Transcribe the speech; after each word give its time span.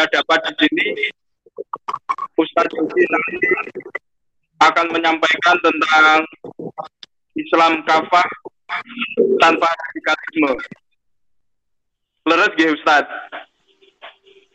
saya 0.00 0.24
dapat 0.24 0.40
di 0.48 0.64
sini 0.64 1.12
Ustadz 2.40 2.72
Yogi 2.72 3.04
nanti 3.04 3.36
akan 4.64 4.86
menyampaikan 4.96 5.56
tentang 5.60 6.24
Islam 7.36 7.84
kafah 7.84 8.28
tanpa 9.44 9.68
radikalisme. 9.68 10.56
Leres 12.24 12.52
gak 12.56 12.72
Ustaz? 12.80 13.04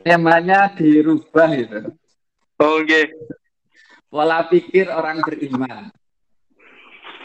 Temanya 0.02 0.74
dirubah 0.74 1.50
itu. 1.54 1.94
Oh, 2.58 2.82
okay. 2.82 3.14
Pola 4.10 4.50
pikir 4.50 4.90
orang 4.90 5.22
beriman. 5.22 5.94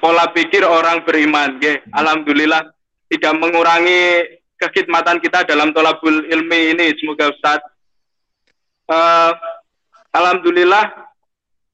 Pola 0.05 0.29
pikir 0.37 0.61
orang 0.61 1.09
beriman, 1.09 1.57
okay. 1.57 1.81
Alhamdulillah 1.97 2.69
tidak 3.09 3.33
mengurangi 3.41 4.29
kekhidmatan 4.61 5.25
kita 5.25 5.49
dalam 5.49 5.73
tolabul 5.73 6.21
ilmi 6.29 6.77
ini. 6.77 6.93
Semoga 7.01 7.33
Ustaz. 7.33 7.65
Uh, 8.91 9.31
Alhamdulillah 10.11 10.91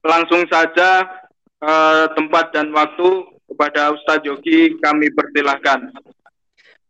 langsung 0.05 0.45
saja 0.45 1.09
uh, 1.65 2.05
tempat 2.13 2.53
dan 2.53 2.69
waktu 2.69 3.25
kepada 3.49 3.97
Ustadz 3.97 4.29
Yogi 4.29 4.77
kami 4.77 5.09
persilahkan. 5.09 5.89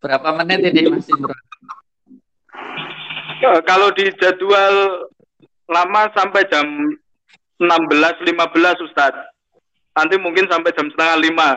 Berapa 0.04 0.36
menit 0.44 0.68
ini 0.68 0.92
Mas 0.92 1.08
Imran? 1.08 1.32
Uh, 3.40 3.62
kalau 3.64 3.88
di 3.96 4.12
jadwal 4.20 5.08
lama 5.72 6.12
sampai 6.12 6.44
jam 6.52 6.68
16.15 7.60 8.86
Ustadz. 8.86 9.26
Nanti 9.98 10.16
mungkin 10.22 10.46
sampai 10.46 10.76
jam 10.78 10.92
setengah 10.94 11.18
lima. 11.24 11.50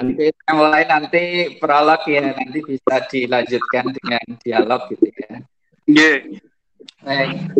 nanti 0.00 0.32
kita 0.32 0.52
mulai 0.56 0.88
nanti 0.88 1.52
prolog 1.60 2.00
ya 2.08 2.32
nanti 2.32 2.64
bisa 2.64 2.96
dilanjutkan 3.12 3.92
dengan 3.92 4.24
dialog 4.40 4.88
gitu 4.88 5.06
ya. 5.12 5.44
Iya. 5.86 6.42
Baik. 7.06 7.54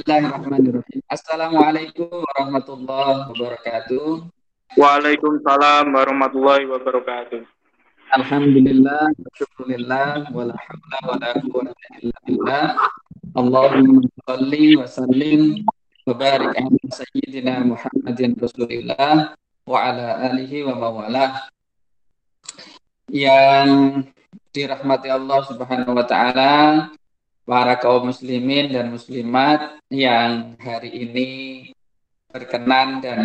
Bismillahirrahmanirrahim. 0.00 1.04
Assalamualaikum 1.04 2.08
warahmatullahi 2.08 3.28
wabarakatuh. 3.28 4.24
Waalaikumsalam 4.72 5.92
warahmatullahi 5.92 6.64
wabarakatuh. 6.64 7.44
Alhamdulillah, 8.16 9.12
syukurillah, 9.36 10.32
wala 10.32 10.56
hawla 10.56 10.98
wala 11.12 11.28
quwwata 11.44 11.86
illa 12.00 12.16
billah. 12.24 12.66
Allahumma 13.36 14.08
salli 14.24 14.72
wa 14.72 14.88
sallim 14.88 15.42
wa 16.08 16.16
barik 16.16 16.56
ala 16.56 16.80
sayyidina 16.88 17.68
Muhammadin 17.68 18.32
Rasulillah 18.40 19.36
wa 19.68 19.76
ala 19.76 20.24
alihi 20.32 20.64
wa 20.64 20.72
mawalah. 20.72 21.52
Yang 23.12 24.08
dirahmati 24.56 25.12
Allah 25.12 25.44
Subhanahu 25.44 25.92
wa 25.92 26.08
taala, 26.08 26.52
para 27.48 27.80
kaum 27.80 28.12
muslimin 28.12 28.68
dan 28.68 28.92
muslimat 28.92 29.80
yang 29.88 30.52
hari 30.60 30.92
ini 30.92 31.28
berkenan 32.28 33.00
dan 33.00 33.20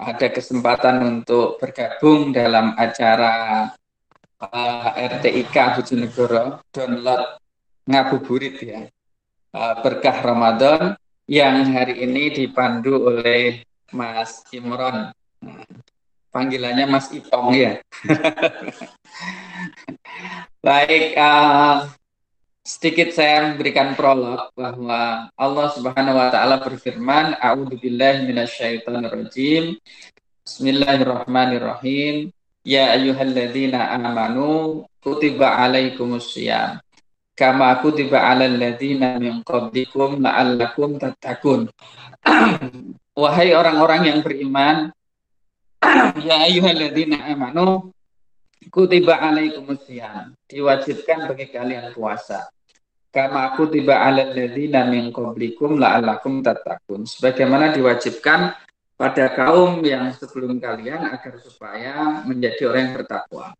ada 0.00 0.32
kesempatan 0.32 1.04
untuk 1.04 1.60
bergabung 1.60 2.32
dalam 2.32 2.72
acara 2.80 3.68
uh, 4.40 4.90
RTIK 4.96 5.76
Bojonegoro 5.76 6.64
download 6.72 7.36
ngabuburit 7.84 8.56
ya 8.64 8.88
uh, 9.52 9.74
berkah 9.84 10.24
Ramadan 10.24 10.96
yang 11.28 11.68
hari 11.68 12.08
ini 12.08 12.32
dipandu 12.32 13.12
oleh 13.12 13.60
Mas 13.92 14.40
Imron. 14.56 15.12
panggilannya 16.28 16.86
Mas 16.88 17.08
Ipong 17.12 17.56
ya. 17.56 17.80
Baik, 20.64 21.16
uh, 21.16 21.88
sedikit 22.68 23.16
saya 23.16 23.48
memberikan 23.48 23.96
prolog 23.96 24.52
bahwa 24.52 25.32
Allah 25.32 25.66
Subhanahu 25.72 26.20
wa 26.20 26.28
taala 26.28 26.60
berfirman, 26.60 27.40
"A'udzubillahi 27.40 28.28
minasyaitonirrajim. 28.28 29.80
Bismillahirrahmanirrahim. 30.44 32.28
Ya 32.68 32.92
ayyuhalladzina 32.92 33.88
amanu 33.96 34.84
kutiba 35.00 35.56
alaikumusiyam 35.56 36.84
kama 37.32 37.72
kutiba 37.80 38.20
alal 38.20 38.60
ladzina 38.60 39.16
min 39.16 39.40
qablikum 39.40 40.20
la'allakum 40.20 41.00
tattaqun. 41.00 41.72
Wahai 43.24 43.56
orang-orang 43.56 44.12
yang 44.12 44.20
beriman, 44.20 44.92
ya 46.28 46.44
ayyuhalladzina 46.44 47.32
amanu 47.32 47.96
kutiba 48.68 49.16
alaikumusiyam. 49.16 50.36
Diwajibkan 50.44 51.32
bagi 51.32 51.48
kalian 51.48 51.96
puasa. 51.96 52.44
Kama 53.08 53.56
kutiba 53.56 54.04
alal 54.04 54.36
ladzina 54.36 54.84
min 54.84 55.08
qablikum 55.08 55.80
la'allakum 55.80 56.44
tattaqun. 56.44 57.08
Sebagaimana 57.08 57.72
diwajibkan 57.72 58.52
pada 59.00 59.32
kaum 59.32 59.80
yang 59.80 60.12
sebelum 60.12 60.60
kalian 60.60 61.08
agar 61.08 61.40
supaya 61.40 62.22
menjadi 62.28 62.68
orang 62.68 62.82
yang 62.90 62.94
bertakwa 63.00 63.56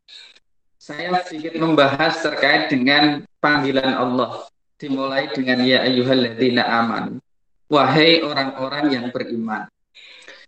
saya 0.88 1.20
sedikit 1.20 1.60
membahas 1.60 2.16
terkait 2.24 2.72
dengan 2.72 3.20
panggilan 3.44 3.92
Allah. 3.92 4.48
Dimulai 4.80 5.28
dengan 5.28 5.60
ya 5.60 5.84
ayyuhalladzina 5.84 6.64
aman. 6.64 7.20
Wahai 7.68 8.24
orang-orang 8.24 8.88
yang 8.88 9.06
beriman. 9.12 9.68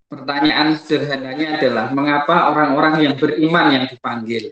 Pertanyaan 0.09 0.81
sederhananya 0.81 1.61
adalah 1.61 1.87
mengapa 1.93 2.49
orang-orang 2.49 3.05
yang 3.05 3.15
beriman 3.21 3.67
yang 3.69 3.85
dipanggil? 3.85 4.49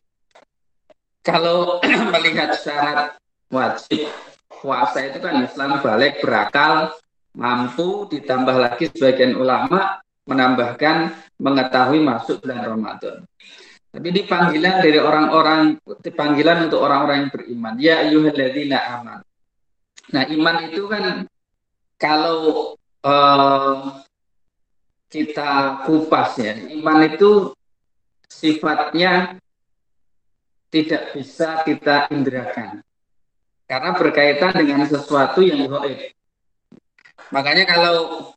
Kalau 1.25 1.81
melihat 2.13 2.53
syarat 2.53 3.17
wajib 3.49 4.13
puasa 4.59 5.03
itu 5.07 5.19
kan 5.23 5.43
Islam 5.43 5.79
balik 5.81 6.21
berakal, 6.23 6.95
mampu, 7.35 8.11
ditambah 8.11 8.57
lagi 8.59 8.91
sebagian 8.91 9.39
ulama 9.39 10.03
menambahkan 10.29 11.15
mengetahui 11.41 12.05
masuk 12.05 12.45
bulan 12.45 12.61
Ramadan. 12.67 13.25
Tapi 13.89 14.07
ini 14.13 14.23
panggilan 14.29 14.85
dari 14.85 15.01
orang-orang, 15.01 15.81
panggilan 16.13 16.69
untuk 16.69 16.85
orang-orang 16.85 17.17
yang 17.25 17.31
beriman. 17.33 17.75
Ya 17.81 17.95
ayyuhalladzina 18.05 18.79
aman. 19.01 19.21
Nah 20.13 20.23
iman 20.29 20.57
itu 20.69 20.83
kan 20.87 21.25
kalau 21.97 22.77
uh, 23.03 24.05
kita 25.09 25.83
kupas 25.89 26.37
ya, 26.37 26.53
iman 26.79 27.01
itu 27.09 27.57
sifatnya 28.29 29.41
tidak 30.69 31.17
bisa 31.17 31.65
kita 31.65 32.13
inderakan. 32.13 32.85
Karena 33.69 33.93
berkaitan 33.93 34.53
dengan 34.57 34.89
sesuatu 34.89 35.45
yang 35.45 35.69
goib. 35.69 36.17
Makanya 37.29 37.69
kalau 37.69 38.33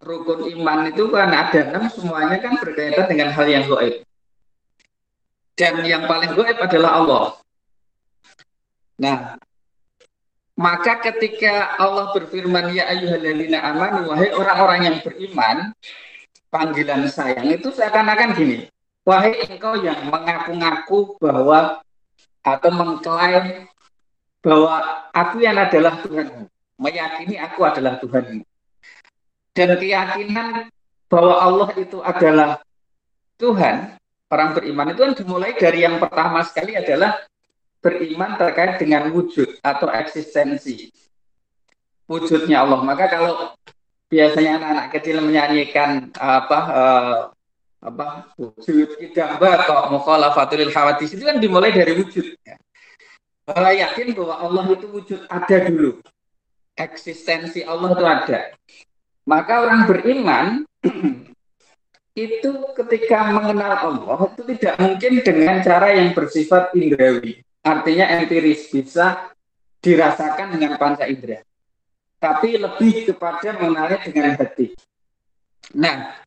rukun 0.00 0.46
iman 0.54 0.86
itu 0.88 1.10
kan 1.10 1.34
ada 1.34 1.60
enam 1.66 1.90
semuanya 1.90 2.38
kan 2.38 2.56
berkaitan 2.62 3.10
dengan 3.10 3.34
hal 3.34 3.46
yang 3.50 3.66
goib 3.66 4.06
dan 5.60 5.84
yang 5.84 6.08
paling 6.08 6.32
goib 6.32 6.56
adalah 6.56 6.90
Allah. 7.04 7.24
Nah, 8.96 9.36
maka 10.56 11.04
ketika 11.12 11.76
Allah 11.76 12.16
berfirman 12.16 12.72
ya 12.72 12.88
ayyuhalladzina 12.88 13.60
amanu 13.60 14.08
wahai 14.08 14.32
orang-orang 14.32 14.80
yang 14.88 14.96
beriman, 15.04 15.76
panggilan 16.48 17.04
sayang 17.12 17.52
itu 17.52 17.68
seakan-akan 17.76 18.32
gini. 18.32 18.72
Wahai 19.04 19.36
engkau 19.52 19.76
yang 19.80 20.00
mengaku-ngaku 20.08 21.20
bahwa 21.20 21.84
atau 22.40 22.70
mengklaim 22.72 23.68
bahwa 24.40 25.06
aku 25.12 25.44
yang 25.44 25.56
adalah 25.56 26.00
Tuhan, 26.04 26.48
meyakini 26.80 27.36
aku 27.36 27.60
adalah 27.64 28.00
Tuhan. 28.00 28.44
Dan 29.52 29.68
keyakinan 29.76 30.72
bahwa 31.10 31.34
Allah 31.42 31.70
itu 31.76 31.98
adalah 32.00 32.62
Tuhan 33.36 34.00
orang 34.30 34.50
beriman 34.54 34.94
itu 34.94 35.00
kan 35.02 35.12
dimulai 35.18 35.52
dari 35.58 35.82
yang 35.82 35.98
pertama 35.98 36.40
sekali 36.46 36.78
adalah 36.78 37.18
beriman 37.82 38.38
terkait 38.38 38.78
dengan 38.78 39.10
wujud 39.10 39.58
atau 39.60 39.90
eksistensi 39.90 40.94
wujudnya 42.06 42.62
Allah. 42.62 42.80
Maka 42.86 43.04
kalau 43.10 43.32
biasanya 44.06 44.60
anak-anak 44.62 44.86
kecil 44.94 45.16
menyanyikan 45.22 46.14
apa 46.18 46.58
uh, 46.70 47.18
apa 47.80 48.28
wujud 48.36 49.00
idamba 49.00 49.64
atau 49.64 49.88
mukhalafatul 49.88 50.68
hawadis 50.68 51.16
itu 51.16 51.24
kan 51.24 51.40
dimulai 51.40 51.72
dari 51.74 51.96
wujud. 51.96 52.36
Ya. 52.46 52.60
Kalau 53.48 53.72
yakin 53.72 54.08
bahwa 54.14 54.34
Allah 54.36 54.64
itu 54.74 54.86
wujud 54.90 55.20
ada 55.30 55.56
dulu. 55.66 56.00
Eksistensi 56.76 57.64
Allah 57.64 57.88
itu 57.92 58.04
ada. 58.04 58.40
Maka 59.28 59.52
orang 59.64 59.86
beriman 59.86 60.46
itu 62.16 62.50
ketika 62.76 63.30
mengenal 63.30 63.74
Allah 63.78 64.18
itu 64.32 64.42
tidak 64.56 64.74
mungkin 64.80 65.12
dengan 65.22 65.56
cara 65.62 65.94
yang 65.94 66.12
bersifat 66.12 66.74
indrawi. 66.74 67.40
Artinya 67.60 68.08
empiris 68.16 68.72
bisa 68.72 69.30
dirasakan 69.80 70.56
dengan 70.56 70.76
panca 70.76 71.04
indera. 71.08 71.44
Tapi 72.20 72.60
lebih 72.60 73.12
kepada 73.12 73.56
mengenalnya 73.56 74.00
dengan 74.04 74.36
hati. 74.36 74.76
Nah, 75.76 76.20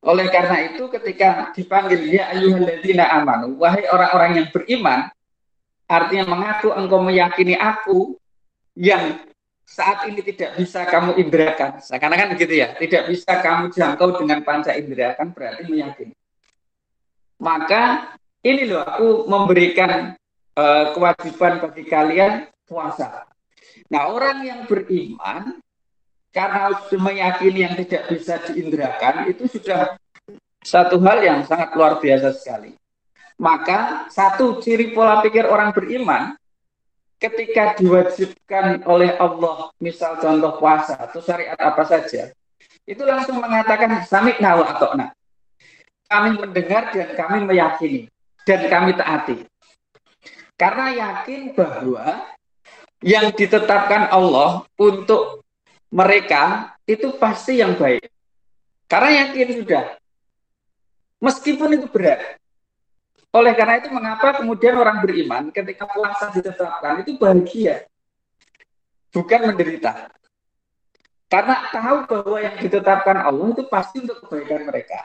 oleh 0.00 0.26
karena 0.32 0.72
itu 0.72 0.88
ketika 0.88 1.52
dipanggil 1.52 2.00
ya 2.08 2.32
ayyuhalladzina 2.32 3.04
amanu, 3.20 3.60
wahai 3.60 3.84
orang-orang 3.88 4.30
yang 4.40 4.48
beriman, 4.48 5.12
artinya 5.86 6.24
mengaku 6.26 6.74
engkau 6.74 7.00
meyakini 7.02 7.54
aku 7.54 8.18
yang 8.74 9.22
saat 9.66 10.06
ini 10.06 10.22
tidak 10.22 10.54
bisa 10.58 10.86
kamu 10.86 11.18
indrakan. 11.18 11.82
Seakan-akan 11.82 12.38
begitu 12.38 12.62
ya, 12.62 12.74
tidak 12.78 13.10
bisa 13.10 13.32
kamu 13.42 13.74
jangkau 13.74 14.14
dengan 14.22 14.46
panca 14.46 14.74
indera 14.78 15.18
kan 15.18 15.34
berarti 15.34 15.66
meyakini. 15.66 16.14
Maka 17.42 18.14
ini 18.46 18.62
loh 18.70 18.86
aku 18.86 19.26
memberikan 19.26 20.14
uh, 20.54 20.84
kewajiban 20.94 21.58
bagi 21.60 21.84
kalian 21.84 22.32
puasa. 22.64 23.26
Nah 23.90 24.02
orang 24.08 24.46
yang 24.46 24.60
beriman 24.70 25.58
karena 26.30 26.70
meyakini 26.94 27.66
yang 27.66 27.74
tidak 27.74 28.12
bisa 28.12 28.38
diindrakan 28.46 29.28
itu 29.34 29.50
sudah 29.50 29.98
satu 30.62 30.98
hal 31.02 31.18
yang 31.22 31.40
sangat 31.42 31.74
luar 31.74 31.98
biasa 31.98 32.32
sekali. 32.38 32.74
Maka 33.36 34.08
satu 34.08 34.64
ciri 34.64 34.96
pola 34.96 35.20
pikir 35.20 35.44
orang 35.44 35.72
beriman 35.76 36.32
ketika 37.20 37.76
diwajibkan 37.76 38.84
oleh 38.88 39.12
Allah, 39.20 39.72
misal 39.80 40.16
contoh 40.16 40.56
puasa 40.56 40.96
atau 40.96 41.20
syariat 41.20 41.56
apa 41.60 41.84
saja, 41.84 42.32
itu 42.88 43.02
langsung 43.04 43.40
mengatakan 43.40 44.04
samik 44.08 44.40
nawa 44.40 44.76
atau 44.76 44.96
nak. 44.96 45.12
Kami 46.06 46.38
mendengar 46.38 46.94
dan 46.94 47.12
kami 47.18 47.38
meyakini 47.44 48.08
dan 48.46 48.60
kami 48.70 48.94
taati. 48.94 49.36
Karena 50.56 50.86
yakin 50.94 51.52
bahwa 51.52 52.32
yang 53.04 53.28
ditetapkan 53.34 54.08
Allah 54.08 54.64
untuk 54.80 55.44
mereka 55.92 56.72
itu 56.88 57.12
pasti 57.20 57.60
yang 57.60 57.76
baik. 57.76 58.06
Karena 58.86 59.26
yakin 59.28 59.60
sudah. 59.60 59.84
Meskipun 61.20 61.74
itu 61.74 61.86
berat. 61.90 62.38
Oleh 63.36 63.52
karena 63.52 63.76
itu 63.76 63.92
mengapa 63.92 64.40
kemudian 64.40 64.80
orang 64.80 65.04
beriman 65.04 65.52
ketika 65.52 65.84
puasa 65.84 66.32
ditetapkan 66.32 67.04
itu 67.04 67.20
bahagia. 67.20 67.84
Bukan 69.12 69.52
menderita. 69.52 70.08
Karena 71.28 71.68
tahu 71.68 71.96
bahwa 72.08 72.38
yang 72.40 72.56
ditetapkan 72.56 73.18
Allah 73.20 73.52
itu 73.52 73.68
pasti 73.68 74.00
untuk 74.00 74.24
kebaikan 74.24 74.64
mereka. 74.64 75.04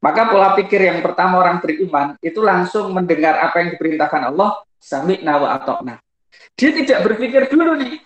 Maka 0.00 0.32
pola 0.32 0.56
pikir 0.56 0.80
yang 0.80 1.04
pertama 1.04 1.36
orang 1.36 1.60
beriman 1.60 2.16
itu 2.24 2.40
langsung 2.40 2.88
mendengar 2.96 3.36
apa 3.36 3.60
yang 3.60 3.76
diperintahkan 3.76 4.32
Allah, 4.32 4.64
sami 4.80 5.20
nawa 5.20 5.60
atokna. 5.60 6.00
Dia 6.56 6.72
tidak 6.72 7.04
berpikir 7.04 7.52
dulu 7.52 7.76
nih, 7.76 8.00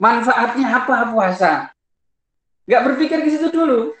manfaatnya 0.00 0.80
apa 0.80 1.12
puasa. 1.12 1.52
Nggak 2.64 2.82
berpikir 2.88 3.18
ke 3.20 3.28
situ 3.36 3.52
dulu. 3.52 3.92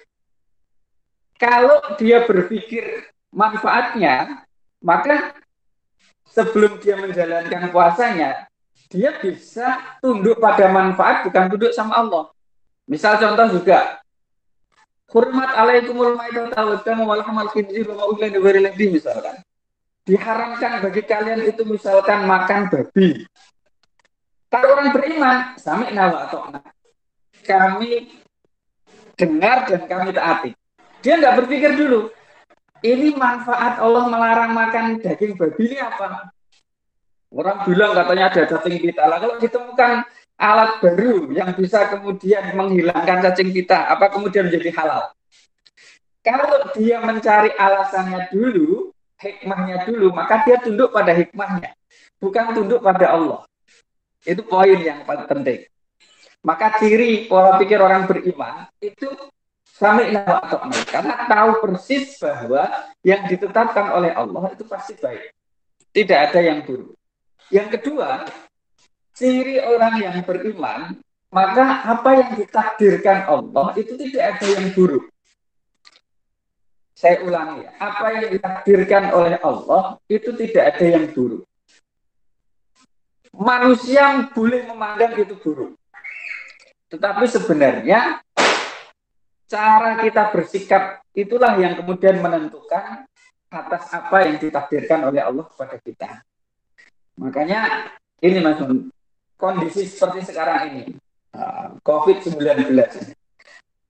Kalau 1.36 1.84
dia 2.00 2.24
berpikir 2.24 3.12
manfaatnya, 3.28 4.47
maka 4.78 5.34
sebelum 6.30 6.78
dia 6.78 6.94
menjalankan 6.98 7.70
puasanya, 7.74 8.46
dia 8.88 9.16
bisa 9.20 9.98
tunduk 10.00 10.40
pada 10.40 10.70
manfaat 10.70 11.26
bukan 11.26 11.50
tunduk 11.52 11.72
sama 11.74 11.98
Allah. 12.00 12.24
Misal 12.88 13.20
contoh 13.20 13.60
juga, 13.60 14.00
Hurmat 15.08 15.56
alaikumul 15.56 16.20
maidata 16.20 16.84
kamu 16.84 17.08
wal 17.08 17.24
hamal 17.24 17.48
khinzir 17.48 17.88
wa 17.88 18.12
ulan 18.12 18.28
lebih 18.28 18.92
misalkan. 18.92 19.40
Diharamkan 20.04 20.84
bagi 20.84 21.00
kalian 21.04 21.48
itu 21.48 21.64
misalkan 21.64 22.28
makan 22.28 22.68
babi. 22.68 23.24
Kalau 24.52 24.68
orang 24.76 24.92
beriman, 24.92 25.36
sami 25.56 25.92
nawa 25.96 26.28
atau 26.28 26.52
kami 27.44 28.08
dengar 29.16 29.64
dan 29.68 29.80
kami 29.88 30.12
taati. 30.12 30.50
Dia 31.00 31.16
nggak 31.16 31.36
berpikir 31.44 31.76
dulu, 31.76 32.12
ini 32.82 33.14
manfaat 33.14 33.82
Allah 33.82 34.04
melarang 34.06 34.52
makan 34.54 34.84
daging 35.02 35.34
babi 35.34 35.74
ini 35.74 35.78
apa? 35.82 36.30
Orang 37.28 37.68
bilang 37.68 37.92
katanya 37.92 38.32
ada 38.32 38.42
cacing 38.56 38.80
pita. 38.80 39.04
Lah 39.04 39.20
kalau 39.20 39.36
ditemukan 39.36 39.92
alat 40.40 40.70
baru 40.80 41.28
yang 41.34 41.52
bisa 41.52 41.90
kemudian 41.92 42.56
menghilangkan 42.56 43.18
cacing 43.28 43.52
pita, 43.52 43.90
apa 43.90 44.08
kemudian 44.08 44.48
menjadi 44.48 44.72
halal? 44.80 45.12
Kalau 46.24 46.72
dia 46.72 47.00
mencari 47.04 47.52
alasannya 47.52 48.32
dulu, 48.32 48.92
hikmahnya 49.20 49.84
dulu, 49.84 50.14
maka 50.14 50.44
dia 50.46 50.56
tunduk 50.60 50.94
pada 50.94 51.12
hikmahnya, 51.12 51.76
bukan 52.16 52.44
tunduk 52.56 52.80
pada 52.80 53.12
Allah. 53.12 53.44
Itu 54.24 54.44
poin 54.44 54.78
yang 54.80 55.04
paling 55.04 55.28
penting. 55.28 55.68
Maka 56.44 56.78
ciri 56.78 57.26
pola 57.26 57.58
pikir 57.58 57.82
orang 57.82 58.06
beriman 58.06 58.70
itu 58.78 59.10
sampai 59.78 60.10
atau 60.10 60.58
karena 60.90 61.14
tahu 61.30 61.50
persis 61.62 62.18
bahwa 62.18 62.66
yang 63.06 63.30
ditetapkan 63.30 63.94
oleh 63.94 64.10
Allah 64.10 64.50
itu 64.50 64.66
pasti 64.66 64.98
baik. 64.98 65.30
Tidak 65.94 66.18
ada 66.18 66.40
yang 66.42 66.66
buruk. 66.66 66.98
Yang 67.48 67.78
kedua, 67.78 68.26
ciri 69.14 69.62
orang 69.62 70.02
yang 70.02 70.18
beriman, 70.26 70.98
maka 71.30 71.86
apa 71.86 72.10
yang 72.18 72.30
ditakdirkan 72.36 73.30
Allah 73.30 73.72
itu 73.78 73.94
tidak 73.94 74.36
ada 74.36 74.46
yang 74.58 74.66
buruk. 74.74 75.06
Saya 76.98 77.22
ulangi 77.22 77.62
ya, 77.62 77.70
apa 77.78 78.06
yang 78.18 78.26
ditakdirkan 78.34 79.14
oleh 79.14 79.38
Allah 79.38 80.02
itu 80.10 80.34
tidak 80.34 80.74
ada 80.74 80.86
yang 80.98 81.06
buruk. 81.14 81.46
Manusia 83.30 84.26
boleh 84.34 84.66
memandang 84.66 85.14
itu 85.14 85.38
buruk. 85.38 85.78
Tetapi 86.90 87.24
sebenarnya 87.30 88.18
cara 89.48 89.96
kita 90.04 90.28
bersikap 90.30 91.00
itulah 91.16 91.56
yang 91.56 91.74
kemudian 91.74 92.20
menentukan 92.20 93.08
atas 93.48 93.88
apa 93.96 94.28
yang 94.28 94.36
ditakdirkan 94.36 95.08
oleh 95.08 95.24
Allah 95.24 95.48
kepada 95.48 95.76
kita. 95.80 96.10
Makanya 97.16 97.90
ini 98.20 98.38
Mas 98.44 98.60
kondisi 99.40 99.88
seperti 99.88 100.28
sekarang 100.28 100.60
ini, 100.68 100.84
uh, 101.32 101.80
COVID-19. 101.80 102.76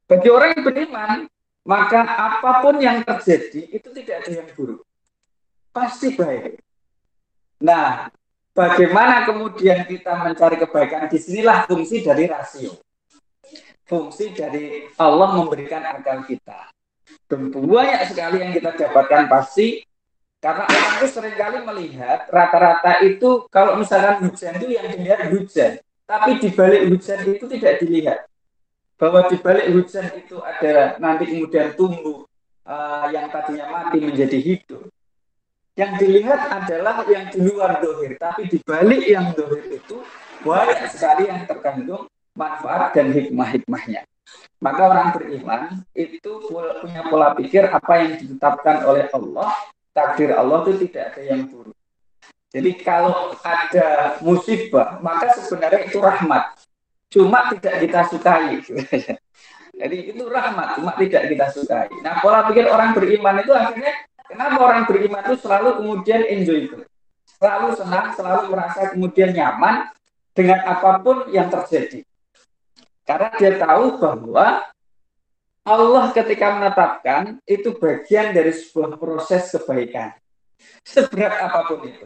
Bagi 0.08 0.28
orang 0.31 0.56
yang 0.56 0.64
beriman, 0.64 1.19
maka 1.66 2.00
apa 2.06 2.64
pun 2.64 2.81
yang 2.81 3.02
terjadi 3.05 3.69
itu 3.69 3.88
tidak 3.93 4.25
ada 4.25 4.31
yang 4.40 4.49
buruk. 4.56 4.87
Pasti 5.75 6.16
baik. 6.16 6.62
Nah, 7.60 8.08
bagaimana 8.55 9.26
kemudian 9.26 9.84
kita 9.84 10.16
mencari 10.22 10.56
kebaikan? 10.56 11.10
Di 11.10 11.19
sinilah 11.19 11.69
fungsi 11.69 12.00
dari 12.00 12.25
rasio 12.25 12.78
fungsi 13.88 14.37
dari 14.37 14.85
Allah 15.00 15.35
memberikan 15.40 15.81
akal 15.82 16.23
kita. 16.29 16.69
Dan 17.25 17.49
banyak 17.49 18.12
sekali 18.12 18.44
yang 18.44 18.52
kita 18.52 18.76
dapatkan 18.76 19.26
pasti 19.32 19.81
karena 20.38 20.70
orang 20.70 20.94
itu 21.02 21.06
sering 21.11 21.35
kali 21.35 21.58
melihat 21.67 22.31
rata-rata 22.31 23.02
itu 23.02 23.49
kalau 23.50 23.75
misalkan 23.75 24.29
hujan 24.29 24.55
itu 24.61 24.76
yang 24.76 24.87
dilihat 24.87 25.20
hujan, 25.35 25.73
tapi 26.06 26.38
di 26.38 26.49
balik 26.55 26.87
hujan 26.87 27.19
itu 27.26 27.44
tidak 27.58 27.74
dilihat 27.82 28.19
bahwa 28.94 29.27
di 29.27 29.36
balik 29.43 29.67
hujan 29.74 30.06
itu 30.15 30.39
ada 30.39 30.94
nanti 31.03 31.27
kemudian 31.27 31.74
tumbuh 31.74 32.22
uh, 32.63 33.10
yang 33.10 33.27
tadinya 33.34 33.67
mati 33.67 33.98
menjadi 33.98 34.39
hidup. 34.39 34.86
Yang 35.74 35.93
dilihat 36.06 36.41
adalah 36.55 37.06
yang 37.06 37.31
di 37.31 37.39
luar 37.43 37.79
dohir, 37.82 38.15
tapi 38.19 38.46
di 38.46 38.58
balik 38.63 39.03
yang 39.10 39.34
dohir 39.34 39.74
itu 39.74 40.03
banyak 40.43 40.86
sekali 40.91 41.31
yang 41.31 41.46
terkandung 41.51 42.06
manfaat 42.39 42.95
dan 42.95 43.11
hikmah-hikmahnya. 43.11 44.07
Maka 44.63 44.83
orang 44.87 45.09
beriman 45.15 45.63
itu 45.95 46.31
punya 46.83 47.03
pola 47.11 47.35
pikir 47.35 47.67
apa 47.67 47.93
yang 47.99 48.13
ditetapkan 48.19 48.87
oleh 48.87 49.11
Allah, 49.11 49.51
takdir 49.95 50.35
Allah 50.35 50.63
itu 50.67 50.87
tidak 50.87 51.15
ada 51.15 51.23
yang 51.23 51.47
buruk. 51.51 51.75
Jadi 52.49 52.71
kalau 52.81 53.37
ada 53.45 54.17
musibah, 54.25 54.99
maka 55.05 55.37
sebenarnya 55.37 55.85
itu 55.85 56.01
rahmat. 56.01 56.57
Cuma 57.13 57.53
tidak 57.55 57.75
kita 57.87 58.01
sukai. 58.09 58.59
Jadi 59.81 59.97
itu 60.11 60.25
rahmat, 60.27 60.81
cuma 60.81 60.91
tidak 60.99 61.29
kita 61.31 61.47
sukai. 61.55 61.87
Nah 62.03 62.19
pola 62.19 62.49
pikir 62.51 62.67
orang 62.67 62.97
beriman 62.97 63.39
itu 63.39 63.53
akhirnya, 63.55 63.95
kenapa 64.27 64.59
orang 64.59 64.83
beriman 64.91 65.23
itu 65.23 65.37
selalu 65.39 65.69
kemudian 65.79 66.21
enjoy 66.27 66.59
itu? 66.67 66.79
Selalu 67.39 67.69
senang, 67.79 68.11
selalu 68.19 68.51
merasa 68.51 68.91
kemudian 68.91 69.31
nyaman 69.31 69.93
dengan 70.35 70.59
apa 70.67 70.99
pun 70.99 71.31
yang 71.31 71.47
terjadi. 71.47 72.07
Karena 73.08 73.32
dia 73.41 73.56
tahu 73.56 73.96
bahwa 73.96 74.69
Allah 75.65 76.05
ketika 76.12 76.60
menetapkan 76.60 77.41
itu 77.48 77.72
bagian 77.81 78.36
dari 78.36 78.53
sebuah 78.53 79.00
proses 79.00 79.48
kebaikan. 79.48 80.12
Seberat 80.84 81.41
apa 81.41 81.65
pun 81.72 81.88
itu. 81.88 82.05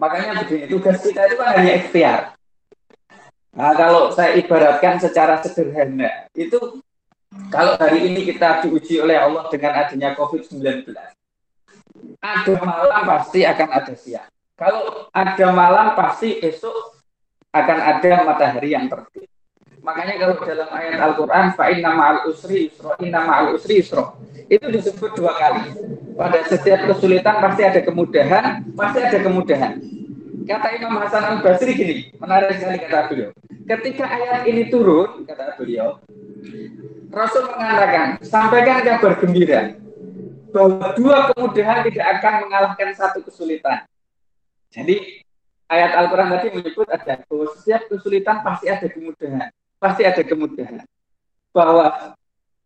Makanya 0.00 0.44
begini, 0.44 0.72
tugas 0.72 1.04
kita 1.04 1.28
itu 1.28 1.36
kan 1.36 1.56
hanya 1.56 1.72
ikhtiar. 1.80 2.20
Nah, 3.56 3.72
kalau 3.72 4.12
saya 4.12 4.36
ibaratkan 4.36 5.00
secara 5.00 5.40
sederhana, 5.40 6.28
itu 6.36 6.84
kalau 7.48 7.76
hari 7.80 8.12
ini 8.12 8.28
kita 8.28 8.64
diuji 8.64 9.00
oleh 9.00 9.16
Allah 9.16 9.48
dengan 9.48 9.72
adanya 9.84 10.12
COVID-19, 10.12 10.92
ada 12.20 12.54
malam 12.60 13.02
pasti 13.08 13.48
akan 13.48 13.68
ada 13.72 13.94
siang. 13.96 14.28
Kalau 14.56 15.08
ada 15.12 15.46
malam 15.52 15.96
pasti 15.96 16.40
esok 16.40 17.00
akan 17.52 17.78
ada 17.80 18.12
matahari 18.24 18.76
yang 18.76 18.88
terbit. 18.88 19.28
Makanya 19.86 20.14
kalau 20.18 20.34
dalam 20.42 20.68
ayat 20.74 20.98
Al-Quran, 20.98 21.44
fa'inna 21.54 21.90
ma'al 21.94 22.18
usri 22.26 22.66
yusro, 22.66 22.90
inna 22.98 23.22
ma'al 23.22 23.54
usri 23.54 23.78
yusro. 23.78 24.18
Itu 24.50 24.66
disebut 24.66 25.14
dua 25.14 25.38
kali. 25.38 25.62
Pada 26.18 26.42
setiap 26.42 26.90
kesulitan 26.90 27.38
pasti 27.38 27.62
ada 27.62 27.80
kemudahan, 27.86 28.66
pasti 28.74 28.98
ada 28.98 29.18
kemudahan. 29.22 29.78
Kata 30.46 30.68
Imam 30.74 30.98
Hasan 30.98 31.22
al 31.22 31.38
Basri 31.38 31.74
gini, 31.74 31.96
menarik 32.18 32.58
sekali 32.58 32.78
kata 32.82 32.98
beliau. 33.10 33.30
Ketika 33.66 34.04
ayat 34.06 34.46
ini 34.46 34.70
turun, 34.70 35.26
kata 35.26 35.54
beliau, 35.58 36.02
Rasul 37.10 37.50
mengatakan, 37.50 38.18
sampaikan 38.22 38.82
kabar 38.82 39.18
gembira 39.22 39.74
bahwa 40.54 40.94
dua 40.94 41.30
kemudahan 41.34 41.82
tidak 41.86 42.06
akan 42.18 42.34
mengalahkan 42.46 42.90
satu 42.94 43.22
kesulitan. 43.26 43.86
Jadi 44.70 45.22
ayat 45.66 45.94
Al-Quran 45.94 46.30
tadi 46.30 46.46
menyebut 46.54 46.86
ada 46.90 47.22
bahwa 47.26 47.46
setiap 47.58 47.86
kesulitan 47.90 48.42
pasti 48.46 48.66
ada 48.70 48.86
kemudahan, 48.86 49.50
pasti 49.76 50.02
ada 50.04 50.22
kemudahan. 50.24 50.84
Bahwa 51.52 52.16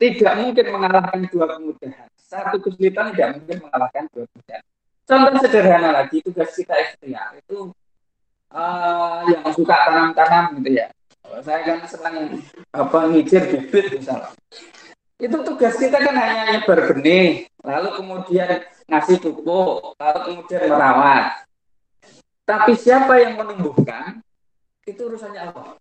tidak 0.01 0.33
mungkin 0.41 0.67
mengalahkan 0.73 1.21
dua 1.29 1.47
kemudahan. 1.59 2.09
Satu 2.17 2.57
kesulitan 2.63 3.13
tidak 3.13 3.43
mungkin 3.43 3.57
mengalahkan 3.69 4.05
dua 4.15 4.25
kemudahan. 4.31 4.65
Contoh 5.05 5.35
sederhana 5.43 5.91
lagi, 5.91 6.23
tugas 6.23 6.55
kita 6.55 6.71
ikhtiar 6.71 7.35
itu 7.35 7.75
uh, 8.55 9.27
yang 9.27 9.43
suka 9.51 9.75
tanam-tanam 9.75 10.63
gitu 10.63 10.79
ya. 10.79 10.87
Saya 11.43 11.63
kan 11.63 11.79
senang 11.87 12.43
apa 12.71 12.99
ngijir 13.11 13.43
bibit 13.51 13.91
misalnya. 13.95 14.31
Itu 15.21 15.43
tugas 15.45 15.77
kita 15.77 16.01
kan 16.01 16.17
hanya 16.17 16.57
nyebar 16.57 16.95
benih, 16.95 17.45
lalu 17.61 17.89
kemudian 17.99 18.65
ngasih 18.89 19.21
pupuk, 19.21 19.99
lalu 20.01 20.19
kemudian 20.27 20.61
merawat. 20.65 21.45
Tapi 22.49 22.73
siapa 22.75 23.21
yang 23.21 23.39
menumbuhkan, 23.39 24.25
itu 24.89 25.01
urusannya 25.07 25.53
Allah. 25.53 25.77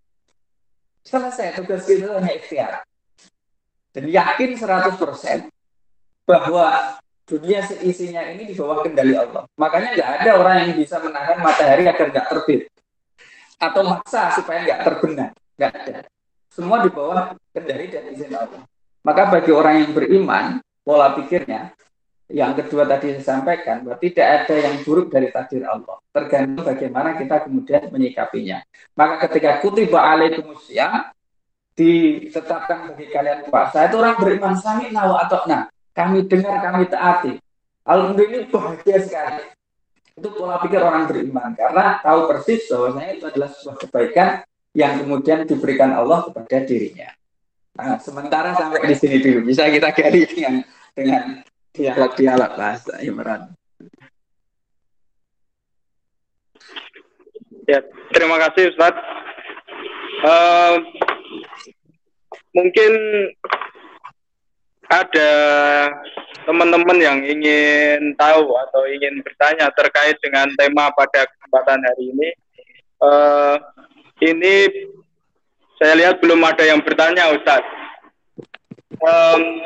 Selesai, 1.09 1.57
tugas 1.57 1.89
kita 1.89 2.21
hanya 2.21 2.37
ikhtiar. 2.37 2.85
Dan 3.89 4.05
yakin 4.13 4.53
100% 4.53 5.49
bahwa 6.29 7.01
dunia 7.25 7.65
seisinya 7.65 8.29
ini 8.29 8.45
di 8.45 8.53
bawah 8.53 8.85
kendali 8.85 9.17
Allah. 9.17 9.49
Makanya 9.57 9.97
nggak 9.97 10.09
ada 10.21 10.31
orang 10.37 10.55
yang 10.69 10.73
bisa 10.77 11.01
menahan 11.01 11.41
matahari 11.41 11.89
agar 11.89 12.13
nggak 12.13 12.27
terbit 12.29 12.69
atau 13.57 13.81
maksa 13.89 14.37
supaya 14.37 14.61
nggak 14.61 14.81
terbenam. 14.85 15.33
Nggak 15.57 15.71
ada. 15.73 15.95
Semua 16.53 16.85
di 16.85 16.89
bawah 16.93 17.33
kendali 17.57 17.89
dan 17.89 18.05
izin 18.13 18.29
Allah. 18.37 18.61
Maka 19.01 19.21
bagi 19.33 19.49
orang 19.49 19.75
yang 19.81 19.91
beriman, 19.97 20.45
pola 20.85 21.17
pikirnya 21.17 21.73
yang 22.29 22.53
kedua 22.53 22.85
tadi 22.85 23.17
saya 23.17 23.41
sampaikan 23.41 23.81
bahwa 23.81 23.97
tidak 23.97 24.27
ada 24.45 24.55
yang 24.57 24.75
buruk 24.85 25.09
dari 25.09 25.33
takdir 25.33 25.65
Allah 25.65 25.97
tergantung 26.13 26.61
bagaimana 26.61 27.17
kita 27.17 27.49
kemudian 27.49 27.89
menyikapinya 27.89 28.61
maka 28.93 29.25
ketika 29.27 29.65
kutiba 29.65 29.97
alaikumusya 29.97 31.09
ditetapkan 31.73 32.93
bagi 32.93 33.09
kalian 33.09 33.49
puasa 33.49 33.89
itu 33.89 33.95
orang 33.97 34.15
beriman 34.21 34.53
sami 34.53 34.93
nawa 34.93 35.25
atau 35.25 35.41
nah 35.49 35.65
kami 35.99 36.23
dengar, 36.31 36.63
kami 36.63 36.87
taati. 36.87 37.33
Alhamdulillah 37.83 38.47
bahagia 38.47 38.97
sekali. 39.03 39.43
Itu 40.15 40.31
pola 40.35 40.59
pikir 40.63 40.79
orang 40.79 41.11
beriman 41.11 41.51
karena 41.59 41.99
tahu 41.99 42.27
persis 42.31 42.67
bahwasanya 42.71 43.11
itu 43.19 43.25
adalah 43.27 43.49
sebuah 43.51 43.75
kebaikan 43.83 44.29
yang 44.75 44.99
kemudian 45.03 45.43
diberikan 45.43 45.91
Allah 45.95 46.27
kepada 46.27 46.63
dirinya. 46.63 47.09
Nah, 47.75 47.95
sementara 47.99 48.55
sampai 48.55 48.83
di 48.87 48.95
sini 48.95 49.23
dulu 49.23 49.47
bisa 49.47 49.67
kita 49.67 49.91
gali 49.95 50.27
dengan 50.95 51.39
dialog-dialog 51.73 52.51
bahasa 52.57 52.93
Imran. 53.03 53.53
Ya, 57.69 57.85
terima 58.09 58.41
kasih 58.41 58.73
Ustaz. 58.73 58.97
Uh, 60.25 60.81
mungkin 62.57 62.91
ada 64.89 65.31
teman-teman 66.49 66.97
yang 66.97 67.21
ingin 67.21 68.17
tahu 68.17 68.57
atau 68.57 68.81
ingin 68.89 69.21
bertanya 69.21 69.69
terkait 69.77 70.17
dengan 70.17 70.49
tema 70.57 70.89
pada 70.97 71.29
kesempatan 71.29 71.79
hari 71.85 72.03
ini, 72.09 72.29
uh, 73.05 73.55
ini 74.25 74.65
saya 75.77 75.93
lihat 75.93 76.17
belum 76.19 76.41
ada 76.41 76.65
yang 76.65 76.81
bertanya, 76.81 77.31
Ustadz. 77.37 77.69
Um, 78.99 79.63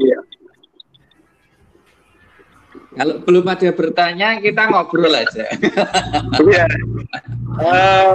Iya. 0.00 0.18
Kalau 2.90 3.14
belum 3.22 3.46
ada 3.46 3.70
bertanya, 3.74 4.28
kita 4.38 4.62
ngobrol 4.70 5.14
aja. 5.14 5.46
Iya. 6.40 6.66
uh, 7.58 8.14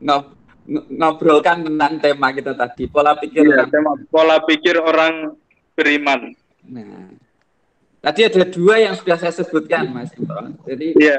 Ngob 0.00 0.24
ngobrolkan 0.70 1.66
tentang 1.66 1.98
tema 1.98 2.30
kita 2.30 2.54
tadi, 2.54 2.86
pola 2.86 3.18
pikir 3.18 3.42
iya, 3.42 3.66
tema 3.66 3.98
pola 4.08 4.38
pikir 4.44 4.78
orang 4.78 5.34
beriman. 5.74 6.30
Nah, 6.70 7.10
tadi 7.98 8.20
ada 8.22 8.46
dua 8.46 8.78
yang 8.78 8.94
sudah 8.94 9.18
saya 9.18 9.34
sebutkan, 9.34 9.90
Mas. 9.90 10.14
Jadi, 10.64 10.94
iya. 10.94 11.18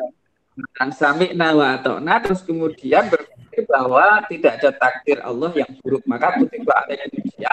Tentang 0.51 0.91
sami 0.91 1.27
nawa 1.31 1.79
atau 1.79 1.97
nah, 2.03 2.19
terus 2.19 2.43
kemudian 2.43 3.07
berpikir 3.07 3.63
bahwa 3.67 4.23
tidak 4.27 4.59
ada 4.59 4.69
takdir 4.75 5.17
Allah 5.23 5.51
yang 5.55 5.71
buruk, 5.79 6.03
maka 6.07 6.35
kutiba 6.39 6.75
ada 6.75 6.93
Indonesia 6.95 7.51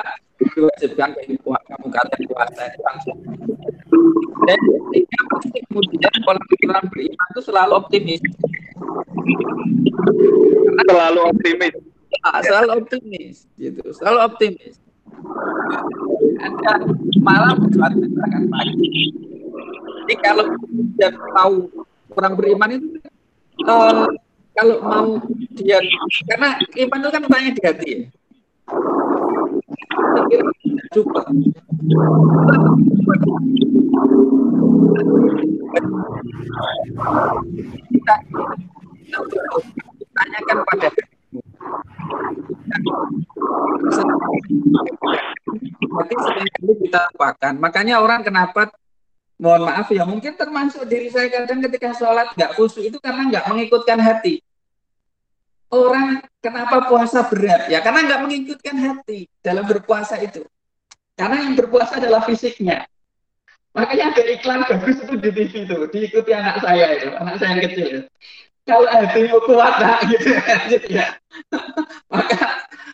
diwajibkan 0.59 1.15
bagi 1.15 1.37
kamu 1.39 1.87
kalian 1.91 2.23
puasa 2.31 2.63
itu 2.67 2.81
langsung. 2.83 3.19
Dan 4.47 4.59
ketika 4.59 5.21
pasti 5.31 5.59
kemudian 5.71 6.15
pola 6.27 6.41
pikiran 6.51 6.85
beriman 6.91 7.27
itu 7.35 7.41
selalu 7.47 7.73
optimis. 7.79 8.21
Selalu 10.89 11.21
optimis. 11.31 11.75
Ya, 12.09 12.31
selalu 12.43 12.69
optimis, 12.83 13.37
gitu. 13.55 13.83
Selalu 13.95 14.19
optimis. 14.25 14.75
Ada 16.39 16.73
malam 17.23 17.57
akan 17.69 18.43
pagi. 18.51 19.05
Jadi 20.09 20.15
kalau 20.25 20.45
dia 20.97 21.11
tahu 21.13 21.69
orang 22.17 22.33
beriman 22.37 22.71
itu 22.79 22.89
uh, 23.69 24.09
kalau 24.57 24.77
mau 24.83 25.09
dia 25.59 25.79
karena 26.29 26.59
iman 26.59 26.99
itu 27.03 27.09
kan 27.11 27.23
tanya 27.27 27.51
di 27.53 27.63
hati 27.63 27.89
ya 27.91 28.01
cukup. 30.93 31.25
Kita, 37.89 38.15
tanyakan 40.15 40.59
pada 40.65 40.89
Berarti 45.89 46.15
sering 46.25 46.49
kali 46.57 46.73
kita 46.87 47.01
lupakan. 47.15 47.55
Makanya 47.59 47.95
orang 48.01 48.21
kenapa 48.23 48.71
mohon 49.39 49.71
maaf 49.71 49.87
ya 49.95 50.03
mungkin 50.03 50.35
termasuk 50.35 50.83
diri 50.91 51.15
saya 51.15 51.31
kadang 51.31 51.63
ketika 51.63 51.95
sholat 51.95 52.35
nggak 52.35 52.59
khusyuk 52.59 52.91
itu 52.91 52.99
karena 52.99 53.31
nggak 53.31 53.45
mengikutkan 53.47 53.99
hati 54.03 54.43
orang 55.73 56.25
kenapa 56.41 56.89
puasa 56.89 57.29
berat? 57.29 57.69
Ya 57.69 57.85
karena 57.85 58.09
nggak 58.09 58.21
mengikutkan 58.25 58.77
hati 58.77 59.29
dalam 59.45 59.69
berpuasa 59.69 60.17
itu. 60.21 60.45
Karena 61.19 61.45
yang 61.45 61.55
berpuasa 61.59 61.99
adalah 61.99 62.23
fisiknya. 62.25 62.87
Makanya 63.75 64.15
ada 64.15 64.23
iklan 64.33 64.63
bagus 64.65 64.97
itu 65.03 65.15
di 65.19 65.31
TV 65.31 65.53
itu, 65.69 65.79
diikuti 65.93 66.31
anak 66.33 66.63
saya 66.65 66.87
itu, 66.99 67.09
anak 67.15 67.35
saya 67.37 67.51
yang 67.55 67.63
kecil. 67.69 67.87
Kalau 68.65 68.89
hatinya 68.91 69.39
kuat 69.49 69.75
nah, 69.81 70.01
gitu, 70.09 70.29
gitu 70.73 70.89
ya. 70.99 71.07
Maka 72.13 72.39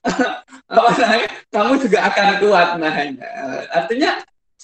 apa 0.74 0.90
namanya, 0.98 1.28
kamu 1.50 1.72
juga 1.82 1.98
akan 2.10 2.26
kuat 2.42 2.68
nah. 2.78 2.94
Artinya 3.74 4.10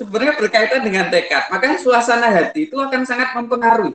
sebenarnya 0.00 0.35
berkaitan 0.40 0.80
dengan 0.80 1.12
tekad. 1.12 1.52
Makanya 1.52 1.76
suasana 1.76 2.33
hati 2.33 2.73
itu 2.73 2.76
akan 2.80 3.04
sangat 3.04 3.37
mempengaruhi. 3.37 3.92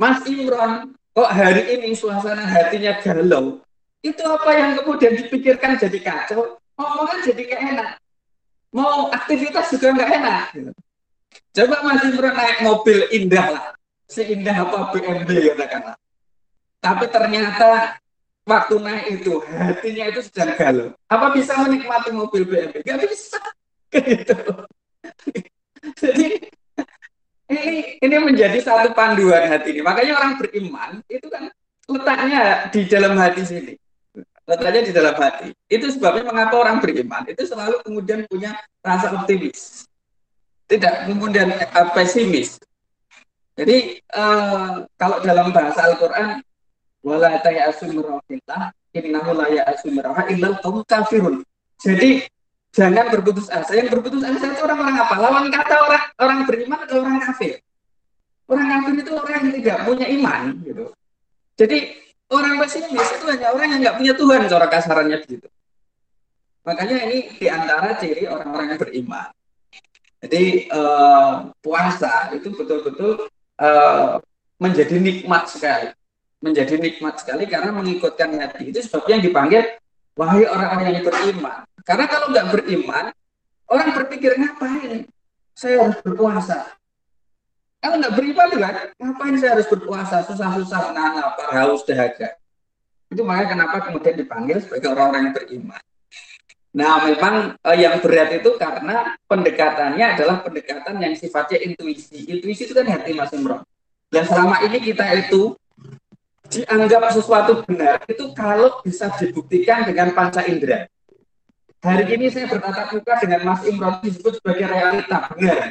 Mas 0.00 0.24
Imron 0.24 0.96
kok 1.12 1.28
hari 1.28 1.76
ini 1.76 1.92
suasana 1.92 2.40
hatinya 2.48 2.96
galau, 3.04 3.60
itu 4.00 4.22
apa 4.22 4.50
yang 4.54 4.70
kemudian 4.80 5.12
dipikirkan 5.18 5.76
jadi 5.76 5.98
kacau, 6.00 6.56
ngomongan 6.78 7.18
jadi 7.26 7.42
gak 7.50 7.62
enak. 7.74 7.90
Mau 8.70 9.10
aktivitas 9.10 9.74
juga 9.74 9.96
nggak 9.96 10.10
enak. 10.22 10.42
Coba 11.50 11.76
masih 11.82 12.14
pernah 12.14 12.34
naik 12.38 12.58
mobil 12.62 12.98
indah 13.10 13.46
lah, 13.50 13.64
seindah 14.06 14.56
apa 14.62 14.94
BMW 14.94 15.50
katakanlah. 15.56 15.96
Tapi 16.78 17.04
ternyata 17.10 17.98
waktu 18.46 18.74
naik 18.78 19.06
itu 19.18 19.42
hatinya 19.50 20.04
itu 20.14 20.20
sedang 20.22 20.54
galau. 20.54 20.88
Apa 21.10 21.26
bisa 21.34 21.58
menikmati 21.58 22.14
mobil 22.14 22.46
BMW? 22.46 22.86
Gak 22.86 23.02
bisa. 23.02 23.42
Gitu. 23.88 24.36
Jadi 26.02 26.26
ini 27.48 27.96
ini 28.04 28.16
menjadi 28.20 28.58
satu 28.60 28.92
panduan 28.92 29.48
hati 29.48 29.76
ini. 29.76 29.80
Makanya 29.80 30.20
orang 30.20 30.32
beriman 30.36 31.00
itu 31.08 31.26
kan 31.32 31.48
letaknya 31.88 32.68
di 32.68 32.80
dalam 32.84 33.16
hati 33.16 33.42
sini. 33.44 33.74
Letaknya 34.44 34.82
di 34.84 34.92
dalam 34.92 35.16
hati. 35.16 35.48
Itu 35.68 35.88
sebabnya 35.92 36.28
mengapa 36.28 36.54
orang 36.60 36.80
beriman 36.84 37.24
itu 37.28 37.48
selalu 37.48 37.80
kemudian 37.84 38.28
punya 38.28 38.56
rasa 38.84 39.16
optimis. 39.16 39.88
Tidak 40.68 41.08
kemudian 41.08 41.48
uh, 41.52 41.88
pesimis. 41.96 42.60
Jadi 43.56 43.98
uh, 44.14 44.84
kalau 45.00 45.18
dalam 45.24 45.50
bahasa 45.50 45.88
Al-Qur'an 45.88 46.44
wala 47.02 47.40
tayasul 47.40 47.96
innahu 48.92 49.30
la 49.34 49.46
ya'sumiraha 49.48 50.28
illal 50.32 50.56
kafirun. 50.84 51.42
Jadi 51.80 52.26
jangan 52.74 53.06
berputus 53.12 53.48
asa. 53.48 53.72
Yang 53.76 53.98
berputus 53.98 54.22
asa 54.24 54.44
itu 54.48 54.60
orang-orang 54.64 54.96
apa? 55.00 55.14
Lawan 55.16 55.44
kata 55.52 55.74
orang 55.84 56.04
orang 56.18 56.38
beriman 56.44 56.78
atau 56.84 56.96
orang 57.04 57.18
kafir. 57.22 57.60
Orang 58.48 58.66
kafir 58.66 58.92
itu 59.04 59.12
orang 59.12 59.32
yang 59.44 59.54
tidak 59.60 59.76
punya 59.84 60.06
iman 60.08 60.40
gitu. 60.64 60.84
Jadi 61.58 61.78
orang 62.32 62.54
pesimis 62.62 63.08
itu 63.18 63.24
hanya 63.28 63.48
orang 63.52 63.68
yang 63.76 63.80
nggak 63.84 63.96
punya 63.98 64.12
Tuhan 64.16 64.40
cara 64.48 64.66
kasarannya 64.68 65.18
begitu. 65.24 65.48
Makanya 66.64 66.96
ini 67.08 67.18
di 67.36 67.46
antara 67.48 67.96
ciri 67.96 68.28
orang-orang 68.28 68.76
yang 68.76 68.80
beriman. 68.80 69.28
Jadi 70.18 70.66
uh, 70.74 71.48
puasa 71.62 72.34
itu 72.34 72.50
betul-betul 72.50 73.30
uh, 73.62 74.18
menjadi 74.58 74.98
nikmat 74.98 75.46
sekali, 75.46 75.94
menjadi 76.42 76.74
nikmat 76.74 77.22
sekali 77.22 77.46
karena 77.46 77.70
mengikutkan 77.70 78.34
hati. 78.36 78.74
Itu 78.74 78.82
sebabnya 78.82 79.22
yang 79.22 79.24
dipanggil 79.30 79.62
wahai 80.18 80.44
orang-orang 80.50 80.98
yang 80.98 81.04
beriman. 81.06 81.62
Karena 81.86 82.04
kalau 82.10 82.26
nggak 82.34 82.48
beriman, 82.50 83.04
orang 83.70 83.88
berpikir 83.94 84.34
ngapain? 84.34 85.06
Saya 85.54 85.86
harus 85.86 85.98
berpuasa. 86.02 86.74
Kalau 87.78 87.96
nggak 88.02 88.14
beriman 88.18 88.48
kan, 88.58 88.74
ngapain 88.98 89.34
saya 89.38 89.54
harus 89.54 89.70
berpuasa? 89.70 90.26
Susah-susah 90.26 90.90
menahan 90.90 91.22
lapar, 91.22 91.54
haus, 91.54 91.86
dahaga. 91.86 92.34
Itu 93.08 93.22
makanya 93.22 93.54
kenapa 93.54 93.76
kemudian 93.88 94.18
dipanggil 94.18 94.58
sebagai 94.58 94.90
orang-orang 94.92 95.30
yang 95.30 95.34
beriman. 95.38 95.82
Nah, 96.76 97.00
memang 97.08 97.56
eh, 97.56 97.76
yang 97.80 97.96
berat 98.04 98.28
itu 98.42 98.50
karena 98.60 99.16
pendekatannya 99.24 100.06
adalah 100.18 100.44
pendekatan 100.44 101.00
yang 101.00 101.14
sifatnya 101.16 101.58
intuisi. 101.64 102.28
Intuisi 102.28 102.68
itu 102.68 102.74
kan 102.76 102.84
hati 102.84 103.16
Mas 103.16 103.32
Imron. 103.32 103.64
Dan 104.12 104.24
selama 104.28 104.60
ini 104.66 104.78
kita 104.82 105.08
itu 105.16 105.56
dianggap 106.48 107.12
sesuatu 107.12 107.60
benar 107.68 108.00
itu 108.08 108.32
kalau 108.32 108.80
bisa 108.80 109.12
dibuktikan 109.20 109.84
dengan 109.84 110.16
panca 110.16 110.44
indera. 110.48 110.88
Hari 111.78 112.10
ini 112.10 112.26
saya 112.26 112.50
bertatap 112.50 112.90
muka 112.90 113.14
dengan 113.22 113.40
Mas 113.46 113.62
Imron 113.62 114.02
disebut 114.02 114.42
sebagai 114.42 114.66
realita 114.66 115.30
benar. 115.30 115.70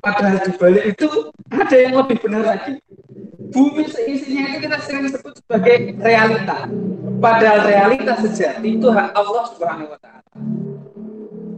Padahal 0.00 0.40
di 0.42 0.52
balik 0.56 0.84
itu 0.96 1.08
ada 1.52 1.76
yang 1.76 1.94
lebih 2.00 2.16
benar 2.24 2.42
lagi. 2.42 2.80
Bumi 3.52 3.84
seisinya 3.84 4.48
itu 4.48 4.58
kita 4.64 4.78
sering 4.80 5.12
sebut 5.12 5.36
sebagai 5.44 6.00
realita. 6.00 6.66
Padahal 7.20 7.60
realita 7.68 8.16
sejati 8.24 8.80
itu 8.80 8.88
hak 8.88 9.12
Allah 9.12 9.44
Subhanahu 9.52 9.92
wa 9.92 9.98
taala. 10.00 10.30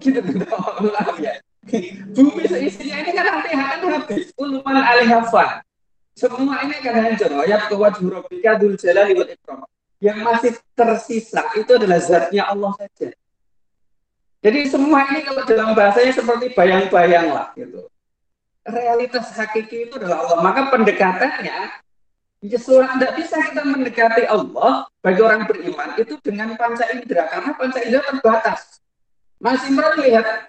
Gitu 0.02 0.20
Allah 0.50 1.16
ya. 1.22 1.32
Bumi 2.18 2.44
seisinya 2.50 2.96
ini 2.98 3.10
kan 3.14 3.24
nanti 3.30 3.48
akan 3.54 3.78
habis. 3.94 4.34
Uluman 4.34 4.76
alihafan. 4.82 5.62
Semua 6.14 6.62
ini 6.62 6.74
akan 6.78 6.94
hancur. 6.94 7.30
Ayat 7.42 7.62
kawat 7.66 7.94
hurufika 7.98 8.54
dul 8.58 8.78
jalali 8.78 9.18
wal 9.18 9.30
ikram. 9.30 9.66
Yang 9.98 10.18
masih 10.22 10.52
tersisa 10.78 11.42
itu 11.58 11.70
adalah 11.74 11.98
zatnya 11.98 12.46
Allah 12.46 12.72
saja. 12.78 13.10
Jadi 14.44 14.60
semua 14.68 15.08
ini 15.10 15.24
kalau 15.24 15.42
dalam 15.48 15.72
bahasanya 15.72 16.12
seperti 16.12 16.52
bayang-bayang 16.52 17.32
lah 17.32 17.50
gitu 17.56 17.88
realitas 18.64 19.28
hakiki 19.36 19.88
itu 19.88 19.94
adalah 20.00 20.24
Allah. 20.24 20.38
Maka 20.40 20.60
pendekatannya, 20.72 21.58
ya 22.44 22.58
tidak 22.60 23.12
bisa 23.16 23.36
kita 23.40 23.62
mendekati 23.64 24.24
Allah 24.28 24.88
bagi 25.00 25.20
orang 25.20 25.48
beriman 25.48 25.96
itu 25.96 26.16
dengan 26.20 26.56
panca 26.56 26.84
indera 26.92 27.28
karena 27.28 27.50
panca 27.56 27.80
indera 27.80 28.04
terbatas. 28.08 28.80
Masih 29.40 29.76
melihat 29.76 30.48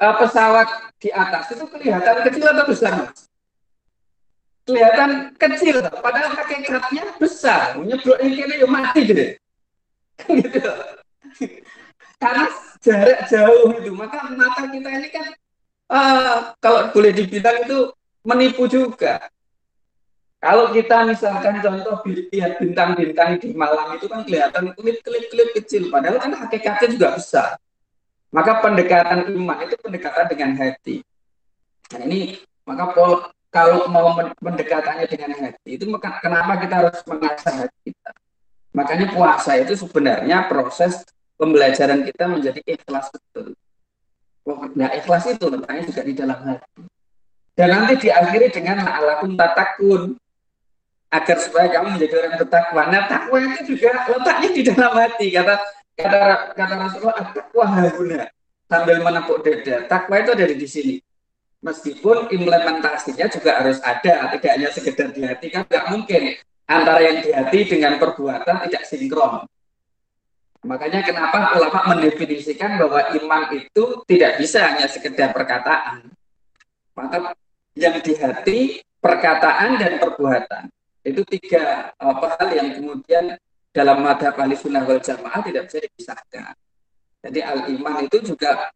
uh, 0.00 0.14
pesawat 0.20 0.68
di 1.00 1.08
atas 1.12 1.52
itu 1.52 1.64
kelihatan 1.68 2.16
kecil 2.28 2.46
atau 2.52 2.64
besar? 2.68 3.12
Kelihatan 4.66 5.30
kecil, 5.38 5.78
padahal 6.02 6.34
hakikatnya 6.34 7.14
besar. 7.22 7.78
Nyeblok 7.78 8.18
ini 8.18 8.42
ya 8.42 8.66
mati 8.66 9.00
deh. 9.06 9.30
gitu. 10.42 10.72
Karena 12.18 12.50
jarak 12.82 13.20
jauh 13.30 13.70
itu, 13.78 13.94
maka 13.94 14.26
mata 14.34 14.66
kita 14.66 14.88
ini 14.90 15.08
kan 15.14 15.26
uh, 15.92 16.36
kalau 16.58 16.90
boleh 16.90 17.14
dibilang 17.14 17.62
itu 17.62 17.94
menipu 18.26 18.66
juga. 18.66 19.30
Kalau 20.42 20.74
kita 20.74 21.06
misalkan 21.08 21.62
contoh 21.64 22.02
lihat 22.06 22.58
bintang-bintang 22.60 23.40
di 23.40 23.56
malam 23.56 23.96
itu 23.96 24.06
kan 24.06 24.22
kelihatan 24.26 24.74
klip-klip-klip 24.76 25.48
kecil, 25.62 25.88
padahal 25.88 26.18
kan 26.18 26.32
hakikatnya 26.34 26.86
juga 26.92 27.08
besar. 27.18 27.50
Maka 28.34 28.60
pendekatan 28.60 29.32
iman 29.32 29.58
itu 29.64 29.78
pendekatan 29.80 30.26
dengan 30.28 30.50
hati. 30.58 31.06
Nah 31.94 32.00
ini 32.04 32.42
maka 32.66 32.90
kalau 33.56 33.88
mau 33.88 34.12
mendekatannya 34.44 35.08
dengan 35.08 35.48
hati 35.48 35.80
itu 35.80 35.88
kenapa 35.96 36.60
kita 36.60 36.74
harus 36.76 37.00
mengasah 37.08 37.64
hati 37.64 37.88
kita? 37.88 38.10
Makanya 38.76 39.06
puasa 39.16 39.56
itu 39.56 39.72
sebenarnya 39.72 40.44
proses 40.44 41.08
pembelajaran 41.40 42.04
kita 42.04 42.28
menjadi 42.28 42.60
ikhlas 42.68 43.08
betul. 43.08 43.56
Nah 44.76 44.92
ikhlas 44.92 45.24
itu 45.32 45.48
letaknya 45.48 45.82
juga 45.88 46.02
di 46.04 46.12
dalam 46.12 46.38
hati. 46.44 46.84
Dan 47.56 47.68
nanti 47.72 47.92
diakhiri 48.04 48.52
dengan 48.52 48.84
alakum 48.84 49.32
tatakun. 49.32 50.20
Agar 51.08 51.38
supaya 51.40 51.72
kamu 51.72 51.96
menjadi 51.96 52.14
orang 52.20 52.34
bertakwa. 52.36 52.82
Nah 52.92 53.02
takwa 53.08 53.38
itu 53.40 53.60
juga 53.72 54.04
letaknya 54.04 54.48
di 54.52 54.62
dalam 54.68 54.92
hati. 54.92 55.26
Kata 55.32 55.54
kata 55.96 56.20
kata 56.52 56.74
Rasulullah, 56.76 57.24
takwa. 57.32 57.64
Sambil 58.68 58.96
menepuk 59.00 59.40
dada. 59.40 59.88
Takwa 59.88 60.14
itu 60.20 60.30
ada 60.36 60.44
di 60.52 60.68
sini. 60.68 60.94
Meskipun 61.66 62.30
implementasinya 62.30 63.26
juga 63.26 63.58
harus 63.58 63.82
ada. 63.82 64.30
Tidak 64.30 64.50
hanya 64.54 64.70
sekedar 64.70 65.10
di 65.10 65.26
hati. 65.26 65.50
Kan 65.50 65.66
nggak 65.66 65.86
mungkin. 65.90 66.22
Antara 66.66 67.02
yang 67.02 67.18
di 67.26 67.30
hati 67.34 67.58
dengan 67.66 67.98
perbuatan 67.98 68.70
tidak 68.70 68.82
sinkron. 68.86 69.46
Makanya 70.66 71.02
kenapa 71.06 71.54
ulama 71.58 71.94
mendefinisikan 71.94 72.74
bahwa 72.78 73.02
iman 73.14 73.42
itu 73.54 74.02
tidak 74.06 74.38
bisa 74.38 74.66
hanya 74.66 74.90
sekedar 74.90 75.30
perkataan. 75.30 76.10
Maka 76.98 77.34
yang 77.78 78.02
di 78.02 78.12
hati, 78.18 78.58
perkataan 78.98 79.78
dan 79.78 80.02
perbuatan. 80.02 80.66
Itu 81.06 81.22
tiga 81.22 81.94
apa 81.94 82.34
hal 82.34 82.50
yang 82.50 82.68
kemudian 82.82 83.38
dalam 83.70 84.02
madhab 84.02 84.34
ahli 84.34 84.58
sunnah 84.58 84.82
wal 84.82 84.98
jamaah 84.98 85.38
tidak 85.46 85.70
bisa 85.70 85.78
dipisahkan. 85.86 86.54
Jadi 87.22 87.40
al 87.46 87.70
iman 87.78 88.02
itu 88.02 88.18
juga 88.34 88.74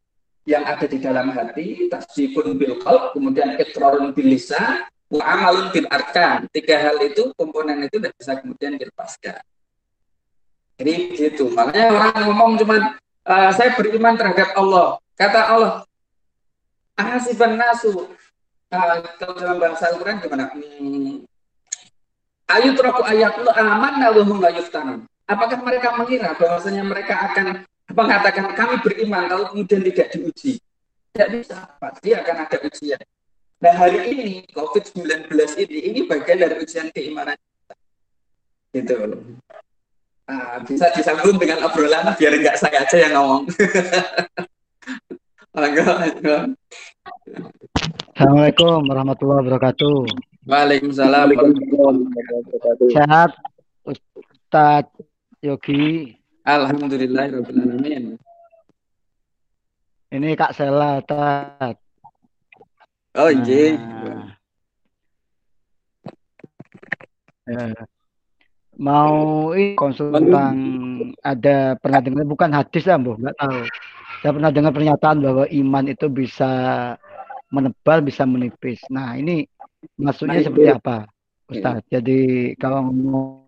yang 0.49 0.65
ada 0.65 0.87
di 0.89 0.99
dalam 0.99 1.31
hati, 1.33 1.89
tasdikun 1.93 2.57
bil 2.57 2.81
qalb, 2.81 3.13
kemudian 3.13 3.61
ikrarun 3.61 4.17
bil 4.17 4.29
lisan, 4.29 4.85
wa 5.13 5.23
amalun 5.27 5.69
bil 5.75 5.87
arkan. 5.91 6.49
Tiga 6.55 6.81
hal 6.81 6.97
itu 7.05 7.35
komponen 7.37 7.85
itu 7.85 8.01
tidak 8.01 8.15
bisa 8.17 8.33
kemudian 8.41 8.79
dilepaskan. 8.81 9.41
Jadi 10.81 10.95
gitu. 11.13 11.53
Makanya 11.53 11.93
orang 11.93 12.25
ngomong 12.25 12.51
cuma 12.65 12.77
uh, 13.29 13.51
saya 13.53 13.77
beriman 13.77 14.17
terhadap 14.17 14.57
Allah. 14.57 14.97
Kata 15.13 15.41
Allah, 15.53 15.73
ahasiban 16.97 17.61
nasu. 17.61 18.09
Uh, 18.71 18.97
kalau 19.21 19.35
dalam 19.37 19.59
bahasa 19.61 19.93
Al-Quran 19.93 20.23
gimana? 20.25 20.49
Hmm, 20.57 21.27
Ayat 22.51 22.83
ayatullah 22.83 23.55
aman 23.55 23.95
layuftanun. 24.43 25.07
Apakah 25.31 25.63
mereka 25.63 25.95
mengira 25.95 26.35
bahwasanya 26.35 26.83
mereka 26.83 27.15
akan 27.31 27.63
mengatakan 27.93 28.55
kami 28.55 28.75
beriman 28.83 29.27
kalau 29.27 29.45
kemudian 29.51 29.83
tidak 29.87 30.09
diuji? 30.15 30.63
Tidak 31.11 31.29
bisa, 31.35 31.67
pasti 31.83 32.15
akan 32.15 32.37
ada 32.47 32.57
ujian. 32.63 33.03
Nah 33.61 33.75
hari 33.77 33.99
ini 34.09 34.49
COVID-19 34.57 35.29
ini 35.69 35.79
ini 35.93 36.01
bagian 36.09 36.39
dari 36.41 36.57
ujian 36.63 36.89
keimanan 36.95 37.37
kita. 37.37 37.75
Gitu. 38.73 38.97
Nah, 40.31 40.63
bisa 40.63 40.87
disambung 40.95 41.43
dengan 41.43 41.67
obrolan 41.67 42.15
biar 42.15 42.39
enggak 42.39 42.55
saya 42.55 42.87
aja 42.87 42.97
yang 43.03 43.19
ngomong. 43.19 43.51
Assalamualaikum 48.15 48.87
warahmatullahi 48.87 49.43
wabarakatuh. 49.43 50.07
Waalaikumsalam 50.47 51.35
warahmatullahi 51.35 52.07
wabarakatuh. 52.07 52.87
Sehat 52.95 53.35
Ustaz 53.83 54.87
Yogi. 55.43 56.20
Alhamdulillahirobbilalamin. 56.45 58.17
Ini 60.11 60.29
Kak 60.35 60.57
Sela. 60.57 60.99
Oh, 63.15 63.31
iya. 63.31 63.77
Nah. 67.51 67.75
Ya 67.75 67.87
mau 68.81 69.53
ini 69.53 69.77
konsultan 69.77 70.57
ada 71.21 71.77
pernah 71.77 72.01
dengar 72.01 72.25
bukan 72.25 72.49
hadis 72.49 72.89
lah 72.89 72.97
bu 72.97 73.13
nggak 73.21 73.37
tahu 73.37 73.61
saya 74.25 74.33
pernah 74.33 74.51
dengar 74.51 74.73
pernyataan 74.73 75.19
bahwa 75.21 75.45
iman 75.53 75.85
itu 75.85 76.07
bisa 76.09 76.51
menebal 77.53 78.01
bisa 78.01 78.25
menipis 78.25 78.81
nah 78.89 79.13
ini 79.21 79.45
maksudnya 80.01 80.41
nah, 80.41 80.47
seperti 80.49 80.69
apa 80.73 80.97
Ustaz 81.53 81.85
ya. 81.93 82.01
jadi 82.01 82.21
kalau 82.57 82.89
mau 82.89 83.45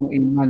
iman 0.00 0.48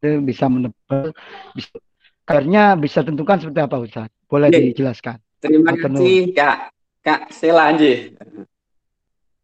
bisa 0.00 0.48
menebal 0.48 1.12
bisa 1.52 1.76
akhirnya 2.24 2.78
bisa 2.78 3.04
tentukan 3.04 3.36
seperti 3.36 3.60
apa 3.60 3.76
Ustaz? 3.80 4.08
Boleh 4.30 4.48
ya. 4.48 4.60
dijelaskan? 4.72 5.18
Terima 5.42 5.72
kasih 5.76 6.32
Kak. 6.32 6.58
Kak 7.00 7.32
Sela 7.32 7.72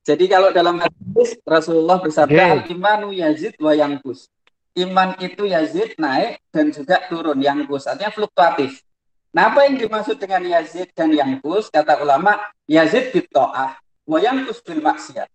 jadi 0.06 0.24
kalau 0.30 0.54
dalam 0.54 0.78
hadis 0.78 1.34
Rasulullah 1.42 1.98
bersabda 1.98 2.62
okay. 2.62 2.70
imanu 2.70 3.10
yazid 3.10 3.58
wa 3.58 3.74
yangkus. 3.74 4.30
iman 4.76 5.18
itu 5.18 5.50
yazid 5.50 5.98
naik 5.98 6.38
dan 6.54 6.70
juga 6.70 7.02
turun. 7.10 7.42
Yang 7.42 7.66
kus 7.66 7.90
artinya 7.90 8.14
fluktuatif. 8.14 8.86
Nah 9.34 9.50
apa 9.50 9.66
yang 9.66 9.82
dimaksud 9.82 10.22
dengan 10.22 10.46
yazid 10.46 10.94
dan 10.94 11.10
yang 11.10 11.42
kus 11.42 11.72
kata 11.74 11.98
ulama 11.98 12.38
yazid 12.70 13.10
bito'ah 13.10 13.82
wa 13.82 14.18
yang 14.22 14.46
kus 14.46 14.62
bil 14.62 14.78
maksiat. 14.78 15.26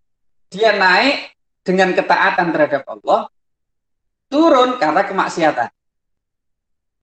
Dia 0.48 0.72
naik 0.80 1.36
dengan 1.68 1.92
ketaatan 1.92 2.56
terhadap 2.56 2.88
Allah 2.88 3.28
turun 4.32 4.80
karena 4.80 5.04
kemaksiatan. 5.04 5.70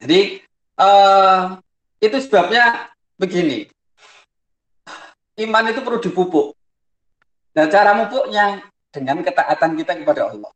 Jadi 0.00 0.40
uh, 0.80 1.60
itu 2.00 2.16
sebabnya 2.24 2.88
begini. 3.20 3.68
Iman 5.38 5.70
itu 5.70 5.84
perlu 5.84 6.00
dipupuk. 6.00 6.56
Nah 7.52 7.68
cara 7.68 7.92
mupuknya 7.92 8.64
dengan 8.88 9.20
ketaatan 9.20 9.76
kita 9.76 9.92
kepada 10.00 10.32
Allah. 10.32 10.50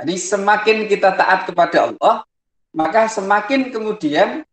Jadi 0.00 0.14
semakin 0.16 0.76
kita 0.86 1.12
taat 1.16 1.48
kepada 1.48 1.88
Allah, 1.88 2.24
maka 2.72 3.08
semakin 3.08 3.72
kemudian 3.72 4.44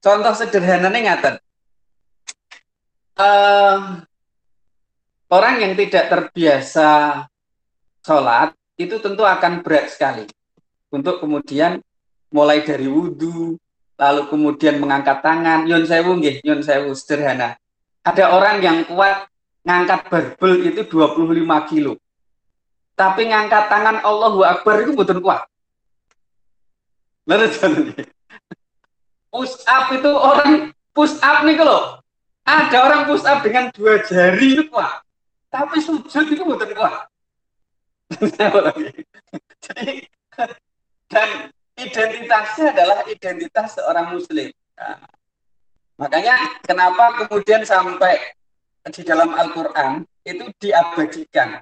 contoh 0.00 0.34
sederhananya 0.34 1.00
ngaten. 1.16 1.34
Uh, 3.12 4.04
orang 5.28 5.54
yang 5.60 5.72
tidak 5.76 6.08
terbiasa 6.08 6.88
sholat 8.04 8.56
itu 8.86 8.98
tentu 8.98 9.22
akan 9.22 9.62
berat 9.62 9.92
sekali 9.92 10.26
untuk 10.92 11.22
kemudian 11.22 11.80
mulai 12.32 12.64
dari 12.64 12.88
wudhu, 12.88 13.56
lalu 13.96 14.22
kemudian 14.28 14.80
mengangkat 14.80 15.20
tangan, 15.20 15.68
yon 15.68 15.84
sewu 15.84 16.16
nggih, 16.18 16.40
sewu 16.42 16.92
sederhana. 16.96 17.56
Ada 18.02 18.34
orang 18.34 18.58
yang 18.64 18.78
kuat 18.88 19.30
ngangkat 19.62 20.10
barbel 20.10 20.52
itu 20.66 20.82
25 20.90 21.70
kilo 21.70 22.02
tapi 23.02 23.28
ngangkat 23.28 23.66
tangan 23.66 23.98
Allahu 24.04 24.44
Akbar 24.44 24.84
itu 24.84 24.92
betul 24.94 25.18
kuat. 25.24 25.48
Push 29.32 29.64
up 29.64 29.88
itu 29.90 30.10
orang 30.12 30.76
push 30.92 31.16
up 31.24 31.42
nih 31.46 31.56
kalau 31.56 31.98
ada 32.44 32.78
orang 32.84 33.02
push 33.08 33.24
up 33.24 33.40
dengan 33.40 33.72
dua 33.72 34.02
jari 34.04 34.58
itu 34.58 34.68
kuat, 34.68 35.00
tapi 35.48 35.80
sujud 35.80 36.26
itu 36.28 36.42
betul 36.44 36.70
kuat. 36.76 37.08
Jadi 39.62 40.08
dan 41.12 41.52
identitasnya 41.76 42.72
adalah 42.72 43.04
identitas 43.04 43.76
seorang 43.76 44.16
muslim. 44.16 44.48
Nah, 44.76 44.98
makanya 46.00 46.34
kenapa 46.64 47.24
kemudian 47.24 47.62
sampai 47.68 48.16
di 48.88 49.02
dalam 49.04 49.36
Al-Quran 49.36 50.02
itu 50.24 50.48
diabadikan 50.58 51.60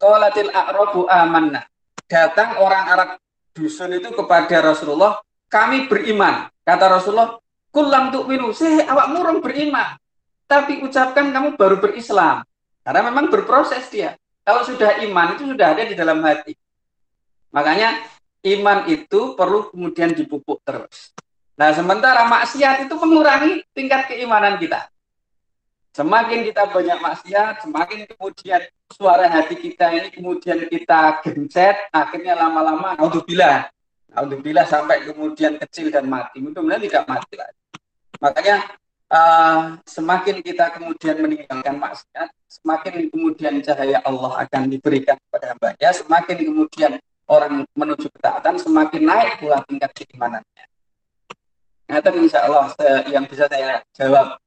Qalatil 0.00 0.48
a'rabu 0.48 1.04
amanna. 1.08 1.64
Datang 2.08 2.56
orang 2.56 2.84
Arab 2.88 3.10
dusun 3.52 3.92
itu 3.92 4.08
kepada 4.16 4.64
Rasulullah, 4.64 5.20
kami 5.52 5.92
beriman. 5.92 6.48
Kata 6.64 6.88
Rasulullah, 6.88 7.36
kulam 7.68 8.08
minu, 8.24 8.56
sih 8.56 8.80
awak 8.88 9.12
murung 9.12 9.44
beriman. 9.44 10.00
Tapi 10.48 10.80
ucapkan 10.82 11.30
kamu 11.30 11.60
baru 11.60 11.78
berislam. 11.78 12.42
Karena 12.80 13.12
memang 13.12 13.28
berproses 13.28 13.86
dia. 13.92 14.16
Kalau 14.44 14.62
sudah 14.64 15.00
iman 15.04 15.36
itu 15.36 15.44
sudah 15.46 15.66
ada 15.76 15.82
di 15.84 15.94
dalam 15.94 16.18
hati. 16.24 16.56
Makanya 17.52 18.00
iman 18.46 18.88
itu 18.88 19.36
perlu 19.36 19.68
kemudian 19.68 20.16
dipupuk 20.16 20.64
terus. 20.64 21.12
Nah, 21.60 21.76
sementara 21.76 22.24
maksiat 22.24 22.88
itu 22.88 22.94
mengurangi 22.96 23.60
tingkat 23.76 24.08
keimanan 24.08 24.56
kita. 24.56 24.88
Semakin 25.92 26.46
kita 26.46 26.70
banyak 26.70 26.98
maksiat, 27.02 27.66
semakin 27.66 28.06
kemudian 28.08 28.62
suara 28.88 29.26
hati 29.28 29.58
kita 29.58 29.92
ini 29.92 30.08
kemudian 30.08 30.64
kita 30.70 31.20
gencet, 31.20 31.90
akhirnya 31.92 32.38
lama-lama 32.38 32.96
naudzubillah. 32.96 33.68
Naudzubillah 34.08 34.64
sampai 34.64 35.04
kemudian 35.04 35.60
kecil 35.60 35.92
dan 35.92 36.08
mati. 36.08 36.40
Mudah-mudahan 36.40 36.80
tidak 36.80 37.04
mati 37.04 37.34
lagi. 37.36 37.60
Makanya 38.22 38.56
uh, 39.10 39.76
semakin 39.84 40.40
kita 40.40 40.72
kemudian 40.72 41.18
meninggalkan 41.20 41.76
maksiat, 41.76 42.30
semakin 42.46 43.10
kemudian 43.10 43.60
cahaya 43.60 43.98
Allah 44.06 44.46
akan 44.46 44.70
diberikan 44.70 45.18
kepada 45.28 45.54
hambanya, 45.54 45.90
semakin 45.92 46.36
kemudian 46.40 46.92
orang 47.30 47.66
menuju 47.74 48.06
ketaatan, 48.10 48.58
semakin 48.58 49.02
naik 49.06 49.42
pula 49.42 49.62
tingkat 49.66 49.90
keimanannya. 49.94 50.64
Itu 51.90 52.10
insya 52.22 52.46
Allah 52.46 52.70
yang 53.10 53.26
bisa 53.26 53.50
saya 53.50 53.82
jawab 53.98 54.38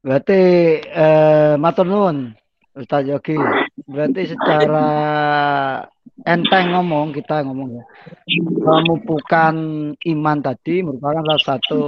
Berarti 0.00 0.40
eh, 0.80 1.60
nuwun 1.60 2.32
Ustaz 2.72 3.04
Yogi. 3.04 3.36
Berarti 3.84 4.32
secara 4.32 4.86
enteng 6.26 6.72
ngomong 6.74 7.12
kita 7.16 7.44
ngomong 7.44 7.80
ya. 7.80 7.84
Memupukkan 8.60 9.54
iman 9.94 10.38
tadi 10.40 10.84
merupakan 10.84 11.22
salah 11.24 11.42
satu 11.42 11.80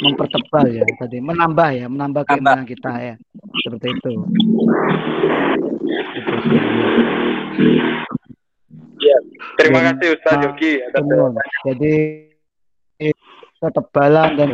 mempertebal 0.00 0.66
ya. 0.68 0.84
Tadi 0.98 1.18
menambah 1.20 1.70
ya 1.76 1.86
menambah 1.88 2.22
keimanan 2.28 2.66
kita 2.68 2.92
ya. 2.98 3.14
Seperti 3.64 3.86
itu. 3.92 4.10
Ya, 9.00 9.16
terima 9.56 9.80
kasih 9.80 10.08
Ustaz 10.12 10.34
nah, 10.36 10.42
Yogi 10.52 10.72
Jadi 11.64 11.94
ketebalan 13.60 14.28
dan 14.36 14.50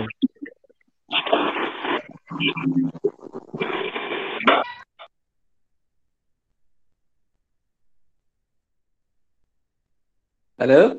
Halo? 10.57 10.97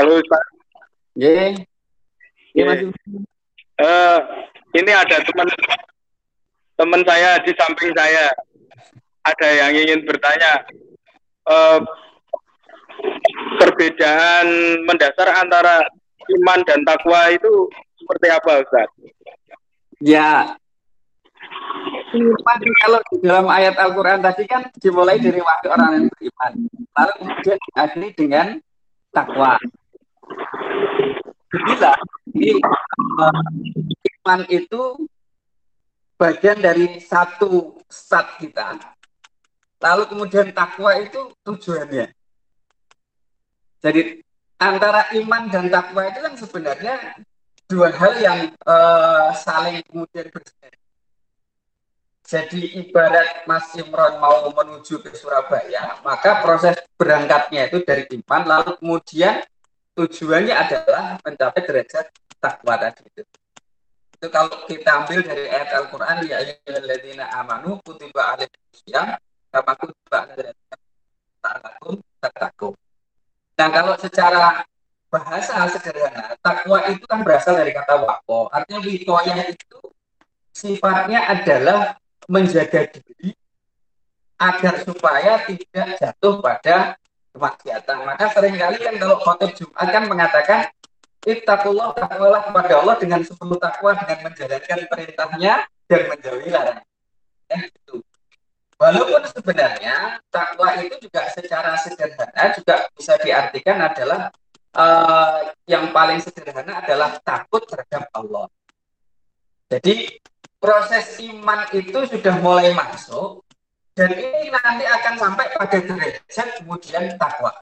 Halo, 0.00 0.14
Pak. 0.24 0.44
Yeah. 1.12 1.52
Yeah. 2.56 2.88
Uh, 3.76 4.18
ini 4.72 4.88
ada 4.88 5.20
teman 5.20 5.52
teman 6.80 7.04
saya 7.04 7.44
di 7.44 7.52
samping 7.60 7.92
saya. 7.92 8.32
Ada 9.28 9.48
yang 9.68 9.84
ingin 9.84 10.00
bertanya. 10.08 10.64
Uh, 11.44 11.84
perbedaan 13.60 14.80
mendasar 14.88 15.28
antara 15.44 15.84
iman 16.40 16.64
dan 16.64 16.80
takwa 16.88 17.36
itu 17.36 17.68
seperti 18.00 18.32
apa 18.32 18.64
Ustaz? 18.64 18.88
Ya, 20.00 20.56
kalau 22.82 23.00
dalam 23.22 23.46
ayat 23.50 23.74
Al-Quran 23.76 24.20
tadi 24.22 24.44
kan 24.48 24.68
dimulai 24.76 25.18
dari 25.20 25.40
waktu 25.40 25.66
orang 25.70 25.90
yang 25.96 26.06
beriman. 26.12 26.52
Lalu 26.96 27.12
kemudian 27.20 27.58
diakhiri 27.60 28.08
dengan 28.16 28.46
takwa. 29.12 29.56
Bila 31.50 31.92
ini 32.34 32.60
uh, 33.20 33.44
iman 34.20 34.40
itu 34.50 34.82
bagian 36.20 36.58
dari 36.60 37.00
satu 37.00 37.80
stat 37.88 38.40
kita. 38.40 38.80
Lalu 39.80 40.02
kemudian 40.08 40.52
takwa 40.52 40.96
itu 41.00 41.32
tujuannya. 41.44 42.12
Jadi 43.84 44.24
antara 44.56 45.12
iman 45.14 45.42
dan 45.52 45.68
takwa 45.68 46.08
itu 46.08 46.18
kan 46.24 46.34
sebenarnya 46.34 46.94
dua 47.68 47.92
hal 47.92 48.12
yang 48.18 48.40
uh, 48.64 49.30
saling 49.36 49.84
kemudian 49.86 50.32
berbeda. 50.32 50.85
Jadi 52.26 52.74
ibarat 52.82 53.46
Mas 53.46 53.70
Imron 53.78 54.18
mau 54.18 54.50
menuju 54.50 54.98
ke 54.98 55.14
Surabaya, 55.14 56.02
maka 56.02 56.42
proses 56.42 56.74
berangkatnya 56.98 57.70
itu 57.70 57.86
dari 57.86 58.02
iman, 58.18 58.42
lalu 58.42 58.74
kemudian 58.82 59.46
tujuannya 59.94 60.50
adalah 60.50 61.22
mencapai 61.22 61.62
derajat 61.62 62.10
takwa 62.42 62.74
tadi 62.82 63.06
itu. 63.06 63.22
Itu 64.18 64.26
kalau 64.34 64.66
kita 64.66 65.06
ambil 65.06 65.22
dari 65.22 65.46
ayat 65.46 65.70
Al-Quran, 65.70 66.26
ya 66.26 66.42
ayyuhalladzina 66.42 67.30
amanu 67.30 67.78
kutiba 67.86 68.34
alaikum 68.34 68.58
kama 69.54 69.72
kutiba 69.78 70.18
alaikum 70.26 70.46
Nah, 73.56 73.68
kalau 73.72 73.94
secara 73.96 74.66
bahasa 75.08 75.64
sederhana, 75.72 76.34
takwa 76.44 76.82
itu 76.90 77.06
kan 77.08 77.22
berasal 77.22 77.56
dari 77.56 77.72
kata 77.72 78.02
wako. 78.02 78.52
Artinya 78.52 78.84
wikoyah 78.84 79.48
itu 79.48 79.80
sifatnya 80.52 81.24
adalah 81.24 81.96
menjaga 82.26 82.90
diri 82.90 83.34
agar 84.36 84.84
supaya 84.84 85.40
tidak 85.48 85.88
jatuh 85.96 86.44
pada 86.44 87.00
kemaksiatan. 87.32 87.96
Maka 88.04 88.24
sering 88.36 88.56
kali 88.60 88.76
kan 88.80 88.94
kalau 89.00 89.16
khotib 89.22 89.50
Jumat 89.56 89.88
kan 89.88 90.04
mengatakan 90.08 90.60
Ittaqullah 91.26 91.90
takwalah 91.98 92.46
kepada 92.46 92.72
Allah 92.78 92.96
dengan 93.02 93.20
sepuluh 93.26 93.58
takwa 93.58 93.98
dengan 93.98 94.30
menjalankan 94.30 94.78
perintahnya 94.86 95.66
dan 95.90 96.00
menjauhi 96.06 96.48
larangan. 96.54 96.86
Eh, 97.50 97.66
itu. 97.66 97.98
Walaupun 98.78 99.26
sebenarnya 99.34 100.22
takwa 100.30 100.78
itu 100.78 100.94
juga 101.02 101.26
secara 101.34 101.74
sederhana 101.82 102.54
juga 102.54 102.86
bisa 102.94 103.18
diartikan 103.18 103.82
adalah 103.82 104.30
uh, 104.76 105.50
yang 105.66 105.90
paling 105.90 106.22
sederhana 106.22 106.78
adalah 106.78 107.18
takut 107.26 107.66
terhadap 107.66 108.06
Allah. 108.14 108.46
Jadi 109.66 110.22
proses 110.60 111.20
iman 111.20 111.68
itu 111.72 111.98
sudah 112.08 112.34
mulai 112.40 112.72
masuk 112.72 113.44
dan 113.96 114.12
ini 114.12 114.52
nanti 114.52 114.84
akan 114.84 115.14
sampai 115.16 115.46
pada 115.56 115.78
derajat 115.80 116.48
kemudian 116.60 117.16
takwa. 117.16 117.52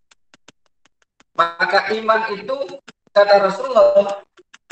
Maka 1.35 1.91
iman 1.95 2.31
itu 2.35 2.79
kata 3.15 3.51
Rasulullah 3.51 4.23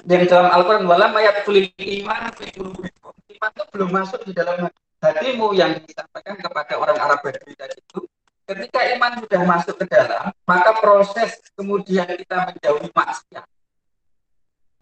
yang 0.07 0.27
dalam 0.27 0.51
Al-Quran 0.51 0.91
wala 0.91 1.07
mayat 1.15 1.47
kulit 1.47 1.71
iman 1.79 2.35
iman 2.35 3.51
itu 3.55 3.65
belum 3.71 3.91
masuk 3.95 4.27
di 4.27 4.35
dalam 4.35 4.67
hatimu 5.03 5.55
yang 5.55 5.79
disampaikan 5.83 6.39
kepada 6.39 6.75
orang 6.79 6.99
Arab 6.99 7.23
Badui 7.23 7.55
tadi 7.55 7.79
itu. 7.79 8.01
Ketika 8.43 8.81
iman 8.99 9.23
sudah 9.23 9.41
masuk 9.47 9.75
ke 9.79 9.87
dalam 9.87 10.35
maka 10.47 10.71
proses 10.83 11.39
kemudian 11.55 12.11
kita 12.11 12.51
menjauhi 12.51 12.91
maksiat 12.91 13.47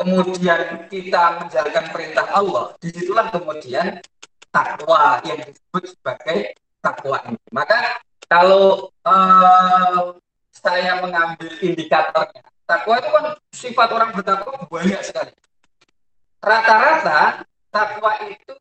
kemudian 0.01 0.89
kita 0.89 1.45
menjalankan 1.45 1.93
perintah 1.93 2.25
Allah, 2.33 2.73
di 2.81 2.89
situlah 2.89 3.29
kemudian 3.29 4.01
takwa 4.49 5.21
yang 5.29 5.45
disebut 5.45 5.85
sebagai 5.93 6.57
takwa 6.81 7.21
ini. 7.29 7.37
Maka 7.53 8.01
kalau 8.25 8.89
uh, 9.05 10.17
saya 10.49 11.05
mengambil 11.05 11.53
indikatornya, 11.61 12.41
takwa 12.65 12.97
itu 12.97 13.09
kan 13.13 13.25
sifat 13.53 13.89
orang 13.93 14.11
bertakwa 14.17 14.65
banyak 14.73 15.01
sekali. 15.05 15.37
Rata-rata 16.41 17.45
takwa 17.69 18.17
itu 18.25 18.57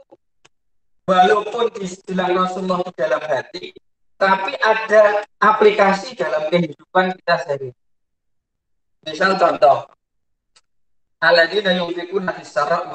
walaupun 1.07 1.71
dibilang 1.71 2.35
Rasulullah 2.35 2.83
dalam 2.99 3.23
hati, 3.23 3.71
tapi 4.19 4.59
ada 4.59 5.23
aplikasi 5.39 6.19
dalam 6.19 6.51
kehidupan 6.51 7.15
kita 7.15 7.35
sendiri. 7.47 7.71
Misal 9.07 9.39
contoh, 9.39 9.87
alladzina 11.19 11.75
yunfikuna 11.75 12.31
fis-sarra 12.39 12.87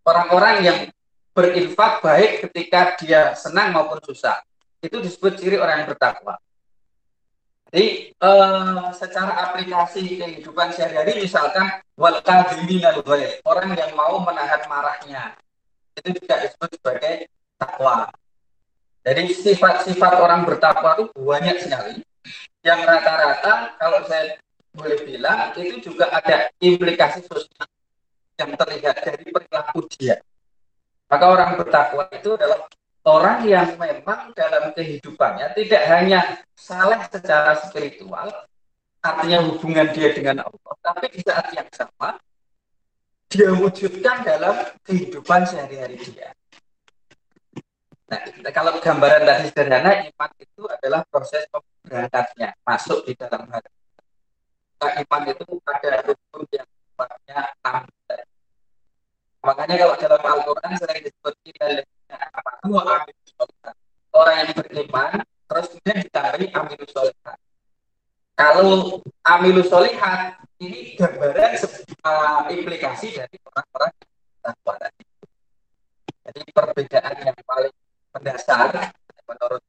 Orang-orang 0.00 0.56
yang 0.64 0.78
berinfak 1.30 2.02
baik 2.02 2.48
ketika 2.48 2.98
dia 2.98 3.32
senang 3.38 3.70
maupun 3.70 4.02
susah. 4.02 4.42
Itu 4.82 4.98
disebut 4.98 5.38
ciri 5.38 5.60
orang 5.60 5.84
yang 5.84 5.88
bertakwa. 5.92 6.40
Jadi 7.70 8.10
uh, 8.18 8.90
secara 8.90 9.30
aplikasi 9.46 10.18
kehidupan 10.18 10.74
sehari-hari 10.74 11.22
misalkan 11.22 11.78
wal 11.94 12.18
orang 13.46 13.70
yang 13.78 13.92
mau 13.94 14.18
menahan 14.18 14.62
marahnya. 14.66 15.38
Itu 15.94 16.18
juga 16.18 16.42
disebut 16.42 16.70
sebagai 16.80 17.30
takwa. 17.54 18.10
Jadi 19.06 19.22
sifat-sifat 19.30 20.12
orang 20.18 20.42
bertakwa 20.42 20.98
itu 20.98 21.04
banyak 21.14 21.56
sekali. 21.62 22.02
Yang 22.66 22.80
rata-rata 22.84 23.78
kalau 23.78 24.02
saya 24.10 24.36
boleh 24.70 24.98
bilang 25.02 25.50
itu 25.58 25.90
juga 25.90 26.10
ada 26.14 26.50
implikasi 26.62 27.26
sosial 27.26 27.66
yang 28.38 28.54
terlihat 28.54 28.96
dari 29.02 29.24
perilaku 29.28 29.84
dia. 29.90 30.22
Maka 31.10 31.24
orang 31.26 31.50
bertakwa 31.58 32.06
itu 32.14 32.38
adalah 32.38 32.70
orang 33.02 33.42
yang 33.42 33.74
memang 33.74 34.30
dalam 34.32 34.70
kehidupannya 34.70 35.52
tidak 35.58 35.82
hanya 35.90 36.20
salah 36.54 37.02
secara 37.10 37.58
spiritual, 37.58 38.30
artinya 39.02 39.42
hubungan 39.42 39.90
dia 39.90 40.14
dengan 40.14 40.46
Allah, 40.46 40.74
tapi 40.84 41.10
di 41.10 41.20
saat 41.26 41.50
yang 41.50 41.66
sama 41.74 42.14
dia 43.30 43.50
wujudkan 43.54 44.22
dalam 44.22 44.54
kehidupan 44.86 45.46
sehari-hari 45.46 45.98
dia. 45.98 46.30
Nah, 48.10 48.50
kalau 48.50 48.74
gambaran 48.82 49.22
tadi 49.22 49.54
sederhana, 49.54 50.02
iman 50.02 50.30
itu 50.42 50.66
adalah 50.66 51.06
proses 51.06 51.46
berangkatnya 51.86 52.58
masuk 52.66 53.06
di 53.06 53.14
dalam 53.14 53.46
hati 53.46 53.79
iman 54.80 55.22
itu 55.28 55.44
ada 55.68 55.90
rukun 56.08 56.42
yang 56.54 56.68
sifatnya 56.68 57.40
enam. 57.60 57.84
Makanya 59.40 59.74
kalau 59.80 59.96
dalam 59.96 60.22
Al-Quran 60.24 60.72
sering 60.76 61.02
disebut 61.04 61.34
orang 64.20 64.36
yang 64.44 64.50
beriman 64.52 65.12
terus 65.50 65.66
kemudian 65.72 65.98
ditambahi 66.06 66.46
amilus 66.54 66.90
solihat. 66.92 67.38
Kalau 68.38 69.02
amilus 69.26 69.68
solihat 69.68 70.38
ini 70.60 70.94
gambaran 70.96 71.52
uh, 72.04 72.40
implikasi 72.52 73.16
dari 73.16 73.36
orang-orang 73.48 73.92
takwa 74.44 74.74
tadi. 74.76 75.04
Jadi 76.30 76.40
perbedaan 76.52 77.14
yang 77.26 77.38
paling 77.42 77.74
mendasar 78.14 78.92
menurut 79.26 79.62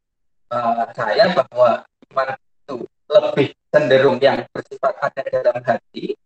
uh, 0.51 0.85
saya 0.93 1.31
bahwa 1.31 1.81
iman 2.11 2.29
itu 2.37 2.75
lebih 3.09 3.49
cenderung 3.71 4.19
yang 4.19 4.43
bersifat 4.51 4.99
ada 4.99 5.23
dalam 5.31 5.63
hati, 5.63 6.19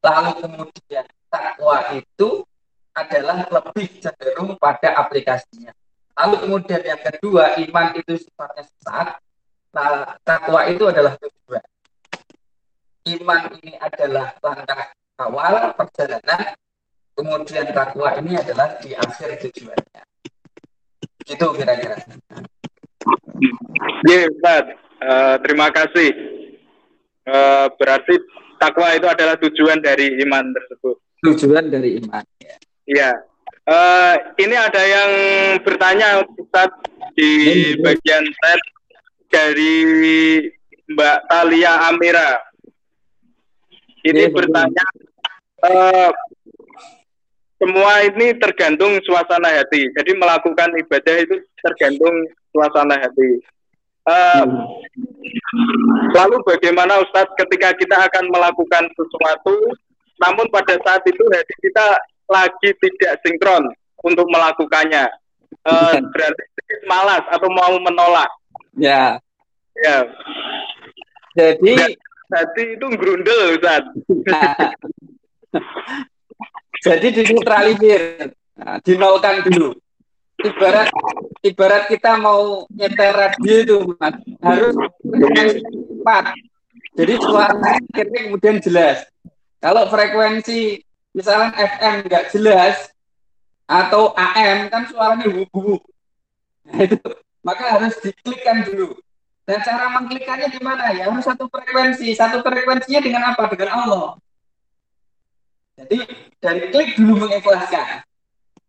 lalu 0.00 0.32
kemudian 0.40 1.04
takwa 1.28 1.92
itu 1.92 2.42
adalah 2.96 3.44
lebih 3.52 4.00
cenderung 4.00 4.56
pada 4.56 4.96
aplikasinya. 4.96 5.76
Lalu 6.16 6.34
kemudian 6.48 6.82
yang 6.82 7.00
kedua, 7.00 7.60
iman 7.60 7.86
itu 7.96 8.12
sifatnya 8.16 8.64
sesat, 8.64 9.08
nah, 9.76 10.16
takwa 10.24 10.66
itu 10.72 10.84
adalah 10.88 11.14
tujuan. 11.20 11.64
Iman 13.20 13.40
ini 13.60 13.76
adalah 13.80 14.36
langkah 14.40 14.92
awal 15.20 15.76
perjalanan, 15.76 16.56
kemudian 17.12 17.68
takwa 17.76 18.16
ini 18.20 18.40
adalah 18.40 18.80
di 18.80 18.96
akhir 18.96 19.36
tujuannya. 19.48 20.02
Itu 21.28 21.46
kira-kira. 21.56 21.96
Ya, 24.08 24.28
Ustaz. 24.28 24.64
Uh, 25.00 25.40
terima 25.40 25.72
kasih 25.72 26.39
uh, 27.28 27.66
berarti 27.76 28.14
takwa 28.60 28.92
itu 28.96 29.06
adalah 29.08 29.36
tujuan 29.40 29.80
dari 29.80 30.16
iman 30.24 30.52
tersebut. 30.52 30.96
Tujuan 31.24 31.68
dari 31.68 32.00
iman. 32.00 32.24
Iya. 32.88 33.10
Uh, 33.68 34.14
ini 34.40 34.56
ada 34.56 34.82
yang 34.82 35.10
bertanya 35.62 36.24
Ustaz 36.26 36.72
di 37.14 37.30
bagian 37.78 38.24
chat 38.24 38.60
dari 39.30 39.76
Mbak 40.90 41.18
Talia 41.30 41.72
Amira. 41.92 42.40
Ini 44.00 44.26
ya, 44.26 44.32
bertanya 44.32 44.84
uh, 45.60 46.10
semua 47.60 48.00
ini 48.08 48.32
tergantung 48.40 48.96
suasana 49.04 49.52
hati. 49.60 49.92
Jadi 49.92 50.16
melakukan 50.16 50.72
ibadah 50.80 51.16
itu 51.20 51.36
tergantung 51.60 52.16
suasana 52.50 52.96
hati. 52.96 53.44
Uh, 54.08 54.66
lalu 56.16 56.36
bagaimana 56.46 57.02
Ustadz 57.04 57.34
ketika 57.36 57.74
kita 57.76 57.96
akan 58.08 58.24
melakukan 58.32 58.88
sesuatu, 58.94 59.56
namun 60.20 60.46
pada 60.52 60.76
saat 60.84 61.02
itu 61.04 61.22
hati 61.32 61.54
kita 61.64 61.86
lagi 62.30 62.70
tidak 62.80 63.12
sinkron 63.24 63.64
untuk 64.06 64.26
melakukannya, 64.30 65.08
uh, 65.66 65.94
berarti 66.12 66.44
malas 66.88 67.24
atau 67.28 67.48
mau 67.52 67.74
menolak. 67.80 68.30
Ya. 68.78 69.18
Ya. 69.80 69.98
Jadi 71.36 71.96
hati 72.30 72.62
itu 72.78 72.86
grundel 72.96 73.58
Ustadz. 73.58 73.92
Jadi 76.80 77.12
dinetralisir, 77.12 78.32
nah, 78.56 78.80
dinolkan 78.80 79.44
dulu 79.44 79.76
ibarat 80.44 80.88
ibarat 81.44 81.82
kita 81.88 82.16
mau 82.20 82.64
nyetel 82.72 83.12
radio 83.12 83.54
itu 83.64 83.76
mas, 83.96 84.14
harus 84.40 84.74
cepat. 85.10 86.24
Jadi 86.98 87.14
suaranya 87.22 87.70
akhirnya 87.78 88.20
kemudian 88.28 88.56
jelas. 88.60 89.06
Kalau 89.60 89.86
frekuensi 89.88 90.82
misalnya 91.14 91.54
FM 91.54 91.94
nggak 92.08 92.24
jelas 92.32 92.90
atau 93.68 94.16
AM 94.16 94.68
kan 94.68 94.88
suaranya 94.90 95.26
bubu 95.28 95.78
nah, 96.66 96.80
itu. 96.82 96.98
Maka 97.40 97.80
harus 97.80 97.96
diklikkan 98.04 98.68
dulu. 98.68 99.00
Dan 99.48 99.64
cara 99.64 99.88
mengklikkannya 99.96 100.52
gimana? 100.52 100.92
Ya 100.92 101.08
harus 101.08 101.24
satu 101.24 101.48
frekuensi. 101.48 102.12
Satu 102.12 102.44
frekuensinya 102.44 103.00
dengan 103.00 103.22
apa? 103.32 103.48
Dengan 103.48 103.70
Allah. 103.72 104.08
Jadi 105.80 106.04
dari 106.36 106.68
klik 106.68 107.00
dulu 107.00 107.24
mengikhlaskan 107.24 108.04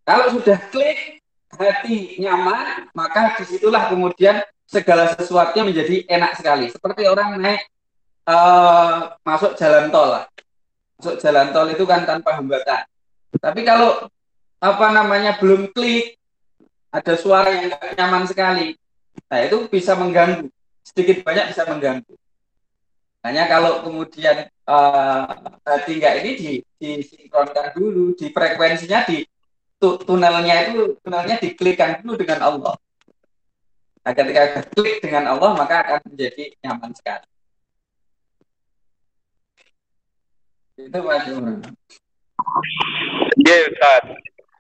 kalau 0.07 0.27
sudah 0.33 0.57
klik 0.73 1.20
hati 1.57 2.19
nyaman, 2.21 2.91
maka 2.95 3.35
di 3.39 3.43
situlah 3.47 3.91
kemudian 3.91 4.43
segala 4.67 5.11
sesuatunya 5.15 5.67
menjadi 5.67 5.95
enak 6.07 6.39
sekali. 6.39 6.71
Seperti 6.71 7.03
orang 7.07 7.39
naik 7.39 7.67
uh, 8.27 9.15
masuk 9.27 9.59
jalan 9.59 9.91
tol 9.91 10.07
lah. 10.15 10.25
Masuk 10.99 11.19
jalan 11.19 11.51
tol 11.51 11.67
itu 11.67 11.83
kan 11.83 12.07
tanpa 12.07 12.39
hambatan. 12.39 12.87
Tapi 13.35 13.61
kalau 13.67 14.07
apa 14.61 14.85
namanya 14.93 15.35
belum 15.41 15.73
klik, 15.73 16.15
ada 16.91 17.13
suara 17.15 17.51
yang 17.51 17.71
nyaman 17.95 18.27
sekali. 18.27 18.75
Nah 19.31 19.39
itu 19.43 19.67
bisa 19.71 19.95
mengganggu. 19.95 20.47
Sedikit 20.83 21.23
banyak 21.23 21.55
bisa 21.55 21.63
mengganggu. 21.67 22.13
Hanya 23.21 23.45
kalau 23.45 23.85
kemudian 23.85 24.49
uh, 24.65 25.29
hati 25.61 26.01
nggak 26.01 26.15
ini 26.25 26.31
di, 26.35 26.51
disinkronkan 26.81 27.69
dulu, 27.77 28.17
di 28.17 28.33
frekuensinya 28.33 29.05
di 29.05 29.21
tunelnya 29.81 30.69
itu 30.69 30.95
tunelnya 31.01 31.41
diklikkan 31.41 32.05
dulu 32.05 32.21
dengan 32.21 32.39
Allah. 32.45 32.75
Nah, 34.01 34.13
ketika 34.13 34.65
klik 34.73 35.01
dengan 35.01 35.33
Allah 35.33 35.51
maka 35.57 35.81
akan 35.81 36.13
menjadi 36.13 36.53
nyaman 36.61 36.93
sekali. 36.93 37.27
Itu 40.77 40.99
Mas 41.05 41.25
Iya, 43.41 43.57
Ustaz. 43.69 44.03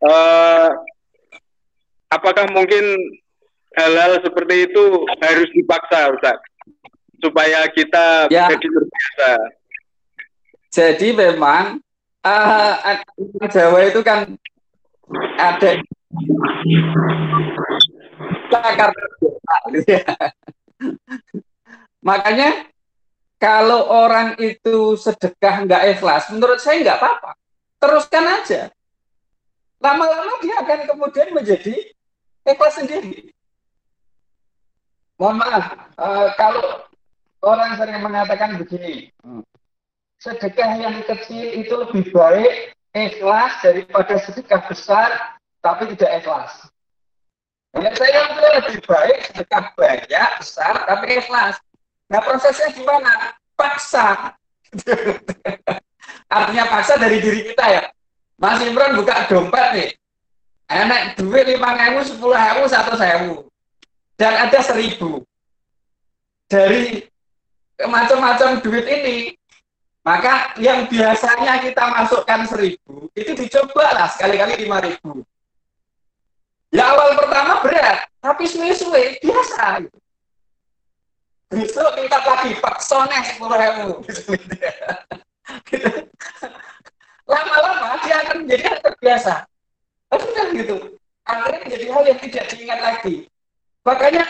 Uh, 0.01 0.69
apakah 2.13 2.45
mungkin 2.53 2.97
hal-hal 3.77 4.21
seperti 4.21 4.69
itu 4.69 4.83
harus 5.21 5.49
dipaksa, 5.53 6.13
Ustaz? 6.13 6.37
Supaya 7.21 7.65
kita 7.73 8.29
ya. 8.29 8.49
jadi 8.49 8.67
terbiasa. 8.69 9.31
Jadi 10.71 11.07
memang 11.13 11.81
uh, 12.25 12.73
Jawa 13.49 13.89
itu 13.89 14.01
kan 14.05 14.37
ada 15.39 15.71
Makanya 22.01 22.49
kalau 23.41 23.89
orang 23.89 24.37
itu 24.37 24.97
sedekah 24.97 25.65
nggak 25.65 25.97
ikhlas, 25.97 26.29
menurut 26.29 26.61
saya 26.61 26.81
nggak 26.81 26.99
apa-apa. 27.01 27.31
Teruskan 27.81 28.25
aja. 28.29 28.69
Lama-lama 29.81 30.37
dia 30.45 30.61
akan 30.61 30.79
kemudian 30.85 31.33
menjadi 31.33 31.73
ikhlas 32.45 32.77
sendiri. 32.77 33.33
Mohon 35.17 35.37
maaf, 35.41 35.65
uh, 36.01 36.29
kalau 36.37 36.85
orang 37.45 37.77
sering 37.77 38.01
mengatakan 38.01 38.57
begini, 38.57 39.09
sedekah 40.17 40.77
yang 40.77 40.97
kecil 41.05 41.45
itu 41.61 41.73
lebih 41.77 42.09
baik 42.13 42.73
ikhlas 42.91 43.51
daripada 43.63 44.15
sedekah 44.19 44.61
besar 44.67 45.09
tapi 45.63 45.91
tidak 45.95 46.23
ikhlas. 46.23 46.53
Ya, 47.71 47.87
saya 47.95 48.19
itu 48.27 48.41
lebih 48.43 48.77
baik 48.83 49.17
sedekah 49.31 49.63
banyak, 49.79 50.29
besar, 50.43 50.75
tapi 50.83 51.05
ikhlas. 51.15 51.55
Nah 52.11 52.19
prosesnya 52.19 52.75
gimana? 52.75 53.31
Paksa. 53.55 54.35
Artinya 56.35 56.65
paksa 56.67 56.99
dari 56.99 57.23
diri 57.23 57.47
kita 57.47 57.65
ya. 57.67 57.83
Mas 58.35 58.59
Imran 58.63 58.99
buka 58.99 59.27
dompet 59.31 59.67
nih. 59.75 59.89
Enak 60.71 61.19
duit 61.19 61.45
lima 61.47 61.75
ribu, 61.75 61.99
sepuluh 62.03 62.35
ribu, 62.35 62.63
satu 62.67 62.95
ribu. 62.95 63.35
Dan 64.15 64.47
ada 64.47 64.59
seribu. 64.63 65.23
Dari 66.47 67.03
macam-macam 67.83 68.63
duit 68.63 68.87
ini, 68.87 69.35
maka 70.01 70.57
yang 70.57 70.89
biasanya 70.89 71.61
kita 71.61 71.83
masukkan 71.93 72.49
seribu, 72.49 73.05
itu 73.13 73.31
dicoba 73.37 73.85
lah 73.93 74.07
sekali-kali 74.09 74.65
lima 74.65 74.81
ribu. 74.81 75.21
Ya 76.73 76.89
awal 76.89 77.19
pertama 77.19 77.61
berat, 77.61 78.09
tapi 78.17 78.49
suwe-suwe 78.49 79.21
biasa. 79.21 79.85
Besok 81.51 81.99
kita 81.99 82.17
lagi 82.23 82.55
paksa 82.63 83.05
nih 83.11 83.23
sepuluh. 83.27 83.59
Lama-lama 87.31 87.99
dia 88.07 88.15
akan 88.23 88.35
menjadi 88.47 88.79
terbiasa. 88.79 89.43
Sudah 90.15 90.47
gitu. 90.55 90.95
Akhirnya 91.27 91.59
menjadi 91.67 91.85
hal 91.91 92.03
yang 92.07 92.19
tidak 92.23 92.45
diingat 92.55 92.79
lagi. 92.79 93.15
Makanya 93.83 94.23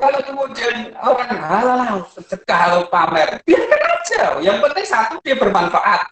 kalau 0.00 0.20
kemudian 0.24 0.96
orang 0.96 1.36
halal 1.36 2.08
sedekah 2.08 2.88
pamer, 2.88 3.44
biarkan 3.44 3.80
aja. 3.84 4.22
Yang 4.40 4.56
penting 4.64 4.86
satu 4.88 5.14
dia 5.20 5.36
bermanfaat. 5.36 6.08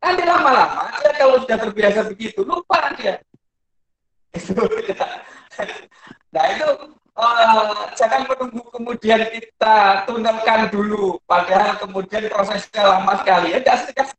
Nanti 0.00 0.22
lama-lama 0.24 0.88
dia 0.96 1.12
kalau 1.12 1.36
sudah 1.44 1.58
terbiasa 1.60 2.08
begitu, 2.08 2.40
lupa 2.40 2.96
dia. 2.96 3.20
nah 6.34 6.44
itu 6.54 6.68
uh, 7.18 7.90
jangan 7.98 8.30
menunggu 8.30 8.62
kemudian 8.70 9.20
kita 9.32 10.06
tunelkan 10.06 10.70
dulu 10.70 11.18
padahal 11.26 11.74
kemudian 11.82 12.30
prosesnya 12.30 12.82
lama 12.86 13.18
sekali 13.18 13.56
ya 13.56 13.60
gas 13.64 13.90
gas 13.90 14.12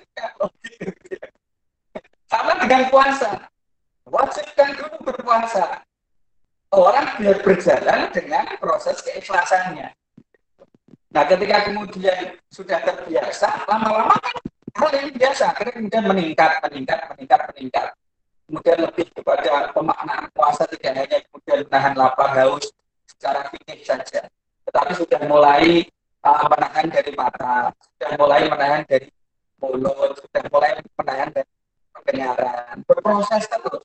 sama 2.27 2.51
dengan 2.59 2.89
puasa 2.91 3.47
wajibkan 4.09 4.75
dulu 4.75 4.95
berpuasa 5.05 5.85
orang 6.73 7.07
biar 7.17 7.37
berjalan 7.41 7.99
dengan 8.13 8.45
proses 8.61 9.01
keikhlasannya 9.05 9.89
nah 11.09 11.23
ketika 11.25 11.69
kemudian 11.69 12.37
sudah 12.53 12.79
terbiasa 12.85 13.65
lama-lama 13.65 14.13
kan 14.21 14.35
hal 14.77 14.89
yang 14.93 15.09
biasa 15.09 15.43
akhirnya 15.53 15.73
kemudian 15.73 16.05
meningkat 16.05 16.51
meningkat 16.69 16.99
meningkat 17.13 17.39
meningkat 17.49 17.87
kemudian 18.49 18.77
lebih 18.81 19.05
kepada 19.13 19.73
pemaknaan 19.73 20.25
puasa 20.33 20.65
tidak 20.69 20.93
hanya 20.97 21.17
kemudian 21.29 21.59
menahan 21.69 21.93
lapar 21.93 22.29
haus 22.37 22.65
secara 23.19 23.51
fikih 23.51 23.83
saja, 23.83 24.31
tetapi 24.63 24.95
sudah 24.95 25.19
mulai 25.27 25.83
uh, 26.23 26.47
menahan 26.47 26.87
dari 26.87 27.11
mata, 27.19 27.67
sudah 27.75 28.09
mulai 28.15 28.47
menahan 28.47 28.81
dari 28.87 29.11
mulut, 29.59 30.15
sudah 30.23 30.43
mulai 30.47 30.79
menahan 30.95 31.29
dari 31.35 31.51
pendengaran, 31.91 32.75
berproses 32.87 33.43
terus. 33.43 33.83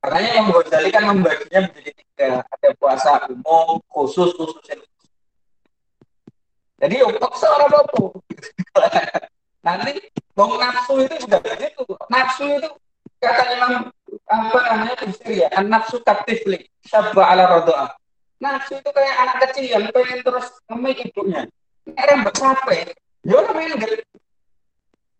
Makanya 0.00 0.30
yang 0.32 0.46
Ghazali 0.48 0.88
kan 0.88 1.04
membaginya 1.12 1.60
menjadi 1.68 1.92
tiga, 1.92 2.28
ada 2.40 2.68
puasa 2.80 3.28
umum, 3.28 3.84
khusus, 3.92 4.32
khusus 4.32 4.56
Jadi 6.80 6.96
untuk 7.04 7.32
seorang 7.36 7.68
apa? 7.68 8.00
Nanti 9.66 9.92
bong 10.32 10.56
nafsu 10.56 11.04
itu 11.04 11.28
juga 11.28 11.44
begitu. 11.44 11.84
Nafsu 12.08 12.48
itu 12.48 12.68
kata 13.20 13.44
Imam 13.52 13.92
apa 14.24 14.58
namanya 14.72 14.94
tafsir 15.04 15.44
ya 15.44 15.48
nafsu 15.60 16.00
taktifli 16.00 16.64
sabba 16.88 17.28
ala 17.28 17.44
rodoa 17.46 17.92
nafsu 18.40 18.80
itu 18.80 18.90
kayak 18.90 19.16
anak 19.20 19.36
kecil 19.44 19.64
yang 19.68 19.84
pengen 19.92 20.24
terus 20.24 20.48
ngemik 20.72 21.04
ibunya. 21.04 21.44
Karena 21.92 22.32
capek 22.32 22.96
ya 23.28 23.38
pengen 23.52 23.76
gak 23.76 23.92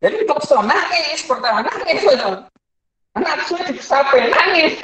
jadi 0.00 0.16
paksa 0.24 0.64
nangis 0.64 1.20
pertama 1.28 1.60
nangis 1.60 2.00
nafsu 3.18 3.58
itu 3.58 3.82
capek 3.82 4.30
nangis. 4.30 4.74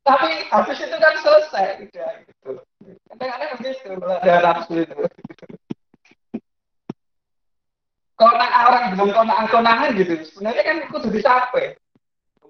Tapi 0.00 0.28
habis 0.48 0.78
itu 0.80 0.96
kan 0.96 1.14
selesai 1.20 1.66
udah 1.88 2.10
gitu. 2.24 2.50
Kadang-kadang 3.12 3.50
begitu 3.60 3.88
ada 3.96 4.34
nafsu 4.44 4.74
itu. 4.84 4.96
Kalau 8.20 8.36
orang 8.36 8.92
belum 8.92 9.16
konang-konangan 9.16 9.96
gitu 9.96 10.12
sebenarnya 10.28 10.62
kan 10.64 10.76
kudu 10.92 11.08
dicapai. 11.08 11.72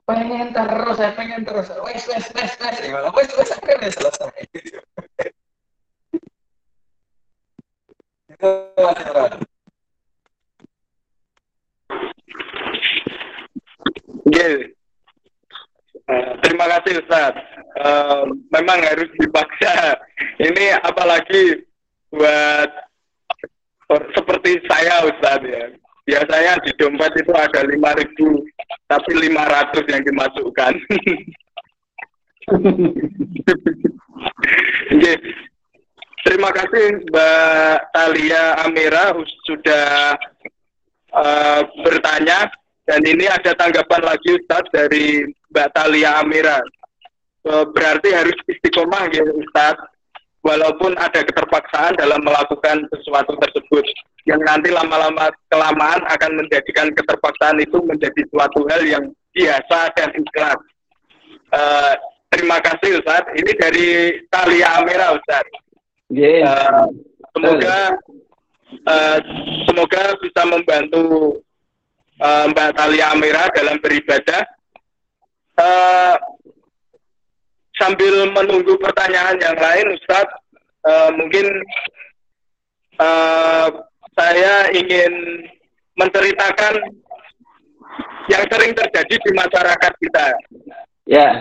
Pengen 0.03 0.50
terus 0.50 0.98
saya 0.98 1.14
pengen 1.14 1.46
terus. 1.46 1.70
Wes 1.87 2.03
wes 2.11 2.26
wes 2.35 2.53
wes. 2.59 2.76
Wes 2.90 3.31
wes 3.38 3.50
akhirnya 3.55 3.90
selesai. 3.94 4.42
Uh, 8.40 9.37
terima 16.42 16.66
kasih 16.66 16.99
Ustaz. 17.05 17.35
Uh, 17.81 18.27
memang 18.51 18.83
harus 18.83 19.09
dipaksa. 19.16 19.96
Ini 20.42 20.83
apalagi 20.83 21.62
buat 22.11 22.70
seperti 24.14 24.62
saya 24.66 25.07
Ustaz 25.07 25.40
ya. 25.42 25.70
Biasanya 26.07 26.59
di 26.66 26.73
dompet 26.75 27.14
itu 27.23 27.31
ada 27.31 27.62
lima 27.66 27.94
ribu 27.94 28.42
tapi 28.90 29.14
500 29.14 29.92
yang 29.94 30.03
dimasukkan. 30.03 30.75
okay. 34.90 35.16
Terima 36.20 36.53
kasih 36.53 37.01
Mbak 37.09 37.96
Talia 37.96 38.61
Amira 38.61 39.16
sudah 39.49 40.12
uh, 41.16 41.64
bertanya 41.81 42.53
dan 42.90 43.07
ini 43.07 43.31
ada 43.31 43.55
tanggapan 43.55 44.03
lagi 44.03 44.35
Ustaz 44.35 44.66
dari 44.74 45.22
Mbak 45.55 45.68
Talia 45.79 46.18
Amira. 46.18 46.59
Uh, 47.46 47.62
berarti 47.70 48.11
harus 48.11 48.35
istiqomah 48.50 49.07
ya 49.14 49.22
Ustaz 49.31 49.79
walaupun 50.42 50.98
ada 50.98 51.22
keterpaksaan 51.22 51.94
dalam 51.96 52.20
melakukan 52.26 52.85
sesuatu 52.90 53.38
tersebut 53.38 53.87
yang 54.26 54.42
nanti 54.42 54.74
lama-lama 54.74 55.31
kelamaan 55.48 56.03
akan 56.11 56.37
menjadikan 56.37 56.90
keterpaksaan 56.92 57.62
itu 57.62 57.79
menjadi 57.87 58.26
suatu 58.35 58.66
hal 58.68 58.83
yang 58.85 59.05
biasa 59.33 59.94
dan 59.94 60.11
ikhlas. 60.11 60.60
Uh, 61.54 61.94
terima 62.35 62.58
kasih 62.58 62.98
Ustaz. 62.98 63.23
Ini 63.38 63.52
dari 63.54 63.88
Talia 64.35 64.83
Amira 64.83 65.15
Ustaz. 65.15 65.46
Yeah. 66.10 66.42
Uh, 66.42 66.87
semoga 67.38 67.79
uh, 68.85 69.19
semoga 69.71 70.02
bisa 70.19 70.42
membantu 70.42 71.38
uh, 72.21 72.44
Mbak 72.52 72.71
Talia 72.77 73.10
Amira 73.10 73.48
dalam 73.56 73.81
beribadah. 73.81 74.42
Uh, 75.60 76.16
sambil 77.81 78.29
menunggu 78.33 78.77
pertanyaan 78.81 79.40
yang 79.40 79.56
lain, 79.56 79.87
Ustadz, 79.96 80.37
uh, 80.85 81.10
mungkin 81.16 81.48
uh, 83.00 83.68
saya 84.16 84.68
ingin 84.77 85.44
menceritakan 85.96 86.77
yang 88.29 88.44
sering 88.52 88.73
terjadi 88.77 89.14
di 89.16 89.31
masyarakat 89.33 89.92
kita. 90.00 90.27
Ya. 91.08 91.18
Yeah. 91.18 91.35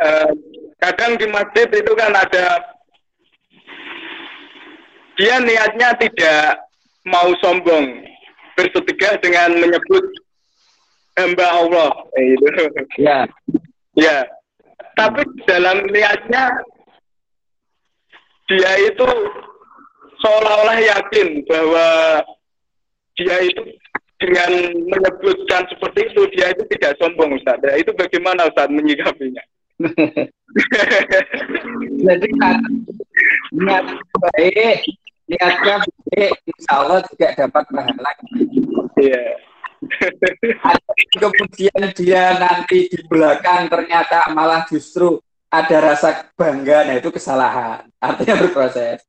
Uh, 0.00 0.32
kadang 0.80 1.20
di 1.20 1.28
masjid 1.28 1.68
itu 1.68 1.92
kan 1.92 2.12
ada 2.16 2.64
dia 5.20 5.36
niatnya 5.44 5.92
tidak 6.00 6.64
mau 7.04 7.28
sombong 7.44 8.00
bersedekah 8.60 9.16
dengan 9.24 9.56
menyebut 9.56 10.04
hamba 11.16 11.46
Allah 11.48 11.90
itu 12.20 12.44
Ya. 13.00 13.24
ya 13.96 14.28
tapi 15.00 15.24
dalam 15.48 15.88
niatnya 15.88 16.52
dia 18.52 18.72
itu 18.84 19.08
seolah-olah 20.20 20.76
yakin 20.76 21.40
bahwa 21.48 21.86
dia 23.16 23.36
itu 23.48 23.62
dengan 24.20 24.76
menyebutkan 24.84 25.64
seperti 25.72 26.12
itu 26.12 26.22
dia 26.36 26.52
itu 26.52 26.62
tidak 26.76 26.92
sombong 27.00 27.40
Ustaz. 27.40 27.56
Ya, 27.64 27.80
itu 27.80 27.88
bagaimana 27.96 28.52
Ustaz 28.52 28.68
menyikapinya? 28.68 29.40
Jadi 32.04 32.28
niat 33.56 33.86
baik, 34.12 34.84
niatnya 35.30 35.86
baik, 36.10 36.34
insya 36.42 36.72
Allah 36.82 36.98
juga 37.06 37.26
dapat 37.38 37.64
pahala. 37.70 38.10
Iya. 38.98 39.24
Kemudian 41.16 41.82
dia 41.94 42.36
nanti 42.36 42.90
di 42.90 43.00
belakang 43.06 43.70
ternyata 43.70 44.28
malah 44.34 44.66
justru 44.66 45.22
ada 45.50 45.76
rasa 45.94 46.30
bangga, 46.34 46.86
nah 46.90 46.94
itu 46.98 47.10
kesalahan. 47.14 47.86
Artinya 48.02 48.34
berproses. 48.42 49.02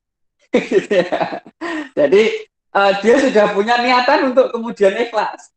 Jadi 1.98 2.24
uh, 2.76 2.92
dia 3.02 3.16
sudah 3.20 3.46
punya 3.52 3.82
niatan 3.82 4.32
untuk 4.32 4.54
kemudian 4.54 4.94
ikhlas. 5.02 5.52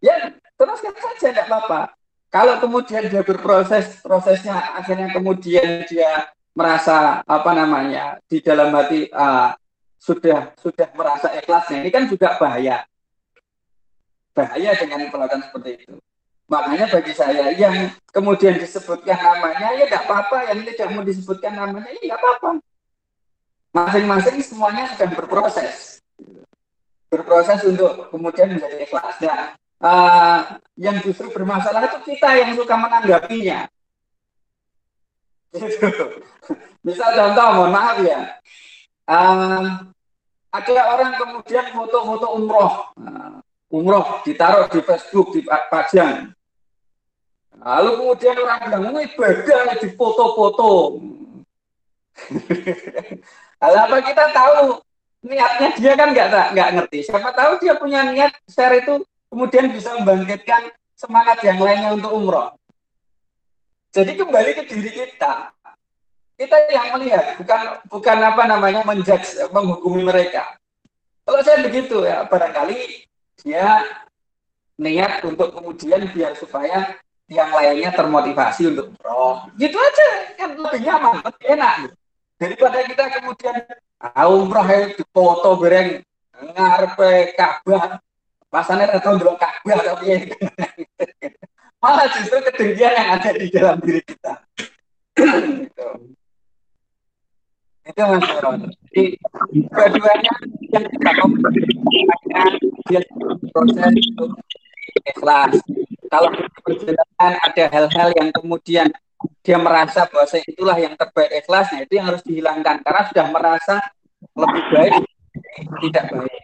Ya 0.00 0.32
teruskan 0.56 0.94
saja 0.96 1.32
tidak 1.32 1.46
apa-apa. 1.48 1.96
Kalau 2.30 2.62
kemudian 2.62 3.10
dia 3.10 3.26
berproses, 3.26 3.98
prosesnya 4.00 4.78
akhirnya 4.78 5.10
kemudian 5.10 5.82
dia 5.90 6.30
merasa 6.54 7.26
apa 7.26 7.50
namanya 7.54 8.22
di 8.30 8.38
dalam 8.38 8.70
hati 8.74 9.10
uh, 9.10 9.50
sudah 10.00 10.56
sudah 10.56 10.88
merasa 10.96 11.28
ikhlasnya. 11.36 11.84
Ini 11.84 11.90
kan 11.92 12.08
juga 12.08 12.40
bahaya. 12.40 12.88
Bahaya 14.32 14.72
dengan 14.80 15.12
melakukan 15.12 15.44
seperti 15.44 15.70
itu. 15.84 15.94
Makanya 16.50 16.90
bagi 16.90 17.12
saya 17.14 17.52
yang 17.54 17.94
kemudian 18.10 18.58
disebutkan 18.58 19.20
namanya 19.20 19.76
ya 19.76 19.84
tidak 19.86 20.02
apa-apa. 20.08 20.38
Yang 20.50 20.58
tidak 20.74 20.88
mau 20.96 21.04
disebutkan 21.04 21.52
namanya 21.52 21.88
ya 21.92 22.00
tidak 22.00 22.18
apa-apa. 22.18 22.50
Masing-masing 23.70 24.36
semuanya 24.40 24.88
sedang 24.96 25.12
berproses. 25.14 26.00
Berproses 27.12 27.60
untuk 27.68 28.08
kemudian 28.08 28.56
menjadi 28.56 28.82
ikhlas. 28.82 29.20
Nah 29.20 29.60
uh, 29.84 30.38
yang 30.80 30.96
justru 31.04 31.28
bermasalah 31.32 31.84
itu 31.88 31.98
kita 32.14 32.28
yang 32.40 32.50
suka 32.56 32.74
menanggapinya. 32.76 33.68
Gitu. 35.50 36.06
Misal 36.86 37.10
contoh, 37.12 37.46
mohon 37.58 37.74
maaf 37.74 37.98
ya, 38.06 38.38
uh, 39.10 39.90
ada 40.50 40.82
orang 40.94 41.12
kemudian 41.18 41.66
foto-foto 41.74 42.26
umroh, 42.38 42.74
uh, 42.94 43.38
umroh 43.70 44.22
ditaruh 44.22 44.70
di 44.70 44.80
Facebook, 44.86 45.34
di 45.34 45.42
pajang. 45.46 46.30
Lalu 47.60 47.90
kemudian 47.98 48.34
orang 48.40 48.58
bilang, 48.64 48.84
ini 48.94 49.00
ibadah 49.10 49.76
di 49.76 49.88
foto-foto. 49.92 50.72
Apa 53.60 53.96
kita 54.00 54.24
tahu 54.32 54.80
niatnya 55.20 55.68
dia 55.76 55.92
kan 55.92 56.08
nggak 56.16 56.56
nggak 56.56 56.70
ngerti. 56.80 56.98
Siapa 57.04 57.30
tahu 57.36 57.60
dia 57.60 57.76
punya 57.76 58.08
niat 58.08 58.32
share 58.48 58.80
itu 58.80 59.04
kemudian 59.28 59.68
bisa 59.68 59.92
membangkitkan 60.00 60.72
semangat 60.96 61.44
yang 61.44 61.60
lainnya 61.60 61.92
untuk 61.92 62.12
umroh. 62.12 62.56
Jadi 63.90 64.16
kembali 64.16 64.50
ke 64.56 64.62
diri 64.70 64.90
kita. 64.94 65.52
Kita 66.40 66.56
yang 66.72 66.96
melihat, 66.96 67.36
bukan 67.36 67.60
bukan 67.92 68.16
apa 68.24 68.42
namanya 68.48 68.80
menjudge, 68.88 69.44
menghukumi 69.52 70.00
mereka. 70.00 70.56
Kalau 71.28 71.44
saya 71.44 71.60
begitu 71.60 72.00
ya, 72.00 72.24
barangkali 72.24 73.04
dia 73.44 73.84
niat 74.80 75.20
untuk 75.28 75.52
kemudian 75.52 76.08
biar 76.08 76.32
supaya 76.40 76.96
yang 77.28 77.52
lainnya 77.52 77.92
termotivasi 77.92 78.72
untuk 78.72 78.96
umroh. 78.96 79.52
Gitu 79.60 79.76
aja, 79.76 80.08
kan 80.40 80.56
lebih 80.56 80.80
nyaman, 80.80 81.20
lebih 81.20 81.44
enak. 81.60 81.74
Daripada 82.40 82.78
kita 82.88 83.04
kemudian 83.20 83.56
ah, 84.00 84.24
umroh 84.32 84.64
itu 84.64 85.04
foto 85.12 85.60
bereng 85.60 86.00
ngarepe 86.40 87.36
Ka'bah 87.36 88.00
Rasanya 88.50 88.98
tahu 88.98 89.20
dulu 89.20 89.36
Ka'bah 89.38 89.78
tapi 89.78 90.04
ya. 90.08 90.18
Malah 91.84 92.08
justru 92.16 92.40
kedengkian 92.48 92.92
yang 92.96 93.08
ada 93.14 93.30
di 93.30 93.46
dalam 93.52 93.76
diri 93.78 94.02
kita. 94.02 94.32
gitu. 95.68 95.86
Itu 97.90 98.02
Mas 98.06 98.26
Ron. 98.38 98.60
Jadi 98.70 99.04
kedua-duanya 99.50 100.32
yang 100.70 100.84
kita 100.86 101.10
komunikasikan 101.18 102.50
dia 102.86 103.00
proses 103.50 103.92
itu 103.98 104.24
ikhlas. 105.10 105.58
Kalau 106.10 106.30
perjalanan 106.62 107.32
ada 107.42 107.64
hal-hal 107.70 108.08
yang 108.14 108.30
kemudian 108.30 108.86
dia 109.42 109.58
merasa 109.58 110.06
bahwa 110.06 110.26
itulah 110.46 110.78
yang 110.78 110.94
terbaik 110.94 111.42
ikhlas, 111.42 111.70
nah 111.74 111.82
itu 111.82 111.92
yang 111.98 112.06
harus 112.06 112.22
dihilangkan. 112.22 112.82
Karena 112.86 113.02
sudah 113.10 113.26
merasa 113.30 113.76
lebih 114.38 114.64
baik 114.70 115.02
tidak 115.82 116.04
baik. 116.14 116.42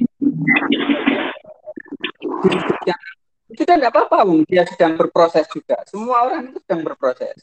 Itu 3.47 3.63
tidak 3.63 3.95
apa-apa 3.95 4.27
dia 4.51 4.67
sedang 4.67 4.99
berproses 4.99 5.47
juga. 5.47 5.79
Semua 5.87 6.27
orang 6.27 6.51
itu 6.51 6.59
sedang 6.67 6.83
berproses 6.83 7.39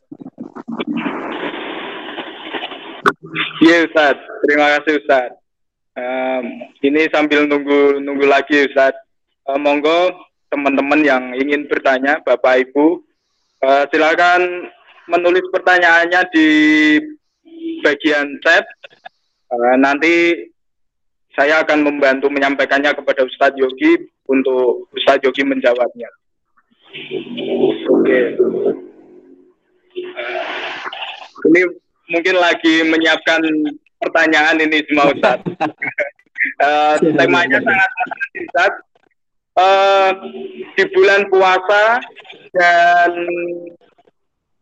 Iya 3.34 3.90
Ustaz, 3.90 4.18
terima 4.46 4.78
kasih 4.78 5.02
Ustaz. 5.02 5.30
Um, 5.98 6.70
ini 6.86 7.10
sambil 7.10 7.50
nunggu 7.50 7.98
nunggu 8.02 8.30
lagi 8.30 8.70
Ustaz. 8.70 8.94
Uh, 9.50 9.58
monggo 9.58 10.14
teman-teman 10.54 11.02
yang 11.02 11.34
ingin 11.34 11.66
bertanya, 11.66 12.22
Bapak 12.22 12.70
Ibu, 12.70 13.02
uh, 13.66 13.84
silakan 13.90 14.70
menulis 15.10 15.44
pertanyaannya 15.50 16.22
di 16.30 16.48
bagian 17.82 18.38
chat. 18.46 18.70
Uh, 19.50 19.76
nanti 19.82 20.46
saya 21.34 21.66
akan 21.66 21.90
membantu 21.90 22.30
menyampaikannya 22.30 22.94
kepada 22.94 23.26
Ustadz 23.26 23.58
Yogi 23.58 23.98
untuk 24.30 24.94
Ustadz 24.94 25.26
Yogi 25.26 25.42
menjawabnya. 25.42 26.10
Oke. 27.90 28.20
Uh, 28.38 28.74
ini 31.50 31.62
mungkin 32.10 32.36
lagi 32.40 32.84
menyiapkan 32.88 33.42
pertanyaan 34.02 34.60
ini 34.60 34.84
semua 34.88 35.14
Ustadz. 35.14 35.48
uh, 36.64 36.96
temanya 37.20 37.60
sangat 37.62 37.90
menarik 37.92 38.42
Ustadz. 38.50 38.84
Uh, 39.54 40.10
di 40.74 40.84
bulan 40.98 41.30
puasa 41.30 42.02
dan 42.58 43.12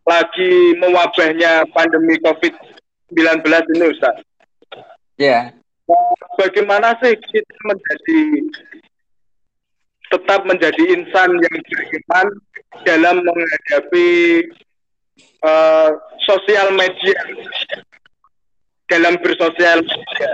lagi 0.04 0.52
mewabahnya 0.84 1.64
pandemi 1.72 2.20
COVID-19 2.20 3.40
ini 3.48 3.86
Ustaz. 3.88 4.20
Ya. 5.16 5.26
Yeah 5.48 5.62
bagaimana 6.40 6.96
sih 7.04 7.14
kita 7.18 7.56
menjadi 7.68 8.22
tetap 10.12 10.42
menjadi 10.44 10.84
insan 11.00 11.30
yang 11.40 11.58
beriman 11.72 12.28
dalam 12.84 13.16
menghadapi 13.24 14.10
uh, 15.44 15.90
sosial 16.24 16.74
media 16.76 17.18
dalam 18.92 19.16
bersosial 19.24 19.80
media. 19.84 20.32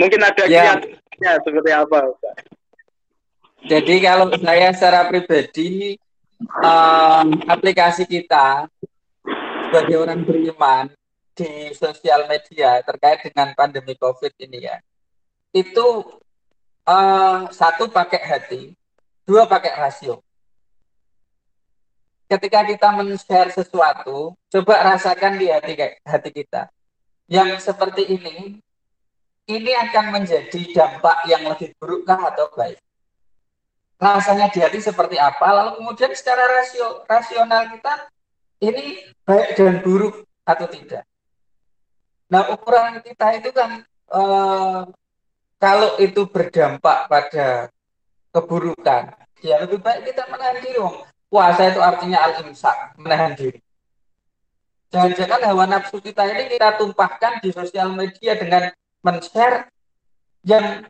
Mungkin 0.00 0.20
ada 0.24 0.44
ya. 0.48 0.80
kiatnya 0.80 1.32
seperti 1.44 1.70
apa, 1.70 1.98
Jadi 3.60 3.94
kalau 4.00 4.32
saya 4.40 4.72
secara 4.72 5.12
pribadi 5.12 6.00
um, 6.64 7.26
aplikasi 7.44 8.08
kita 8.08 8.64
sebagai 9.68 10.00
orang 10.00 10.24
beriman 10.24 10.88
di 11.36 11.70
sosial 11.76 12.24
media 12.26 12.80
terkait 12.80 13.28
dengan 13.28 13.52
pandemi 13.52 13.92
COVID 14.00 14.32
ini 14.40 14.64
ya, 14.64 14.80
itu 15.52 15.86
uh, 16.88 17.46
satu 17.52 17.92
pakai 17.92 18.22
hati, 18.24 18.62
dua 19.28 19.44
pakai 19.44 19.76
rasio. 19.76 20.24
Ketika 22.30 22.62
kita 22.62 22.94
men-share 22.94 23.50
sesuatu, 23.50 24.38
coba 24.54 24.94
rasakan 24.94 25.34
di 25.34 25.50
hati 25.50 25.74
hati 26.06 26.30
kita. 26.30 26.70
Yang 27.26 27.66
seperti 27.66 28.06
ini, 28.06 28.62
ini 29.50 29.72
akan 29.74 30.14
menjadi 30.14 30.62
dampak 30.70 31.26
yang 31.26 31.42
lebih 31.50 31.74
buruk 31.82 32.06
kah 32.06 32.30
atau 32.30 32.46
baik? 32.54 32.78
Rasanya 33.98 34.46
di 34.46 34.62
hati 34.62 34.78
seperti 34.78 35.18
apa? 35.18 35.42
Lalu 35.42 35.82
kemudian 35.82 36.14
secara 36.14 36.46
rasio, 36.46 37.02
rasional 37.10 37.74
kita 37.74 38.06
ini 38.62 39.02
baik 39.26 39.58
dan 39.58 39.82
buruk 39.82 40.22
atau 40.46 40.70
tidak? 40.70 41.02
Nah, 42.30 42.46
ukuran 42.54 43.02
kita 43.02 43.42
itu 43.42 43.50
kan 43.50 43.82
uh, 44.14 44.86
kalau 45.58 45.98
itu 45.98 46.30
berdampak 46.30 47.10
pada 47.10 47.74
keburukan, 48.30 49.18
ya 49.42 49.66
lebih 49.66 49.82
baik 49.82 50.14
kita 50.14 50.30
menahan 50.30 50.62
diri. 50.62 51.09
Puasa 51.30 51.70
itu 51.70 51.78
artinya 51.78 52.18
al-imsak, 52.26 52.98
menahan 52.98 53.38
diri. 53.38 53.62
Jangan-jangan 54.90 55.40
hawa 55.46 55.64
nafsu 55.70 56.02
kita 56.02 56.26
ini 56.26 56.50
kita 56.50 56.74
tumpahkan 56.74 57.38
di 57.38 57.54
sosial 57.54 57.94
media 57.94 58.34
dengan 58.34 58.74
men-share 59.06 59.70
yang 60.42 60.82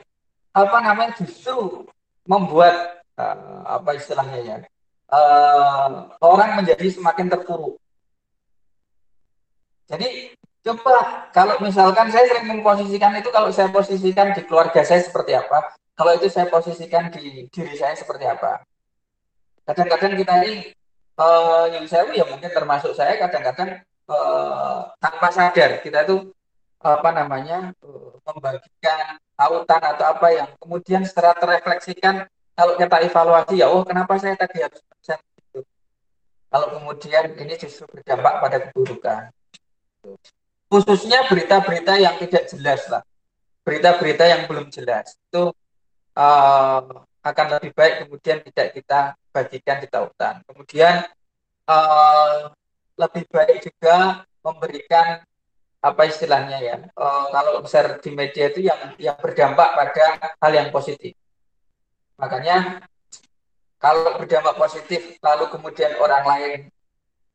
apa 0.51 0.77
namanya 0.81 1.13
justru 1.21 1.85
membuat 2.25 3.05
uh, 3.21 3.61
apa 3.77 3.93
istilahnya 3.93 4.39
ya 4.41 4.57
uh, 5.11 6.09
orang 6.23 6.57
menjadi 6.63 6.87
semakin 6.89 7.29
terpuruk. 7.29 7.77
Jadi 9.85 10.33
coba 10.65 11.29
kalau 11.35 11.59
misalkan 11.59 12.09
saya 12.09 12.25
sering 12.31 12.47
memposisikan 12.47 13.13
itu 13.19 13.29
kalau 13.29 13.53
saya 13.53 13.69
posisikan 13.69 14.31
di 14.31 14.41
keluarga 14.47 14.81
saya 14.81 15.03
seperti 15.03 15.35
apa, 15.35 15.75
kalau 15.93 16.15
itu 16.15 16.31
saya 16.31 16.47
posisikan 16.47 17.11
di 17.11 17.45
diri 17.51 17.75
saya 17.75 17.93
seperti 17.93 18.25
apa. 18.25 18.63
Kadang-kadang 19.71 20.13
kita 20.19 20.33
ini 20.43 20.75
uh, 21.15 21.65
yang 21.71 21.87
saya 21.87 22.11
ya 22.11 22.27
mungkin 22.27 22.51
termasuk 22.51 22.91
saya 22.91 23.15
kadang-kadang 23.15 23.79
uh, 24.11 24.91
tanpa 24.99 25.31
sadar 25.31 25.79
kita 25.79 26.03
itu 26.03 26.35
apa 26.83 27.09
namanya 27.15 27.71
uh, 27.79 28.19
membagikan 28.27 29.15
autan 29.39 29.79
atau 29.79 30.05
apa 30.11 30.27
yang 30.35 30.49
kemudian 30.59 31.07
setelah 31.07 31.31
terrefleksikan 31.39 32.27
kalau 32.51 32.75
kita 32.75 32.99
evaluasi 33.07 33.63
ya 33.63 33.71
oh 33.71 33.87
kenapa 33.87 34.19
saya 34.19 34.35
tadi 34.35 34.59
harus 34.59 34.83
itu 35.39 35.63
kalau 36.51 36.67
kemudian 36.75 37.31
ini 37.39 37.55
justru 37.55 37.87
berdampak 37.87 38.43
pada 38.43 38.57
keburukan. 38.59 39.31
Khususnya 40.67 41.23
berita-berita 41.31 41.95
yang 41.95 42.19
tidak 42.19 42.51
jelas 42.51 42.83
lah. 42.91 43.07
Berita-berita 43.63 44.27
yang 44.27 44.51
belum 44.51 44.67
jelas. 44.67 45.15
Itu 45.31 45.55
uh, 46.19 46.81
akan 47.23 47.45
lebih 47.55 47.71
baik 47.71 48.03
kemudian 48.03 48.43
tidak 48.43 48.67
kita 48.75 49.15
bagikan 49.31 49.79
di 49.79 49.87
tautan. 49.87 50.43
Kemudian 50.45 51.07
uh, 51.65 52.51
lebih 52.99 53.23
baik 53.31 53.65
juga 53.65 54.27
memberikan 54.45 55.23
apa 55.81 56.05
istilahnya 56.05 56.61
ya 56.61 56.77
uh, 56.93 57.25
kalau 57.33 57.65
share 57.65 57.97
di 57.97 58.13
media 58.13 58.53
itu 58.53 58.69
yang 58.69 58.93
yang 59.01 59.17
berdampak 59.17 59.73
pada 59.73 60.05
hal 60.37 60.51
yang 60.53 60.69
positif. 60.69 61.17
Makanya 62.21 62.85
kalau 63.81 64.21
berdampak 64.21 64.53
positif 64.61 65.17
lalu 65.25 65.49
kemudian 65.49 65.97
orang 65.97 66.21
lain 66.21 66.59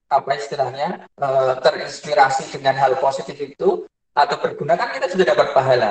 apa 0.07 0.31
istilahnya 0.39 1.11
uh, 1.19 1.59
terinspirasi 1.59 2.55
dengan 2.55 2.79
hal 2.79 2.95
positif 3.03 3.35
itu 3.35 3.83
atau 4.15 4.37
berguna 4.39 4.79
kan 4.79 4.95
kita 4.95 5.11
sudah 5.11 5.27
dapat 5.27 5.51
pahala. 5.51 5.91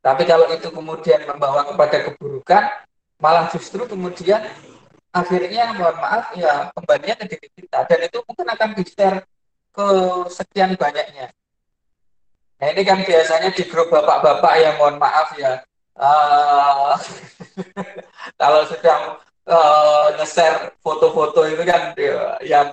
Tapi 0.00 0.22
kalau 0.28 0.48
itu 0.52 0.68
kemudian 0.68 1.24
membawa 1.24 1.64
kepada 1.64 2.12
keburukan 2.12 2.64
malah 3.20 3.46
justru 3.52 3.84
kemudian 3.84 4.42
akhirnya 5.12 5.76
mohon 5.76 5.96
maaf 6.00 6.32
ya 6.34 6.72
kembalinya 6.74 7.14
ke 7.20 7.24
diri 7.36 7.48
kita. 7.54 7.86
Dan 7.86 8.08
itu 8.08 8.18
mungkin 8.24 8.46
akan 8.48 8.68
share 8.84 9.18
ke 9.70 9.86
sekian 10.32 10.74
banyaknya. 10.74 11.30
Nah 12.60 12.66
ini 12.76 12.82
kan 12.84 13.00
biasanya 13.00 13.54
di 13.56 13.64
grup 13.64 13.88
bapak-bapak 13.88 14.54
yang 14.60 14.74
mohon 14.76 15.00
maaf 15.00 15.32
ya, 15.32 15.64
uh, 15.96 16.92
kalau 18.40 18.68
sedang 18.68 19.16
uh, 19.48 20.12
nge-share 20.20 20.76
foto-foto 20.84 21.48
itu 21.48 21.64
kan 21.64 21.96
ya, 21.96 22.36
yang 22.44 22.66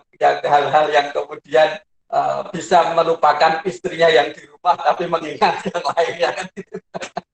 hal-hal 0.44 0.86
yang 0.92 1.08
kemudian 1.16 1.80
uh, 2.12 2.44
bisa 2.52 2.92
melupakan 3.00 3.64
istrinya 3.64 4.12
yang 4.12 4.36
di 4.36 4.44
rumah 4.52 4.76
tapi 4.76 5.08
mengingat 5.08 5.64
yang 5.72 5.84
lainnya 5.96 6.30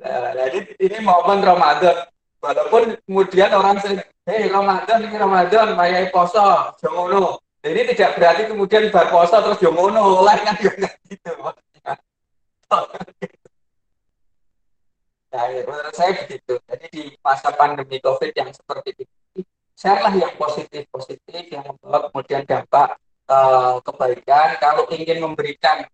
nah, 0.00 0.32
jadi 0.34 0.58
ini 0.80 0.98
momen 1.04 1.44
Ramadan. 1.44 2.08
Walaupun 2.40 2.96
kemudian 3.04 3.52
orang 3.52 3.76
sering 3.84 4.00
hei 4.24 4.48
Ramadan 4.48 5.04
ini 5.04 5.12
Ramadan 5.12 5.76
mayai 5.76 6.08
poso 6.08 6.72
jongono 6.80 7.36
ini 7.60 7.92
tidak 7.92 8.16
berarti 8.16 8.48
kemudian 8.48 8.88
bar 8.88 9.12
poso 9.12 9.36
terus 9.44 9.60
jongono 9.60 10.24
lah 10.24 10.40
kan 10.40 10.56
juga 10.56 10.88
gitu 11.04 11.32
nah 15.30 15.46
ya, 15.46 15.62
menurut 15.62 15.94
saya 15.94 16.16
begitu. 16.26 16.58
Jadi 16.64 16.86
di 16.90 17.02
masa 17.22 17.52
pandemi 17.54 18.00
covid 18.02 18.32
yang 18.34 18.50
seperti 18.50 19.04
ini 19.04 19.44
sharelah 19.76 20.14
yang 20.16 20.34
positif 20.34 20.88
positif 20.88 21.42
yang 21.52 21.62
membawa 21.66 22.08
kemudian 22.10 22.42
dampak 22.48 22.96
uh, 23.28 23.78
kebaikan. 23.84 24.56
Kalau 24.58 24.88
ingin 24.90 25.20
memberikan 25.22 25.84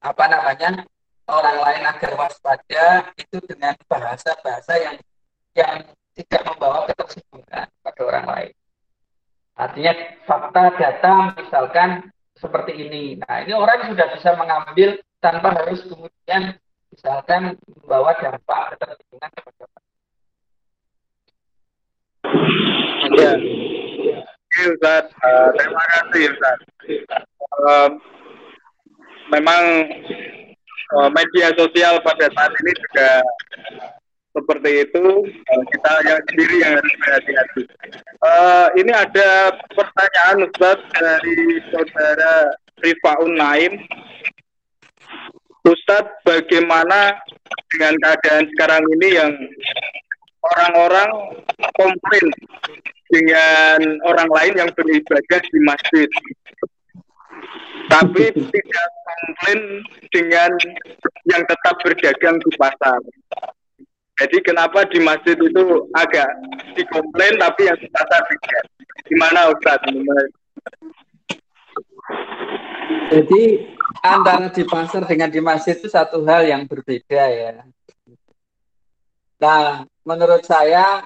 apa 0.00 0.24
namanya 0.30 0.86
orang 1.26 1.58
lain 1.58 1.82
agar 1.86 2.12
waspada 2.14 2.86
itu 3.18 3.38
dengan 3.50 3.74
bahasa-bahasa 3.90 4.72
yang 4.78 4.96
yang 5.58 5.76
tidak 6.14 6.42
membawa 6.46 6.86
ketersinggungan 6.88 7.66
pada 7.82 8.00
orang 8.06 8.26
lain. 8.26 8.52
Artinya 9.56 9.92
fakta 10.28 10.64
data 10.76 11.12
misalkan 11.40 11.90
seperti 12.36 12.72
ini. 12.76 13.16
Nah 13.18 13.42
ini 13.42 13.52
orang 13.56 13.90
sudah 13.90 14.06
bisa 14.14 14.30
mengambil 14.36 15.00
tanpa 15.18 15.56
harus 15.56 15.82
kemudian 15.88 16.54
misalkan 16.92 17.56
membawa 17.64 18.14
dampak 18.20 18.76
ketersinggungan 18.76 19.30
kepada 19.34 19.64
orang. 19.66 19.84
Ya. 23.16 23.32
Ya, 24.56 24.72
Ustaz. 24.72 25.04
Uh, 25.20 25.52
terima 25.52 25.84
kasih, 25.84 26.22
Ustaz. 26.32 26.58
Uh, 27.60 27.88
memang 29.28 29.62
media 31.10 31.50
sosial 31.58 31.98
pada 32.02 32.30
saat 32.30 32.52
ini 32.62 32.72
juga 32.78 33.10
seperti 34.36 34.70
itu 34.84 35.04
uh, 35.24 35.62
kita 35.72 35.92
yang 36.04 36.20
sendiri 36.28 36.56
yang 36.60 36.72
harus 36.76 36.94
berhati-hati. 37.00 37.62
Uh, 38.20 38.66
ini 38.76 38.92
ada 38.92 39.56
pertanyaan 39.72 40.44
Ustaz 40.44 40.78
dari 40.92 41.64
saudara 41.72 42.52
Rifaun 42.84 43.32
Naim. 43.32 43.80
Ustadz, 45.66 46.22
bagaimana 46.22 47.18
dengan 47.74 47.98
keadaan 47.98 48.46
sekarang 48.54 48.84
ini 48.94 49.08
yang 49.18 49.32
orang-orang 50.54 51.10
komplain 51.74 52.26
dengan 53.10 53.98
orang 54.06 54.30
lain 54.30 54.54
yang 54.62 54.70
beribadah 54.78 55.40
di 55.42 55.58
masjid, 55.66 56.06
tapi 57.86 58.34
tidak 58.34 58.88
komplain 59.06 59.60
dengan 60.10 60.50
yang 61.30 61.42
tetap 61.46 61.74
berdagang 61.82 62.36
di 62.42 62.50
pasar. 62.58 63.00
Jadi 64.16 64.40
kenapa 64.40 64.88
di 64.88 64.98
masjid 65.04 65.36
itu 65.36 65.64
agak 65.92 66.28
dikomplain 66.72 67.36
tapi 67.36 67.68
yang 67.68 67.78
di 67.78 67.88
pasar 67.92 68.20
tidak? 68.24 68.64
Gimana 69.06 69.40
Ustaz? 69.52 69.80
Jadi 73.12 73.42
antara 74.02 74.48
di 74.50 74.64
pasar 74.64 75.04
dengan 75.04 75.28
di 75.28 75.40
masjid 75.44 75.76
itu 75.76 75.92
satu 75.92 76.24
hal 76.24 76.48
yang 76.48 76.64
berbeda 76.64 77.22
ya. 77.28 77.60
Nah, 79.36 79.84
menurut 80.00 80.42
saya 80.48 81.04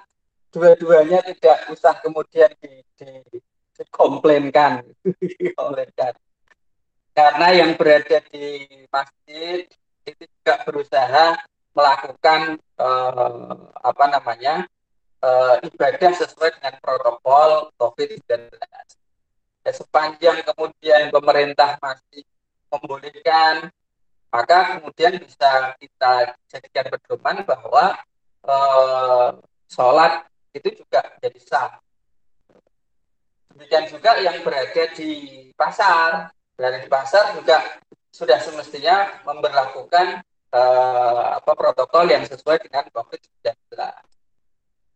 dua-duanya 0.54 1.18
tidak 1.34 1.66
usah 1.74 1.98
kemudian 1.98 2.50
di, 2.62 2.82
di, 2.94 3.10
dikomplainkan, 3.80 4.84
dikomplainkan. 5.18 6.12
Karena 7.16 7.48
yang 7.52 7.74
berada 7.74 8.22
di 8.30 8.68
masjid 8.92 9.66
itu 10.06 10.24
juga 10.24 10.54
berusaha 10.68 11.36
melakukan 11.74 12.60
uh, 12.78 13.56
apa 13.80 14.04
namanya 14.12 14.68
uh, 15.24 15.56
ibadah 15.64 16.12
sesuai 16.16 16.60
dengan 16.60 16.74
protokol 16.80 17.72
COVID-19. 17.80 18.52
Ya, 19.60 19.72
sepanjang 19.76 20.40
kemudian 20.44 21.12
pemerintah 21.12 21.76
masih 21.84 22.24
membolehkan, 22.72 23.68
maka 24.32 24.78
kemudian 24.78 25.20
bisa 25.20 25.76
kita 25.76 26.32
jadikan 26.48 26.86
pedoman 26.88 27.44
bahwa 27.44 27.98
uh, 28.46 29.36
sholat 29.68 30.24
itu 30.56 30.80
juga 30.80 31.04
jadi 31.20 31.40
sah. 31.44 31.70
Demikian 33.60 33.92
juga 33.92 34.16
yang 34.24 34.40
berada 34.40 34.88
di 34.96 35.12
pasar, 35.52 36.32
berada 36.56 36.80
di 36.80 36.88
pasar 36.88 37.36
juga 37.36 37.60
sudah 38.08 38.40
semestinya 38.40 39.20
memperlakukan 39.28 40.24
uh, 40.48 41.36
apa 41.36 41.52
protokol 41.52 42.08
yang 42.08 42.24
sesuai 42.24 42.56
dengan 42.64 42.88
COVID-19. 42.88 43.52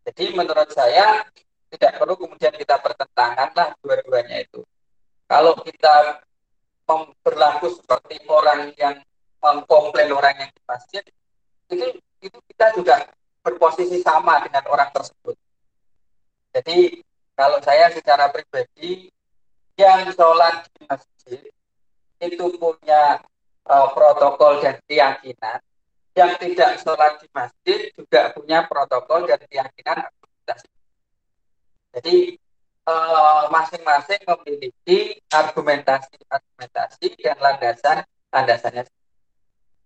Jadi 0.09 0.25
menurut 0.33 0.73
saya 0.73 1.29
tidak 1.77 2.01
perlu 2.01 2.17
kemudian 2.17 2.57
kita 2.57 2.81
pertentangan 2.81 3.53
lah 3.53 3.77
dua-duanya 3.85 4.49
itu. 4.49 4.65
Kalau 5.29 5.61
kita 5.61 6.25
berlaku 7.21 7.69
seperti 7.69 8.25
orang 8.33 8.73
yang 8.81 8.97
mengkomplain 9.45 10.09
orang 10.09 10.41
yang 10.41 10.49
di 10.49 10.63
masjid, 10.65 11.05
itu 11.69 12.01
itu 12.25 12.39
kita 12.49 12.73
juga 12.81 13.13
berposisi 13.45 14.01
sama 14.01 14.41
dengan 14.41 14.65
orang 14.73 14.89
tersebut. 14.89 15.37
Jadi 16.57 17.05
kalau 17.35 17.59
saya 17.63 17.91
secara 17.91 18.31
pribadi 18.31 19.11
yang 19.75 20.07
sholat 20.15 20.71
di 20.71 20.87
masjid 20.87 21.43
itu 22.23 22.47
punya 22.57 23.19
uh, 23.67 23.89
protokol 23.91 24.63
dan 24.63 24.79
keyakinan 24.87 25.59
yang 26.15 26.33
tidak 26.39 26.79
sholat 26.79 27.19
di 27.19 27.27
masjid 27.35 27.91
juga 27.99 28.31
punya 28.31 28.63
protokol 28.71 29.27
dan 29.27 29.43
keyakinan 29.51 30.07
Jadi 31.95 32.35
eh, 32.91 33.45
masing-masing 33.55 34.19
uh, 34.27 34.35
memiliki 34.43 35.23
argumentasi-argumentasi 35.31 37.07
dan 37.23 37.39
landasan 37.39 38.03
landasannya. 38.35 38.83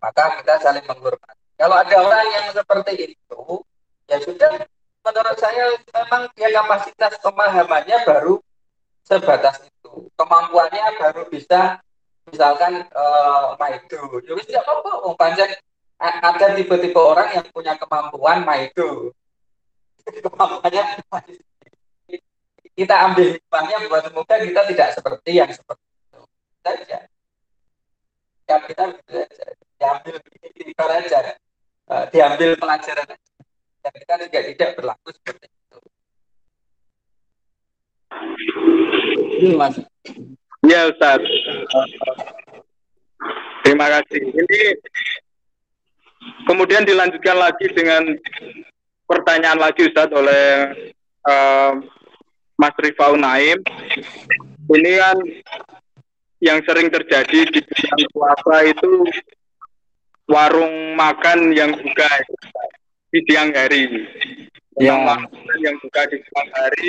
Maka 0.01 0.41
kita 0.41 0.57
saling 0.65 0.89
menghormati. 0.89 1.45
Kalau 1.61 1.77
ada 1.77 1.97
orang 2.01 2.27
yang 2.33 2.47
seperti 2.57 3.13
itu, 3.13 3.41
ya 4.09 4.17
sudah 4.25 4.65
menurut 5.09 5.37
saya 5.41 5.73
memang 5.97 6.29
dia 6.37 6.49
kapasitas 6.53 7.17
pemahamannya 7.25 7.97
baru 8.05 8.45
sebatas 9.09 9.65
itu. 9.65 10.13
Kemampuannya 10.21 11.01
baru 11.01 11.25
bisa 11.33 11.81
misalkan 12.29 12.85
uh, 12.93 13.57
maido. 13.57 14.21
Ya 14.21 14.37
tidak 14.45 14.63
apa-apa, 14.69 15.17
panjang 15.17 15.51
ada 15.99 16.47
tipe-tipe 16.55 17.01
orang 17.01 17.33
yang 17.33 17.47
punya 17.49 17.73
kemampuan 17.81 18.45
maido. 18.45 19.17
Kemampuannya 20.25 20.85
kita 22.79 22.95
ambil 23.11 23.35
hikmahnya 23.35 23.77
buat 23.91 24.03
semoga 24.07 24.35
kita 24.39 24.61
tidak 24.71 24.89
seperti 24.95 25.31
yang 25.35 25.51
seperti 25.51 25.83
itu 25.89 26.21
saja. 26.63 26.99
Ya 28.49 28.57
kita 28.65 28.85
diambil 29.77 30.15
ibarat 30.57 31.05
aja, 31.05 31.19
uh, 31.91 32.05
diambil 32.13 32.55
pelajaran 32.55 33.05
dan 33.09 33.19
kita 34.09 34.25
juga 34.25 34.41
tidak 34.41 34.71
berlaku 34.81 35.09
seperti 35.21 35.47
itu. 35.53 35.79
Ini 39.37 39.53
mas. 39.53 39.77
Ya 40.65 40.89
Ustaz. 40.89 41.21
Terima 43.69 43.93
kasih. 43.93 44.33
Ini 44.33 44.61
kemudian 46.49 46.89
dilanjutkan 46.89 47.37
lagi 47.37 47.69
dengan 47.77 48.17
pertanyaan 49.05 49.61
lagi 49.61 49.93
Ustaz 49.93 50.09
oleh 50.09 50.73
uh, 51.29 51.77
Mas 52.57 52.73
Rifau 52.81 53.13
Naim. 53.13 53.61
Ini 54.73 54.93
kan 55.05 55.21
yang 56.41 56.65
sering 56.65 56.89
terjadi 56.89 57.45
di 57.45 57.61
bulan 57.61 58.09
puasa 58.17 58.57
itu 58.73 59.05
warung 60.33 60.97
makan 60.97 61.53
yang 61.53 61.77
buka 61.77 62.09
di 63.13 63.21
siang 63.29 63.51
hari. 63.53 63.83
Ya. 64.79 64.95
Yang 64.95 65.01
makan 65.05 65.59
yang 65.59 65.77
buka 65.83 66.03
di 66.07 66.19
siang 66.23 66.51
hari, 66.55 66.87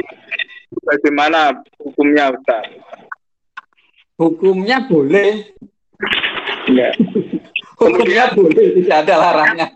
bagaimana 0.86 1.40
hukumnya 1.82 2.36
Ustaz? 2.36 2.66
Hukumnya 4.20 4.78
boleh. 4.86 5.50
Ya. 6.70 6.92
Hukumnya 7.80 8.30
boleh, 8.36 8.84
tidak 8.84 9.08
ada 9.08 9.16
larangan. 9.16 9.72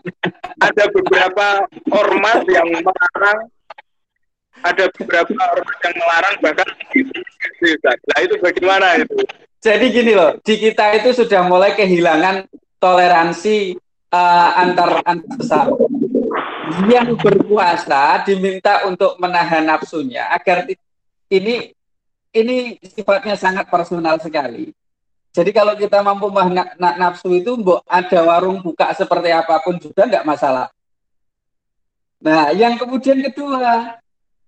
Ada 0.60 0.84
beberapa 0.92 1.64
ormas 1.90 2.40
yang 2.46 2.68
melarang 2.70 3.50
ada 4.64 4.88
beberapa 4.96 5.28
ormas 5.28 5.78
yang 5.84 5.94
melarang 6.00 6.36
bahkan 6.40 6.68
nah 7.84 8.18
itu 8.24 8.34
bagaimana 8.40 8.86
itu 8.96 9.16
jadi 9.60 9.86
gini 9.92 10.12
loh 10.16 10.40
di 10.40 10.54
kita 10.56 10.96
itu 10.96 11.12
sudah 11.12 11.44
mulai 11.44 11.76
kehilangan 11.76 12.48
toleransi 12.80 13.76
uh, 14.12 14.50
antar 14.56 15.04
antar 15.04 15.32
sesama 15.36 15.76
yang 16.88 17.12
berpuasa 17.16 18.24
diminta 18.24 18.88
untuk 18.88 19.18
menahan 19.20 19.64
nafsunya 19.64 20.28
agar 20.32 20.64
ini 21.28 21.72
ini 22.34 22.56
sifatnya 22.82 23.36
sangat 23.36 23.68
personal 23.68 24.18
sekali 24.18 24.72
jadi 25.34 25.50
kalau 25.50 25.74
kita 25.74 25.98
mampu 25.98 26.30
menahan 26.30 26.78
nafsu 26.78 27.34
itu, 27.34 27.58
mbok 27.58 27.82
ada 27.90 28.22
warung 28.22 28.62
buka 28.62 28.94
seperti 28.94 29.34
apa 29.34 29.58
pun 29.66 29.74
juga 29.82 30.06
nggak 30.06 30.22
masalah. 30.22 30.70
Nah, 32.22 32.54
yang 32.54 32.78
kemudian 32.78 33.18
kedua, 33.18 33.98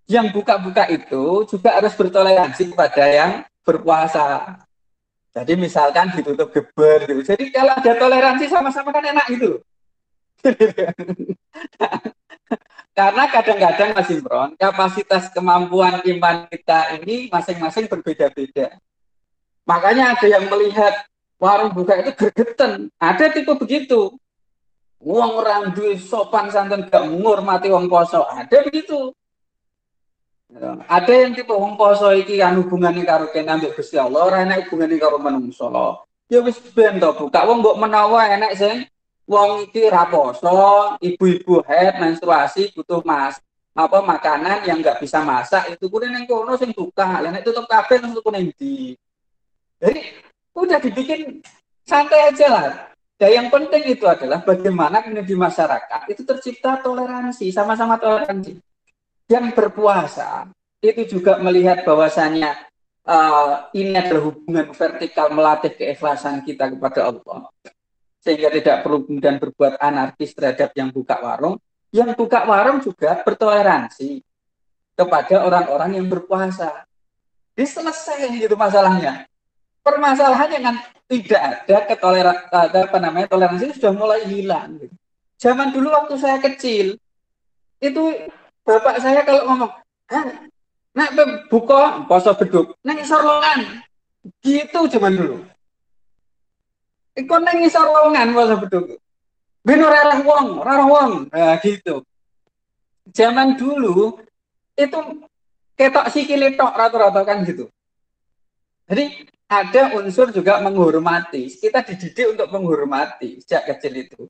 yang 0.07 0.31
buka-buka 0.31 0.87
itu 0.87 1.43
juga 1.51 1.75
harus 1.75 1.91
bertoleransi 1.91 2.71
kepada 2.71 3.03
yang 3.03 3.31
berpuasa. 3.67 4.63
Jadi 5.35 5.59
misalkan 5.59 6.15
ditutup 6.15 6.55
geber 6.55 7.03
gitu. 7.11 7.35
Jadi 7.35 7.51
kalau 7.51 7.75
ada 7.75 7.93
toleransi 7.99 8.47
sama-sama 8.47 8.95
kan 8.95 9.11
enak 9.11 9.27
itu. 9.35 9.59
Karena 12.97 13.29
kadang-kadang 13.29 13.91
Mas 13.93 14.09
Imron, 14.09 14.57
kapasitas 14.57 15.29
kemampuan 15.29 16.01
iman 16.01 16.49
kita 16.49 16.97
ini 16.97 17.29
masing-masing 17.29 17.93
berbeda-beda. 17.93 18.81
Makanya 19.69 20.17
ada 20.17 20.27
yang 20.31 20.49
melihat 20.49 21.05
warung 21.37 21.77
buka 21.77 22.01
itu 22.01 22.17
gergeten. 22.17 22.89
Ada 22.97 23.29
tipe 23.35 23.53
begitu. 23.59 24.17
Uang 24.97 25.45
orang 25.45 25.77
duit 25.77 26.01
sopan 26.01 26.49
santun 26.49 26.89
gak 26.89 27.05
menghormati 27.05 27.69
uang 27.69 27.85
poso. 27.85 28.25
Ada 28.25 28.65
begitu. 28.65 29.13
Ya. 30.49 30.81
Ada 30.89 31.13
yang 31.27 31.37
tipe 31.37 31.53
wong 31.53 31.77
poso 31.77 32.15
iki 32.17 32.41
kan 32.41 32.57
hubungane 32.57 33.03
karo 33.05 33.29
kene 33.35 33.61
ambek 33.61 33.77
Gusti 33.77 33.99
Allah, 33.99 34.25
ora 34.25 34.47
enak 34.47 34.71
hubungane 34.71 34.97
karo 34.97 35.19
menungso. 35.21 35.69
Ya 36.33 36.41
wis 36.41 36.57
ben 36.73 36.97
buka 36.97 37.45
wong 37.45 37.61
mbok 37.61 37.77
menawa 37.77 38.31
enak 38.31 38.57
sing 38.57 38.89
wong 39.27 39.69
iki 39.69 39.91
ra 39.91 40.07
poso, 40.07 40.95
ibu-ibu 41.03 41.61
head 41.67 41.99
menstruasi 41.99 42.71
butuh 42.73 43.03
mas 43.03 43.43
apa 43.77 44.01
makanan 44.01 44.65
yang 44.65 44.81
nggak 44.81 45.05
bisa 45.05 45.21
masak 45.21 45.69
itu 45.69 45.91
kuwi 45.93 46.09
ning 46.09 46.25
kono 46.25 46.57
sing 46.57 46.73
buka. 46.73 47.21
Lah 47.21 47.29
nek 47.29 47.45
tutup 47.45 47.69
kabeh 47.69 48.01
terus 48.01 48.17
tuku. 48.17 48.31
Jadi 49.77 50.01
udah 50.57 50.79
dibikin 50.81 51.45
santai 51.85 52.33
aja 52.33 52.47
lah. 52.49 52.69
Dan 53.17 53.31
yang 53.33 53.49
penting 53.49 53.97
itu 53.97 54.05
adalah 54.05 54.45
bagaimana 54.45 55.01
di 55.01 55.37
masyarakat 55.37 56.05
itu 56.13 56.21
tercipta 56.21 56.85
toleransi, 56.85 57.49
sama-sama 57.49 57.97
toleransi 57.97 58.61
yang 59.27 59.57
berpuasa 59.57 60.47
itu 60.85 61.19
juga 61.19 61.41
melihat 61.41 61.83
bahwasanya 61.83 62.69
uh, 63.09 63.73
ini 63.75 63.97
adalah 63.97 64.31
hubungan 64.31 64.71
vertikal 64.71 65.33
melatih 65.33 65.73
keikhlasan 65.75 66.45
kita 66.47 66.71
kepada 66.71 67.11
Allah 67.11 67.51
sehingga 68.27 68.51
tidak 68.51 68.83
perlu 68.83 69.07
kemudian 69.07 69.39
berbuat 69.39 69.79
anarkis 69.79 70.35
terhadap 70.35 70.75
yang 70.75 70.91
buka 70.91 71.15
warung 71.23 71.63
yang 71.95 72.11
buka 72.19 72.43
warung 72.43 72.83
juga 72.83 73.23
bertoleransi 73.23 74.19
kepada 74.99 75.47
orang-orang 75.47 76.03
yang 76.03 76.11
berpuasa 76.11 76.83
ini 77.55 77.63
selesai 77.63 78.27
gitu 78.35 78.59
masalahnya 78.59 79.31
permasalahannya 79.87 80.59
kan 80.59 80.77
tidak 81.07 81.43
ada 81.63 81.77
ketoleransi 81.87 82.75
apa 82.91 82.99
namanya 82.99 83.31
toleransi 83.31 83.79
sudah 83.79 83.95
mulai 83.95 84.27
hilang 84.27 84.83
gitu. 84.83 84.95
zaman 85.39 85.71
dulu 85.71 85.95
waktu 85.95 86.19
saya 86.19 86.43
kecil 86.43 86.99
itu 87.79 88.03
bapak 88.67 88.99
saya 88.99 89.23
kalau 89.23 89.47
ngomong, 89.47 89.73
nak 90.97 91.11
buka 91.53 92.03
poso 92.09 92.35
beduk, 92.35 92.75
neng 92.83 92.99
isor 92.99 93.23
Gitu 94.43 94.81
zaman 94.91 95.15
dulu. 95.15 95.39
Ikut 97.17 97.41
neng 97.41 97.65
isor 97.65 97.89
poso 98.37 98.55
beduk. 98.61 99.01
Beno 99.67 99.89
rarah 99.89 100.21
wong, 100.23 100.63
rarah 100.63 100.87
wong. 100.87 101.13
Nah, 101.33 101.57
gitu. 101.59 102.05
Zaman 103.11 103.57
dulu 103.57 104.21
itu 104.77 104.99
ketok 105.75 106.13
sikile 106.13 106.55
tok 106.55 106.77
rata-rata 106.77 107.25
kan 107.25 107.43
gitu. 107.43 107.67
Jadi 108.87 109.27
ada 109.49 109.97
unsur 109.99 110.31
juga 110.31 110.61
menghormati. 110.63 111.51
Kita 111.51 111.83
dididik 111.83 112.37
untuk 112.37 112.53
menghormati 112.53 113.43
sejak 113.43 113.75
kecil 113.75 113.95
itu. 113.97 114.21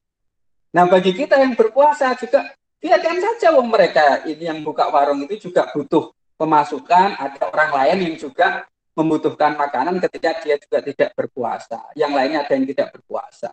Nah, 0.72 0.86
bagi 0.88 1.12
kita 1.12 1.36
yang 1.36 1.52
berpuasa 1.52 2.16
juga 2.16 2.54
biarkan 2.80 3.18
saja 3.18 3.50
wong 3.56 3.68
mereka 3.68 4.24
ini 4.28 4.46
yang 4.46 4.60
buka 4.62 4.88
warung 4.92 5.24
itu 5.24 5.48
juga 5.48 5.68
butuh 5.72 6.12
pemasukan 6.36 7.16
ada 7.16 7.40
orang 7.48 7.70
lain 7.72 7.98
yang 8.12 8.16
juga 8.20 8.68
membutuhkan 8.96 9.54
makanan 9.54 10.00
ketika 10.08 10.40
dia 10.40 10.56
juga 10.56 10.80
tidak 10.80 11.10
berpuasa 11.12 11.78
yang 11.92 12.16
lainnya 12.16 12.42
ada 12.42 12.52
yang 12.56 12.66
tidak 12.66 12.88
berpuasa 12.96 13.52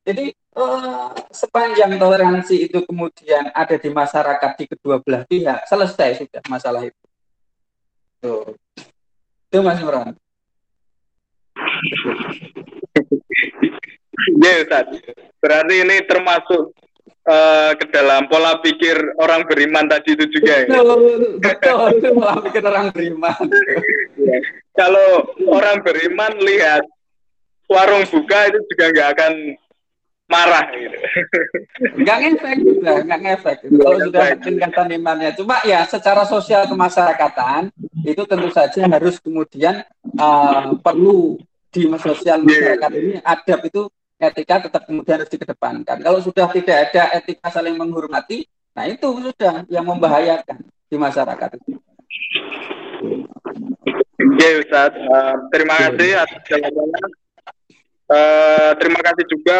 jadi 0.00 0.32
eh, 0.32 1.08
sepanjang 1.30 2.00
toleransi 2.00 2.56
itu 2.66 2.78
kemudian 2.88 3.52
ada 3.52 3.76
di 3.76 3.90
masyarakat 3.92 4.50
di 4.56 4.64
kedua 4.64 4.96
belah 5.04 5.28
pihak 5.28 5.68
selesai 5.68 6.24
sudah 6.24 6.42
masalah 6.48 6.82
itu 6.88 7.04
Tuh. 8.20 8.56
itu 9.52 9.58
Mas 9.60 9.80
Imran 9.80 10.16
Ya. 14.40 14.64
Berarti 15.40 15.74
ini 15.80 15.96
termasuk 16.04 16.76
uh, 17.26 17.72
ke 17.76 17.84
dalam 17.92 18.30
pola 18.30 18.60
pikir 18.62 18.96
orang 19.20 19.44
beriman 19.44 19.88
tadi 19.90 20.16
itu 20.16 20.24
juga 20.30 20.64
ya. 20.64 20.66
Betul, 20.70 21.40
betul 21.40 21.78
itu 21.98 22.08
pola 22.16 22.34
pikir 22.40 22.62
orang 22.64 22.86
beriman. 22.94 23.42
ya. 24.16 24.38
Kalau 24.76 25.08
orang 25.50 25.82
beriman 25.84 26.32
lihat 26.40 26.84
warung 27.68 28.04
buka 28.08 28.38
itu 28.50 28.58
juga 28.72 28.84
nggak 28.94 29.08
akan 29.18 29.32
marah 30.30 30.64
gitu. 30.70 30.96
Nggak 32.00 32.16
ngefek 32.22 32.56
juga, 32.62 32.92
nggak 33.02 33.20
ngefek. 33.26 33.56
Kalau 33.66 33.98
sudah 33.98 34.26
tingkatan 34.38 34.88
imannya. 34.94 35.30
Cuma 35.34 35.58
ya 35.66 35.82
secara 35.84 36.22
sosial 36.22 36.70
kemasyarakatan 36.70 37.74
itu 38.06 38.22
tentu 38.24 38.48
saja 38.54 38.86
harus 38.86 39.18
kemudian 39.18 39.82
uh, 40.16 40.78
perlu 40.78 41.42
di 41.70 41.86
sosial 41.98 42.42
masyarakat 42.42 42.90
ini 42.94 43.14
adab 43.22 43.60
itu 43.66 43.82
etika 44.20 44.68
tetap 44.68 44.84
kemudian 44.84 45.16
harus 45.16 45.32
dikedepankan. 45.32 45.96
Kalau 46.04 46.20
sudah 46.20 46.52
tidak 46.52 46.92
ada 46.92 47.16
etika 47.16 47.48
saling 47.48 47.80
menghormati, 47.80 48.44
nah 48.76 48.84
itu 48.84 49.08
sudah 49.08 49.64
yang 49.72 49.88
membahayakan 49.88 50.60
di 50.92 50.96
masyarakat. 51.00 51.50
Oke 54.20 54.48
Ustaz, 54.60 54.92
uh, 54.92 55.36
terima 55.48 55.74
kasih 55.80 56.10
atas 56.20 56.40
jawabannya. 56.44 57.04
Uh, 58.10 58.70
terima 58.76 59.00
kasih 59.00 59.24
juga 59.32 59.58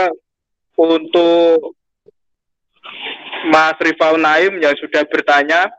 untuk 0.77 1.73
Mas 3.49 3.79
Rifau 3.81 4.21
Naim 4.21 4.61
yang 4.61 4.77
sudah 4.77 5.09
bertanya. 5.09 5.73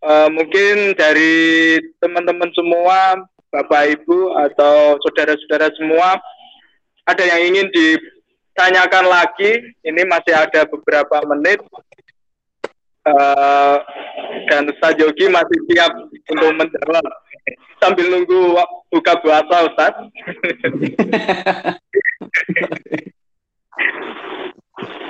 Uh, 0.00 0.32
mungkin 0.32 0.96
dari 0.96 1.76
teman-teman 2.00 2.48
semua, 2.56 3.26
Bapak 3.52 4.00
Ibu 4.00 4.36
atau 4.48 5.00
saudara-saudara 5.04 5.68
semua, 5.76 6.20
ada 7.06 7.22
yang 7.22 7.54
ingin 7.54 7.70
ditanyakan 7.70 9.06
lagi. 9.06 9.62
Ini 9.86 10.02
masih 10.10 10.34
ada 10.34 10.66
beberapa 10.66 11.22
menit. 11.34 11.62
Uh, 13.06 13.78
dan 14.50 14.66
Ustaz 14.66 14.98
Yogi 14.98 15.30
masih 15.30 15.58
siap 15.70 15.94
untuk 16.10 16.50
menjawab 16.58 17.06
sambil 17.78 18.10
nunggu 18.10 18.58
buka 18.90 19.14
puasa 19.22 19.70
Ustaz. 19.70 19.94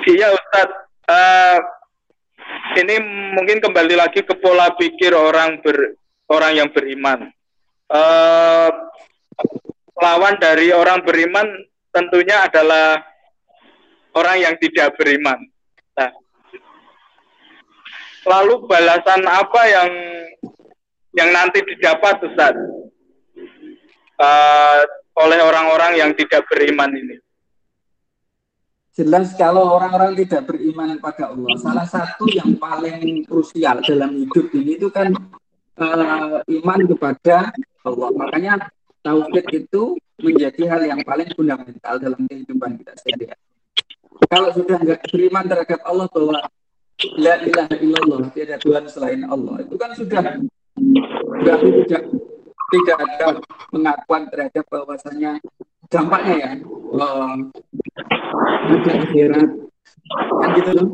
iya 0.13 0.29
Ustaz, 0.29 0.69
uh, 1.09 1.57
ini 2.77 3.01
mungkin 3.33 3.57
kembali 3.65 3.97
lagi 3.97 4.21
ke 4.21 4.37
pola 4.37 4.69
pikir 4.77 5.17
orang 5.17 5.57
ber 5.65 5.97
orang 6.29 6.53
yang 6.53 6.69
beriman. 6.69 7.33
Uh, 7.89 8.69
lawan 9.97 10.37
dari 10.37 10.69
orang 10.69 11.01
beriman 11.01 11.47
tentunya 11.97 12.45
adalah 12.45 13.01
orang 14.13 14.37
yang 14.37 14.55
tidak 14.61 14.93
beriman. 14.93 15.41
Nah, 15.97 16.13
lalu 18.29 18.69
balasan 18.69 19.25
apa 19.25 19.61
yang 19.65 19.89
yang 21.17 21.29
nanti 21.33 21.65
didapat 21.65 22.21
Ustaz 22.21 22.53
uh, 24.21 24.81
oleh 25.17 25.39
orang-orang 25.41 25.97
yang 25.97 26.11
tidak 26.13 26.45
beriman 26.45 26.93
ini? 26.93 27.17
Jelas 28.93 29.33
kalau 29.37 29.77
orang-orang 29.77 30.17
tidak 30.17 30.49
beriman 30.49 30.97
pada 30.97 31.29
Allah, 31.29 31.53
salah 31.61 31.85
satu 31.85 32.25
yang 32.29 32.57
paling 32.57 33.25
krusial 33.29 33.77
dalam 33.85 34.17
hidup 34.17 34.49
ini 34.57 34.73
itu 34.73 34.89
kan 34.89 35.13
uh, 35.77 36.41
iman 36.41 36.79
kepada 36.89 37.53
Allah. 37.85 38.09
Makanya 38.17 38.53
tauhid 39.01 39.45
itu 39.53 39.83
menjadi 40.17 40.61
hal 40.69 40.81
yang 40.85 41.01
paling 41.05 41.29
fundamental 41.37 41.95
dalam 42.01 42.21
kehidupan 42.25 42.81
kita 42.81 42.93
sehari-hari. 42.97 43.43
Kalau 44.27 44.49
sudah 44.51 44.77
nggak 44.81 45.01
beriman 45.13 45.45
terhadap 45.45 45.79
Allah 45.85 46.07
bahwa 46.09 46.41
la 47.21 47.35
ilaha 47.45 47.75
illallah 47.77 48.21
tidak 48.33 48.57
Tuhan 48.65 48.83
selain 48.89 49.21
Allah, 49.29 49.61
itu 49.61 49.75
kan 49.77 49.93
sudah 49.93 50.23
berarti 51.37 51.67
tidak 51.85 52.03
tidak 52.67 52.97
ada 52.99 53.27
pengakuan 53.71 54.23
terhadap 54.33 54.65
bahwasanya 54.67 55.31
dampaknya 55.87 56.35
ya 56.35 56.51
um, 56.91 57.53
akhirat. 58.89 59.49
Kan 60.41 60.49
gitu 60.57 60.71
loh. 60.75 60.89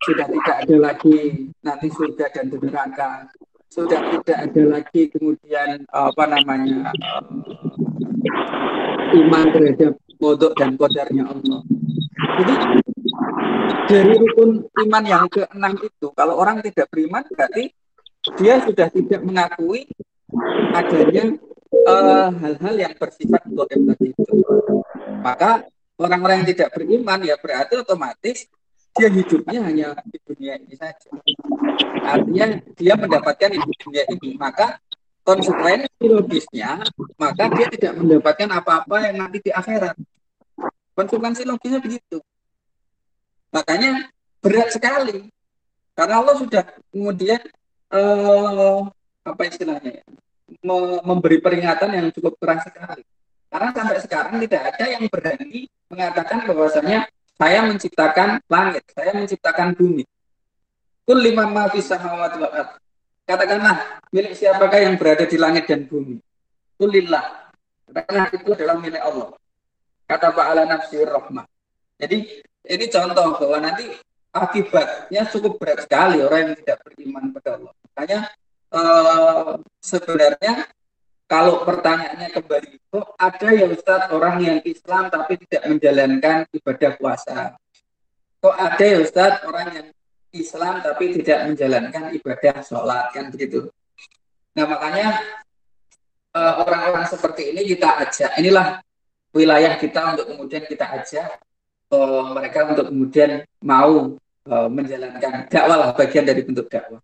Sudah 0.00 0.26
tidak 0.32 0.56
ada 0.64 0.76
lagi 0.80 1.16
nanti 1.60 1.86
surga 1.92 2.26
dan 2.32 2.48
neraka 2.48 3.28
sudah 3.70 4.00
tidak 4.18 4.38
ada 4.50 4.62
lagi 4.66 5.02
kemudian 5.14 5.86
apa 5.88 6.24
namanya 6.26 6.90
iman 9.14 9.44
terhadap 9.54 9.94
kodok 10.18 10.52
dan 10.58 10.74
kodarnya 10.74 11.24
Allah 11.30 11.60
jadi 12.42 12.54
dari 13.86 14.12
rukun 14.18 14.66
iman 14.86 15.04
yang 15.06 15.26
keenam 15.30 15.72
itu 15.78 16.06
kalau 16.12 16.34
orang 16.36 16.60
tidak 16.66 16.90
beriman 16.90 17.22
berarti 17.30 17.70
dia 18.36 18.60
sudah 18.66 18.90
tidak 18.90 19.22
mengakui 19.24 19.86
adanya 20.74 21.38
Eh, 21.70 22.28
hal-hal 22.42 22.74
uh, 22.74 22.82
yang 22.82 22.94
bersifat 22.98 23.46
goib 23.46 23.70
tadi 23.70 24.10
itu. 24.10 24.24
Maka 25.22 25.62
orang-orang 26.02 26.42
yang 26.42 26.48
tidak 26.50 26.74
beriman 26.74 27.22
ya 27.22 27.38
berarti 27.38 27.78
otomatis 27.78 28.50
dia 28.96 29.08
hidupnya 29.08 29.60
hanya 29.62 29.86
di 30.06 30.18
dunia 30.26 30.58
ini 30.58 30.74
saja. 30.74 31.08
Artinya 32.02 32.46
dia 32.74 32.94
mendapatkan 32.98 33.50
di 33.54 33.58
dunia 33.78 34.04
ini, 34.10 34.34
maka 34.34 34.82
konsekuensi 35.22 36.04
logisnya, 36.10 36.82
maka 37.14 37.42
dia 37.54 37.66
tidak 37.70 37.92
mendapatkan 38.02 38.48
apa-apa 38.50 38.96
yang 39.10 39.26
nanti 39.26 39.38
di 39.38 39.50
akhirat. 39.54 39.94
Konsekuensi 40.96 41.46
logisnya 41.46 41.78
begitu. 41.78 42.18
Makanya 43.54 44.10
berat 44.42 44.74
sekali. 44.74 45.30
Karena 45.94 46.22
Allah 46.22 46.34
sudah 46.38 46.64
kemudian 46.90 47.40
uh, 47.92 48.88
apa 49.26 49.42
istilahnya 49.46 50.00
ya? 50.00 50.04
memberi 51.06 51.38
peringatan 51.38 51.94
yang 51.94 52.06
cukup 52.10 52.34
keras 52.42 52.66
sekali. 52.66 53.06
Karena 53.50 53.68
sampai 53.74 53.98
sekarang 54.02 54.34
tidak 54.46 54.62
ada 54.74 54.84
yang 54.86 55.04
berani 55.10 55.66
mengatakan 55.90 56.38
bahwasanya 56.46 57.06
saya 57.40 57.64
menciptakan 57.64 58.44
langit, 58.52 58.84
saya 58.92 59.16
menciptakan 59.16 59.72
bumi. 59.72 60.04
Kul 61.08 61.18
lima 61.24 61.48
ma 61.48 61.72
samawati 61.72 62.36
wal 62.36 62.76
Katakanlah, 63.24 64.02
milik 64.10 64.34
siapakah 64.36 64.80
yang 64.82 64.98
berada 64.98 65.24
di 65.24 65.38
langit 65.38 65.70
dan 65.70 65.86
bumi? 65.86 66.18
Kulillah. 66.74 67.54
Katakanlah 67.86 68.26
itu 68.34 68.50
adalah 68.50 68.76
milik 68.82 68.98
Allah. 68.98 69.30
Kata 70.10 70.34
Pak 70.34 70.46
Ala 70.50 70.62
Nafsi 70.66 70.98
Rahmah. 70.98 71.46
Jadi 71.94 72.42
ini 72.66 72.84
contoh 72.90 73.38
bahwa 73.38 73.58
nanti 73.62 73.86
akibatnya 74.34 75.30
cukup 75.30 75.62
berat 75.62 75.86
sekali 75.86 76.18
orang 76.18 76.50
yang 76.50 76.54
tidak 76.58 76.78
beriman 76.82 77.30
pada 77.30 77.48
Allah. 77.54 77.72
Makanya 77.86 78.20
uh, 78.74 79.52
sebenarnya 79.78 80.66
kalau 81.30 81.62
pertanyaannya 81.62 82.34
kembali 82.34 82.68
itu 82.82 82.98
ada 83.14 83.48
ya 83.54 83.66
Ustadz 83.70 84.10
orang 84.10 84.36
yang 84.42 84.58
Islam 84.66 85.06
tapi 85.14 85.38
tidak 85.46 85.62
menjalankan 85.70 86.36
ibadah 86.50 86.90
puasa. 86.98 87.38
Kok 88.42 88.56
ada 88.58 88.82
ya 88.82 88.98
Ustadz 88.98 89.46
orang 89.46 89.68
yang 89.70 89.86
Islam 90.34 90.82
tapi 90.82 91.04
tidak 91.22 91.38
menjalankan 91.46 92.04
ibadah 92.18 92.54
sholat 92.66 93.14
kan 93.14 93.30
begitu. 93.30 93.70
Nah 94.58 94.66
makanya 94.66 95.22
eh, 96.34 96.54
orang-orang 96.66 97.06
seperti 97.06 97.54
ini 97.54 97.62
kita 97.62 98.02
ajak. 98.02 98.34
Inilah 98.42 98.82
wilayah 99.30 99.78
kita 99.78 100.18
untuk 100.18 100.34
kemudian 100.34 100.66
kita 100.66 100.90
ajak 100.98 101.38
uh, 101.94 102.34
mereka 102.34 102.66
untuk 102.66 102.90
kemudian 102.90 103.46
mau 103.62 104.18
uh, 104.50 104.68
menjalankan 104.70 105.46
dakwah 105.46 105.76
lah 105.78 105.90
bagian 105.94 106.26
dari 106.26 106.42
bentuk 106.42 106.66
dakwah. 106.66 106.98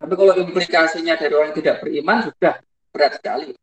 Tapi 0.00 0.12
kalau 0.16 0.34
implikasinya 0.36 1.16
dari 1.16 1.32
orang 1.36 1.52
yang 1.52 1.58
tidak 1.60 1.76
beriman 1.84 2.18
sudah 2.28 2.54
berat 2.92 3.12
sekali. 3.20 3.56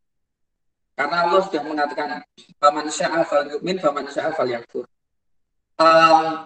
Karena 0.98 1.16
Allah 1.30 1.40
sudah 1.46 1.62
mengatakan 1.62 2.26
faman 2.58 2.90
sya'a 2.90 3.22
fal 3.22 3.46
yu'min 3.46 3.78
faman 3.78 4.10
sya'a 4.10 4.34
fal 4.34 4.50
yakfur. 4.50 4.82
Uh, 5.78 6.42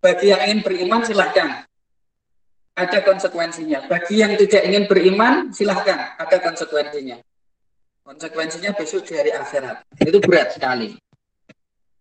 bagi 0.00 0.32
yang 0.32 0.40
ingin 0.48 0.60
beriman 0.64 1.04
silahkan 1.04 1.68
ada 2.72 2.98
konsekuensinya. 3.04 3.84
Bagi 3.92 4.24
yang 4.24 4.40
tidak 4.40 4.62
ingin 4.64 4.88
beriman 4.88 5.52
silahkan 5.52 6.16
ada 6.16 6.36
konsekuensinya. 6.40 7.20
Konsekuensinya 8.00 8.72
besok 8.72 9.04
di 9.04 9.20
hari 9.20 9.36
akhirat. 9.36 9.84
Itu 10.00 10.16
berat 10.24 10.56
sekali. 10.56 10.96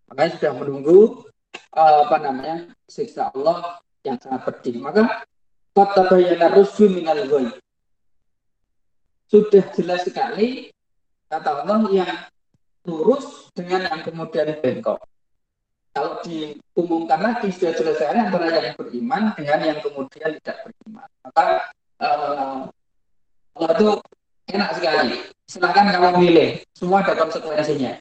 Makanya 0.07 0.31
sudah 0.39 0.51
menunggu 0.55 1.27
uh, 1.75 2.07
apa 2.07 2.17
namanya 2.23 2.71
siksa 2.87 3.27
Allah 3.35 3.83
yang 4.07 4.15
sangat 4.23 4.47
pedih. 4.47 4.79
Maka 4.79 5.27
Fatabayana 5.79 6.51
rusyu 6.51 6.89
minal 6.89 7.23
ghoy. 7.29 7.47
Sudah 9.29 9.63
jelas 9.77 10.01
sekali 10.03 10.73
kata 11.29 11.63
Allah 11.63 11.79
yang 11.93 12.11
lurus 12.83 13.53
dengan 13.53 13.85
yang 13.85 14.01
kemudian 14.01 14.49
bengkok. 14.59 14.99
Kalau 15.89 16.21
diumumkan 16.21 17.19
lagi 17.21 17.49
sudah 17.49 17.73
sekali 17.73 18.17
antara 18.21 18.47
yang 18.49 18.77
beriman 18.77 19.33
dengan 19.33 19.59
yang 19.61 19.79
kemudian 19.81 20.37
tidak 20.41 20.57
beriman. 20.65 21.07
Maka 21.25 21.45
uh, 22.01 22.69
Allah 23.57 23.71
itu 23.73 23.89
enak 24.53 24.69
sekali. 24.77 25.15
Silahkan 25.49 25.89
kamu 25.89 26.09
milih. 26.21 26.49
Semua 26.77 27.01
ada 27.01 27.17
konsekuensinya. 27.17 27.97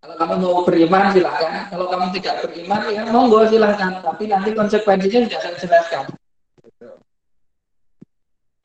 Kalau 0.00 0.14
kamu 0.18 0.34
mau 0.42 0.62
beriman 0.66 1.14
silahkan. 1.14 1.70
Kalau 1.70 1.86
kamu 1.86 2.06
tidak 2.18 2.34
beriman 2.44 2.80
ya 2.90 3.02
monggo 3.08 3.46
silahkan. 3.46 4.02
Tapi 4.02 4.26
nanti 4.26 4.50
konsekuensinya 4.50 5.30
sudah 5.30 5.40
saya 5.40 5.56
jelaskan 5.58 6.04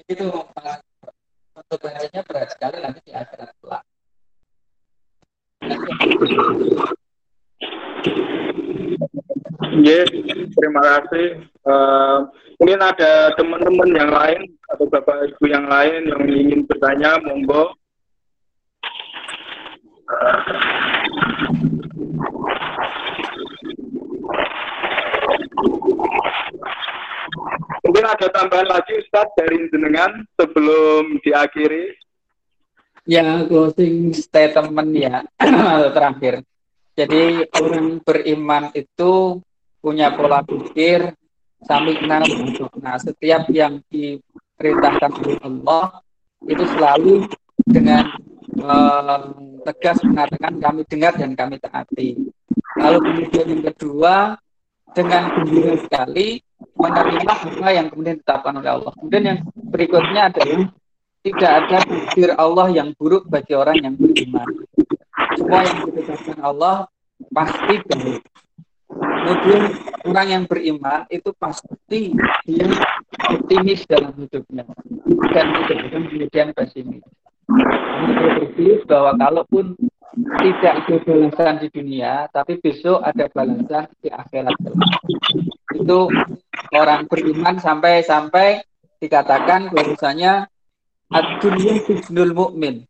itu 0.06 0.26
konsekuensinya 1.66 2.22
berat 2.30 2.50
sekali 2.54 2.78
nanti 2.78 3.00
di 3.02 3.14
akhirat 3.18 3.50
kelak. 3.58 3.84
Yes, 9.82 10.08
terima 10.54 10.82
kasih. 10.86 11.42
Uh, 11.66 12.30
mungkin 12.62 12.80
ada 12.86 13.34
teman-teman 13.34 13.90
yang 13.98 14.14
lain 14.14 14.46
atau 14.70 14.86
bapak 14.86 15.34
ibu 15.34 15.46
yang 15.50 15.66
lain 15.66 16.06
yang 16.06 16.22
ingin 16.30 16.62
bertanya, 16.70 17.18
monggo. 17.26 17.74
Mungkin 27.86 28.02
ada 28.02 28.28
tambahan 28.34 28.66
lagi 28.66 28.98
Ustaz 28.98 29.30
dari 29.38 29.70
jenengan 29.70 30.26
sebelum 30.42 31.22
diakhiri. 31.22 31.94
Ya, 33.06 33.46
closing 33.46 34.10
statement 34.18 34.90
ya 34.98 35.22
terakhir. 35.96 36.42
Jadi 36.98 37.46
orang 37.62 38.02
beriman 38.02 38.74
itu 38.74 39.38
punya 39.78 40.10
pola 40.18 40.42
pikir 40.42 41.14
Sami'na 41.62 42.26
Nah, 42.82 42.98
setiap 42.98 43.46
yang 43.54 43.78
diperintahkan 43.94 45.12
oleh 45.22 45.38
Allah 45.46 46.02
itu 46.46 46.66
selalu 46.74 47.14
dengan 47.66 48.06
uh, 48.66 49.30
tegas 49.66 50.02
mengatakan 50.06 50.58
kami 50.62 50.82
dengar 50.90 51.14
dan 51.18 51.38
kami 51.38 51.62
taati. 51.62 52.18
Lalu 52.82 52.98
kemudian 53.02 53.46
yang 53.50 53.64
kedua 53.74 54.16
dengan 54.94 55.24
gembira 55.38 55.74
sekali 55.82 56.45
menerima 56.76 57.34
apa 57.34 57.70
yang 57.72 57.88
kemudian 57.92 58.16
ditetapkan 58.20 58.54
oleh 58.60 58.72
Allah. 58.72 58.92
Kemudian 59.00 59.24
yang 59.24 59.40
berikutnya 59.54 60.22
adalah 60.32 60.62
tidak 61.26 61.52
ada 61.52 61.78
takdir 61.82 62.30
Allah 62.38 62.68
yang 62.70 62.94
buruk 62.94 63.26
bagi 63.26 63.58
orang 63.58 63.82
yang 63.82 63.94
beriman. 63.98 64.46
Semua 65.36 65.62
yang 65.66 65.78
ditetapkan 65.90 66.40
Allah 66.40 66.76
pasti 67.34 67.76
baik. 67.82 68.22
Kemudian 68.96 69.64
orang 70.06 70.28
yang 70.30 70.44
beriman 70.46 71.10
itu 71.10 71.34
pasti 71.36 72.14
dia 72.46 72.68
optimis 73.26 73.82
dalam 73.90 74.14
hidupnya 74.16 74.64
dan 75.34 75.46
tidak 75.66 75.80
kemudian 75.90 76.48
pesimis. 76.54 77.04
Berpikir 78.06 78.86
bahwa 78.86 79.18
kalaupun 79.18 79.74
tidak 80.16 80.74
ada 80.88 80.96
balasan 81.04 81.54
di 81.60 81.68
dunia, 81.68 82.32
tapi 82.32 82.58
besok 82.64 83.04
ada 83.04 83.28
balasan 83.28 83.92
di 84.00 84.08
akhirat. 84.08 84.56
Itu 85.76 86.08
orang 86.72 87.08
beriman 87.12 87.60
sampai-sampai 87.60 88.64
dikatakan 89.04 89.76
bahwasanya 89.76 90.48
dunia 91.44 91.84
sijnul 91.84 92.32
mukmin. 92.32 92.88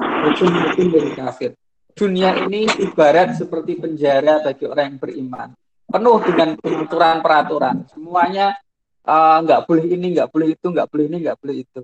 Mungkin 0.00 0.88
dari 0.88 1.12
kafir. 1.12 1.52
Dunia 1.92 2.32
ini 2.48 2.64
ibarat 2.80 3.36
seperti 3.36 3.76
penjara 3.76 4.40
bagi 4.40 4.64
orang 4.64 4.96
yang 4.96 4.98
beriman. 4.98 5.48
Penuh 5.92 6.18
dengan 6.24 6.56
peraturan-peraturan. 6.56 7.84
Semuanya 7.92 8.56
uh, 9.04 9.44
nggak 9.44 9.68
boleh 9.68 9.84
ini, 9.92 10.16
nggak 10.16 10.32
boleh 10.32 10.56
itu, 10.56 10.66
nggak 10.72 10.88
boleh 10.88 11.04
ini, 11.12 11.16
nggak 11.20 11.36
boleh 11.36 11.56
itu. 11.68 11.80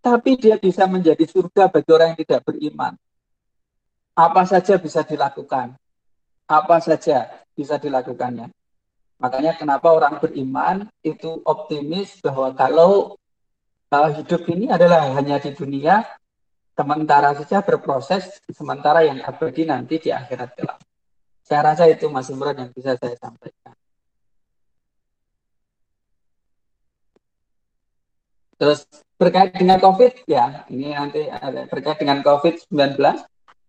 Tapi 0.00 0.30
dia 0.40 0.56
bisa 0.56 0.88
menjadi 0.88 1.26
surga 1.28 1.68
bagi 1.68 1.90
orang 1.92 2.16
yang 2.16 2.20
tidak 2.24 2.40
beriman. 2.48 2.96
Apa 4.16 4.48
saja 4.48 4.80
bisa 4.80 5.04
dilakukan. 5.04 5.76
Apa 6.48 6.80
saja 6.80 7.28
bisa 7.52 7.76
dilakukannya. 7.76 8.48
Makanya 9.20 9.56
kenapa 9.56 9.92
orang 9.92 10.20
beriman 10.20 10.88
itu 11.04 11.40
optimis 11.44 12.20
bahwa 12.24 12.52
kalau 12.56 13.16
uh, 13.92 14.10
hidup 14.12 14.44
ini 14.48 14.72
adalah 14.72 15.08
hanya 15.16 15.40
di 15.40 15.52
dunia, 15.52 16.04
sementara 16.76 17.32
saja 17.32 17.64
berproses, 17.64 18.40
sementara 18.52 19.04
yang 19.04 19.20
abadi 19.24 19.64
nanti 19.64 19.96
di 20.00 20.10
akhirat 20.12 20.52
kelak. 20.56 20.80
Saya 21.46 21.72
rasa 21.72 21.84
itu 21.88 22.10
Mas 22.12 22.28
Imran 22.28 22.58
yang 22.58 22.70
bisa 22.74 22.98
saya 22.98 23.16
sampaikan. 23.16 23.72
Terus 28.56 28.88
berkait 29.20 29.52
dengan 29.52 29.76
COVID 29.80 30.24
ya, 30.28 30.64
ini 30.72 30.96
nanti 30.96 31.28
ada 31.28 31.68
berkait 31.68 32.00
dengan 32.00 32.24
COVID-19, 32.24 32.72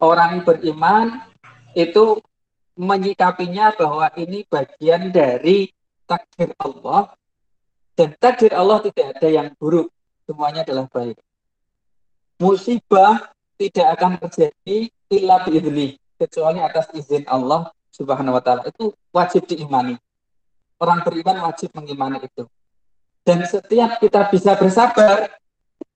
orang 0.01 0.45
beriman 0.45 1.21
itu 1.73 2.21
menyikapinya 2.77 3.73
bahwa 3.73 4.09
ini 4.17 4.45
bagian 4.45 5.09
dari 5.09 5.73
takdir 6.05 6.53
Allah 6.61 7.13
dan 7.97 8.13
takdir 8.21 8.53
Allah 8.53 8.77
tidak 8.85 9.17
ada 9.17 9.29
yang 9.29 9.49
buruk, 9.57 9.89
semuanya 10.29 10.61
adalah 10.61 10.85
baik. 10.85 11.17
Musibah 12.37 13.33
tidak 13.57 13.87
akan 13.97 14.21
terjadi 14.21 14.93
illa 15.09 15.41
biizni, 15.41 15.97
kecuali 16.21 16.61
atas 16.61 16.93
izin 16.93 17.25
Allah 17.25 17.73
Subhanahu 17.89 18.37
wa 18.37 18.43
taala. 18.45 18.61
Itu 18.69 18.93
wajib 19.09 19.49
diimani. 19.49 19.97
Orang 20.77 21.01
beriman 21.01 21.49
wajib 21.49 21.73
mengimani 21.73 22.21
itu. 22.21 22.45
Dan 23.25 23.41
setiap 23.49 23.97
kita 23.97 24.29
bisa 24.29 24.53
bersabar 24.53 25.33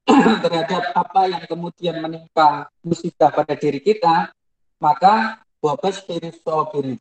terhadap 0.08 0.94
apa 0.98 1.22
yang 1.30 1.44
kemudian 1.46 2.02
menimpa 2.02 2.70
musibah 2.82 3.30
pada 3.30 3.54
diri 3.54 3.80
kita, 3.80 4.34
maka 4.82 5.42
wabas 5.62 6.02
sabirin. 6.04 6.98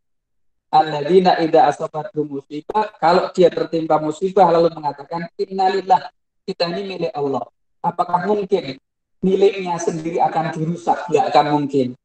Alladzina 0.71 1.35
idza 1.43 1.67
asabatu 1.67 2.23
musibah, 2.23 2.95
kalau 3.03 3.35
dia 3.35 3.51
tertimpa 3.51 3.99
musibah 3.99 4.47
lalu 4.55 4.71
mengatakan 4.71 5.27
innalillah, 5.35 6.15
kita 6.47 6.71
ini 6.71 6.95
milik 6.95 7.13
Allah. 7.17 7.43
Apakah 7.83 8.29
mungkin 8.31 8.79
miliknya 9.19 9.75
sendiri 9.83 10.23
akan 10.23 10.55
dirusak? 10.55 11.11
Tidak 11.11 11.25
akan 11.35 11.59
mungkin. 11.59 11.99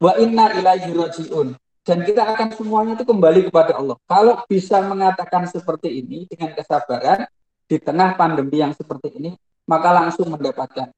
Wa 0.00 0.16
inna 0.16 0.56
ilaihi 0.56 0.92
rajiun 0.96 1.52
dan 1.86 2.02
kita 2.02 2.26
akan 2.34 2.50
semuanya 2.50 2.98
itu 2.98 3.06
kembali 3.06 3.46
kepada 3.46 3.78
Allah. 3.78 3.94
Kalau 4.10 4.42
bisa 4.50 4.82
mengatakan 4.82 5.46
seperti 5.46 6.02
ini 6.02 6.26
dengan 6.26 6.50
kesabaran 6.58 7.30
di 7.70 7.76
tengah 7.78 8.18
pandemi 8.18 8.58
yang 8.58 8.74
seperti 8.74 9.14
ini, 9.14 9.38
maka 9.66 9.88
langsung 9.92 10.30
mendapatkan 10.30 10.94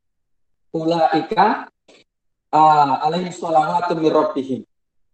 ulaika 0.72 1.72
uh, 2.52 2.94
alaihi. 3.04 4.64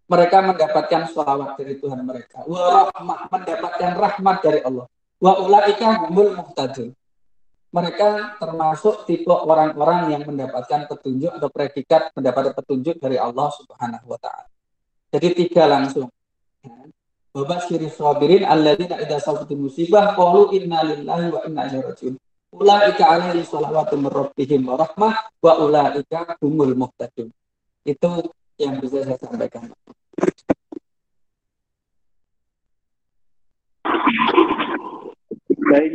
Mereka 0.04 0.36
mendapatkan 0.44 1.08
salawat 1.08 1.56
dari 1.56 1.80
Tuhan 1.80 2.04
mereka. 2.04 2.44
Wa 2.44 2.92
rahmah, 2.92 3.32
mendapatkan 3.32 3.90
rahmat 3.96 4.36
dari 4.44 4.60
Allah. 4.60 4.84
Wa 5.16 5.32
ulaika 5.40 6.04
humul 6.04 6.36
muhtadun. 6.36 6.92
Mereka 7.74 8.38
termasuk 8.38 9.02
tipe 9.08 9.32
orang-orang 9.32 10.14
yang 10.14 10.22
mendapatkan 10.22 10.86
petunjuk 10.86 11.32
atau 11.34 11.48
predikat 11.50 12.14
mendapatkan 12.14 12.54
petunjuk 12.54 13.02
dari 13.02 13.18
Allah 13.18 13.50
Subhanahu 13.50 14.06
wa 14.14 14.18
taala. 14.20 14.46
Jadi 15.10 15.28
tiga 15.34 15.66
langsung. 15.66 16.06
Bapak 17.34 17.66
syiri 17.66 17.90
sabirin 17.90 18.46
alladzina 18.46 18.94
idza 19.02 19.18
musibah 19.58 20.14
qalu 20.14 20.54
inna 20.54 20.86
lillahi 20.86 21.26
wa 21.34 21.40
inna 21.50 21.66
ilaihi 21.66 21.82
rajiun. 21.82 22.14
Ulaika 22.54 23.18
alaihi 23.18 23.42
salawatu 23.42 23.98
min 23.98 24.14
rabbihim 24.14 24.62
wa 24.70 24.78
rahmah 24.78 25.14
wa 25.42 25.52
ulaika 25.58 26.38
humul 26.38 26.70
muhtadun. 26.78 27.26
Itu 27.82 28.30
yang 28.62 28.78
bisa 28.78 29.02
saya 29.02 29.18
sampaikan. 29.18 29.74
Baik, 35.64 35.92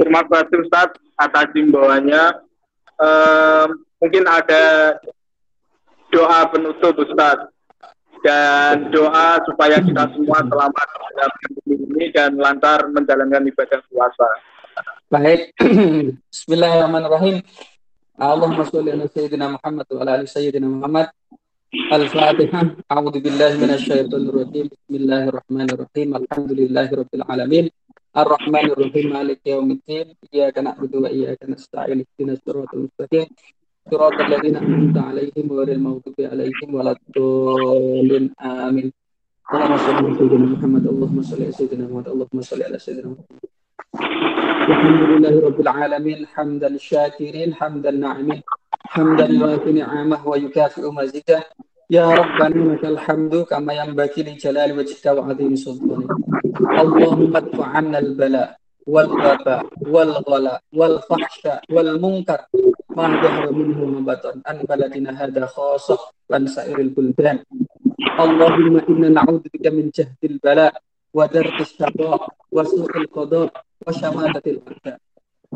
terima 0.00 0.24
kasih 0.24 0.64
Ustaz 0.64 0.96
atas 1.20 1.52
himbauannya. 1.52 2.48
Uh, 2.96 3.68
mungkin 4.00 4.24
ada 4.24 4.96
doa 6.08 6.48
penutup 6.48 6.96
Ustaz 6.96 7.44
dan 8.24 8.88
doa 8.88 9.40
supaya 9.44 9.84
kita 9.84 10.08
semua 10.16 10.40
selamat 10.48 10.86
dalam 11.12 11.32
ini 11.68 12.08
dan 12.12 12.40
lancar 12.40 12.88
menjalankan 12.88 13.44
ibadah 13.52 13.80
puasa. 13.92 14.28
Baik. 15.10 15.54
Bismillahirrahmanirrahim. 16.30 17.42
Allahumma 18.14 18.68
sholli 18.68 18.94
ala 18.94 19.10
sayyidina 19.10 19.58
Muhammad 19.58 19.86
wa 19.90 19.98
ala 20.02 20.10
ali 20.20 20.26
sayyidina 20.30 20.68
Muhammad. 20.70 21.08
Al-Fatihah. 21.90 22.78
A'udzu 22.86 23.18
billahi 23.18 23.58
minasyaitonir 23.58 24.34
rajim. 24.34 24.66
Bismillahirrahmanirrahim. 24.70 26.08
Alhamdulillahi 26.20 26.92
rabbil 27.00 27.24
alamin. 27.26 27.66
Ar-Rahmanir 28.10 28.78
Rahim 28.78 29.06
Maliki 29.14 29.50
yaumiddin. 29.54 30.14
Iyyaka 30.30 30.62
na'budu 30.62 31.02
wa 31.02 31.08
iyyaka 31.10 31.46
nasta'in. 31.46 32.06
Ihdinas 32.06 32.40
siratal 32.46 32.86
mustaqim. 32.86 33.26
صراط 33.90 34.12
الذين 34.12 34.56
أنعمت 34.56 34.98
عليهم 34.98 35.46
غير 35.52 35.68
المغضوب 35.72 36.14
عليهم 36.20 36.68
ولا 36.74 36.92
الضالين 36.94 38.24
آمين 38.38 38.92
اللهم 39.50 39.76
صل 39.82 39.96
على 39.98 40.14
سيدنا 40.14 40.46
محمد 40.54 40.84
اللهم 40.86 41.18
صل 41.22 41.42
على 41.42 41.52
سيدنا 41.52 41.84
محمد 41.90 42.08
اللهم 42.08 42.38
صل 42.42 42.60
على 42.62 42.78
سيدنا 42.78 43.08
محمد 43.08 43.50
الحمد 44.70 45.02
لله 45.10 45.34
رب 45.46 45.60
العالمين 45.60 46.26
حمدا 46.26 46.68
الشاكرين 46.80 47.54
حمدا 47.54 47.90
الناعمين 47.90 48.42
حمدا 48.94 49.26
يوافي 49.26 49.72
نعمه 49.72 50.28
ويكافئ 50.28 50.84
مزيده. 50.90 51.40
يا 51.90 52.06
ربنا 52.20 52.72
لك 52.72 52.84
الحمد 52.84 53.34
كما 53.50 53.72
ينبغي 53.80 54.22
لجلال 54.22 54.78
وجهك 54.78 55.06
وعظيم 55.16 55.52
سلطانك. 55.56 56.10
اللهم 56.82 57.36
ادفع 57.36 57.66
عنا 57.66 57.98
البلاء 57.98 58.56
والوباء 58.86 59.66
والغلاء 59.94 60.60
والفحشاء 60.78 61.60
والمنكر. 61.74 62.40
ما 62.96 63.04
ظهر 63.22 63.52
منه 63.52 63.78
وما 63.82 64.00
بطن. 64.12 64.36
عن 64.46 64.56
بلدنا 64.70 65.10
هذا 65.24 65.46
خاصة 65.46 65.98
وعن 66.30 66.46
سائر 66.46 66.78
البلدان. 66.78 67.38
اللهم 68.20 68.74
إنا 68.88 69.08
نعوذ 69.08 69.44
بك 69.54 69.66
من 69.66 69.90
جهد 69.96 70.22
البلاء 70.24 70.72
ودرك 71.14 71.60
الشقاء 71.60 72.28
وسوء 72.52 72.96
القضاء 72.96 73.50
وشماتة 73.87 74.45
الأعداء 74.51 74.97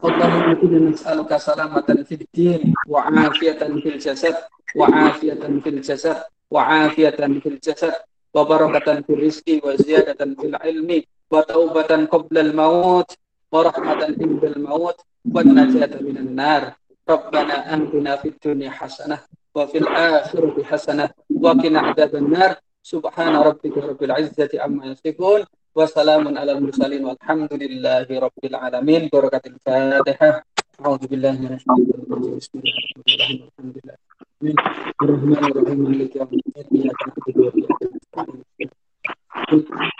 اللهم 0.05 0.49
إنا 0.63 0.89
نسألك 0.89 1.37
سلامة 1.37 1.81
في 2.07 2.15
الدين 2.21 2.73
وعافية 2.87 3.51
في 3.59 3.89
الجسد 3.95 4.35
وعافية 4.75 5.33
في 5.63 5.69
الجسد 5.69 6.17
وعافية 6.51 7.09
في 7.09 7.49
الجسد 7.49 7.93
وبركة 8.33 9.01
في 9.01 9.09
الرزق 9.13 9.47
وزيادة 9.63 10.25
في 10.39 10.45
العلم 10.47 11.03
وتوبة 11.31 12.05
قبل 12.05 12.37
الموت 12.37 13.11
ورحمة 13.51 14.03
عند 14.03 14.43
الموت 14.43 14.97
والنجاة 15.33 16.01
من 16.01 16.17
النار 16.17 16.73
ربنا 17.09 17.73
آتنا 17.75 18.15
في 18.15 18.27
الدنيا 18.27 18.69
حسنة 18.69 19.19
وفي 19.55 19.77
الآخرة 19.77 20.63
حسنة 20.63 21.09
وقنا 21.41 21.79
عذاب 21.79 22.15
النار 22.15 22.55
سبحان 22.83 23.35
ربك 23.35 23.77
رب 23.77 24.03
العزة 24.03 24.49
عما 24.53 24.85
يصفون 24.85 25.41
Wassalamun 25.74 26.38
ala 26.38 26.54
mursalin 26.54 27.02
walhamdulillahi 27.02 28.14
rabbil 28.14 28.54
alamin. 28.54 29.10
Barakatil 29.10 29.58
Fatihah. 29.58 30.46
A'udzu 30.78 31.10
billahi 31.10 31.34
minasyaitonir 31.34 31.98
rajim. 32.14 32.38
Bismillahirrahmanirrahim. 32.38 33.50
Alhamdulillah. 33.50 33.98
Bismillahirrahmanirrahim. 34.38 35.78
Maliki 35.82 36.22
yaumiddin. 36.22 36.66
Iyyaka 36.70 37.02
na'budu 37.10 37.40
wa 37.42 37.50
iyyaka 37.58 37.84
nasta'in. 37.90 38.38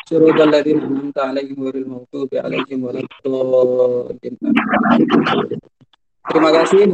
Siratal 0.06 0.50
ladzina 0.54 0.86
an'amta 0.86 1.20
'alaihim 1.26 1.58
ghairil 1.58 1.90
maghdubi 1.90 2.36
'alaihim 2.38 2.78
waladdallin. 2.86 4.34
Terima 6.30 6.50
kasih. 6.54 6.86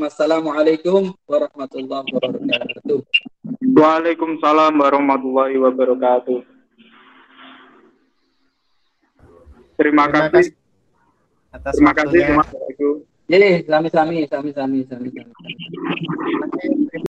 Wassalamualaikum 0.00 1.12
warahmatullahi 1.28 2.08
wabarakatuh. 2.08 3.04
Waalaikumsalam 3.76 4.72
warahmatullahi 4.80 5.60
wabarakatuh. 5.60 6.53
Terima, 9.74 10.06
Terima 10.06 10.30
kasih. 10.30 10.54
kasih 10.54 10.62
atas 11.54 11.72
Terima 11.78 11.92
kasih. 11.94 12.20
Assalamualaikum. 12.22 12.94
Jadi, 13.24 13.48
sami-sami, 13.64 14.16
sami-sami, 14.28 14.80
sami-sami. 14.86 15.08
Terima 15.14 16.46
kasih. 16.50 17.13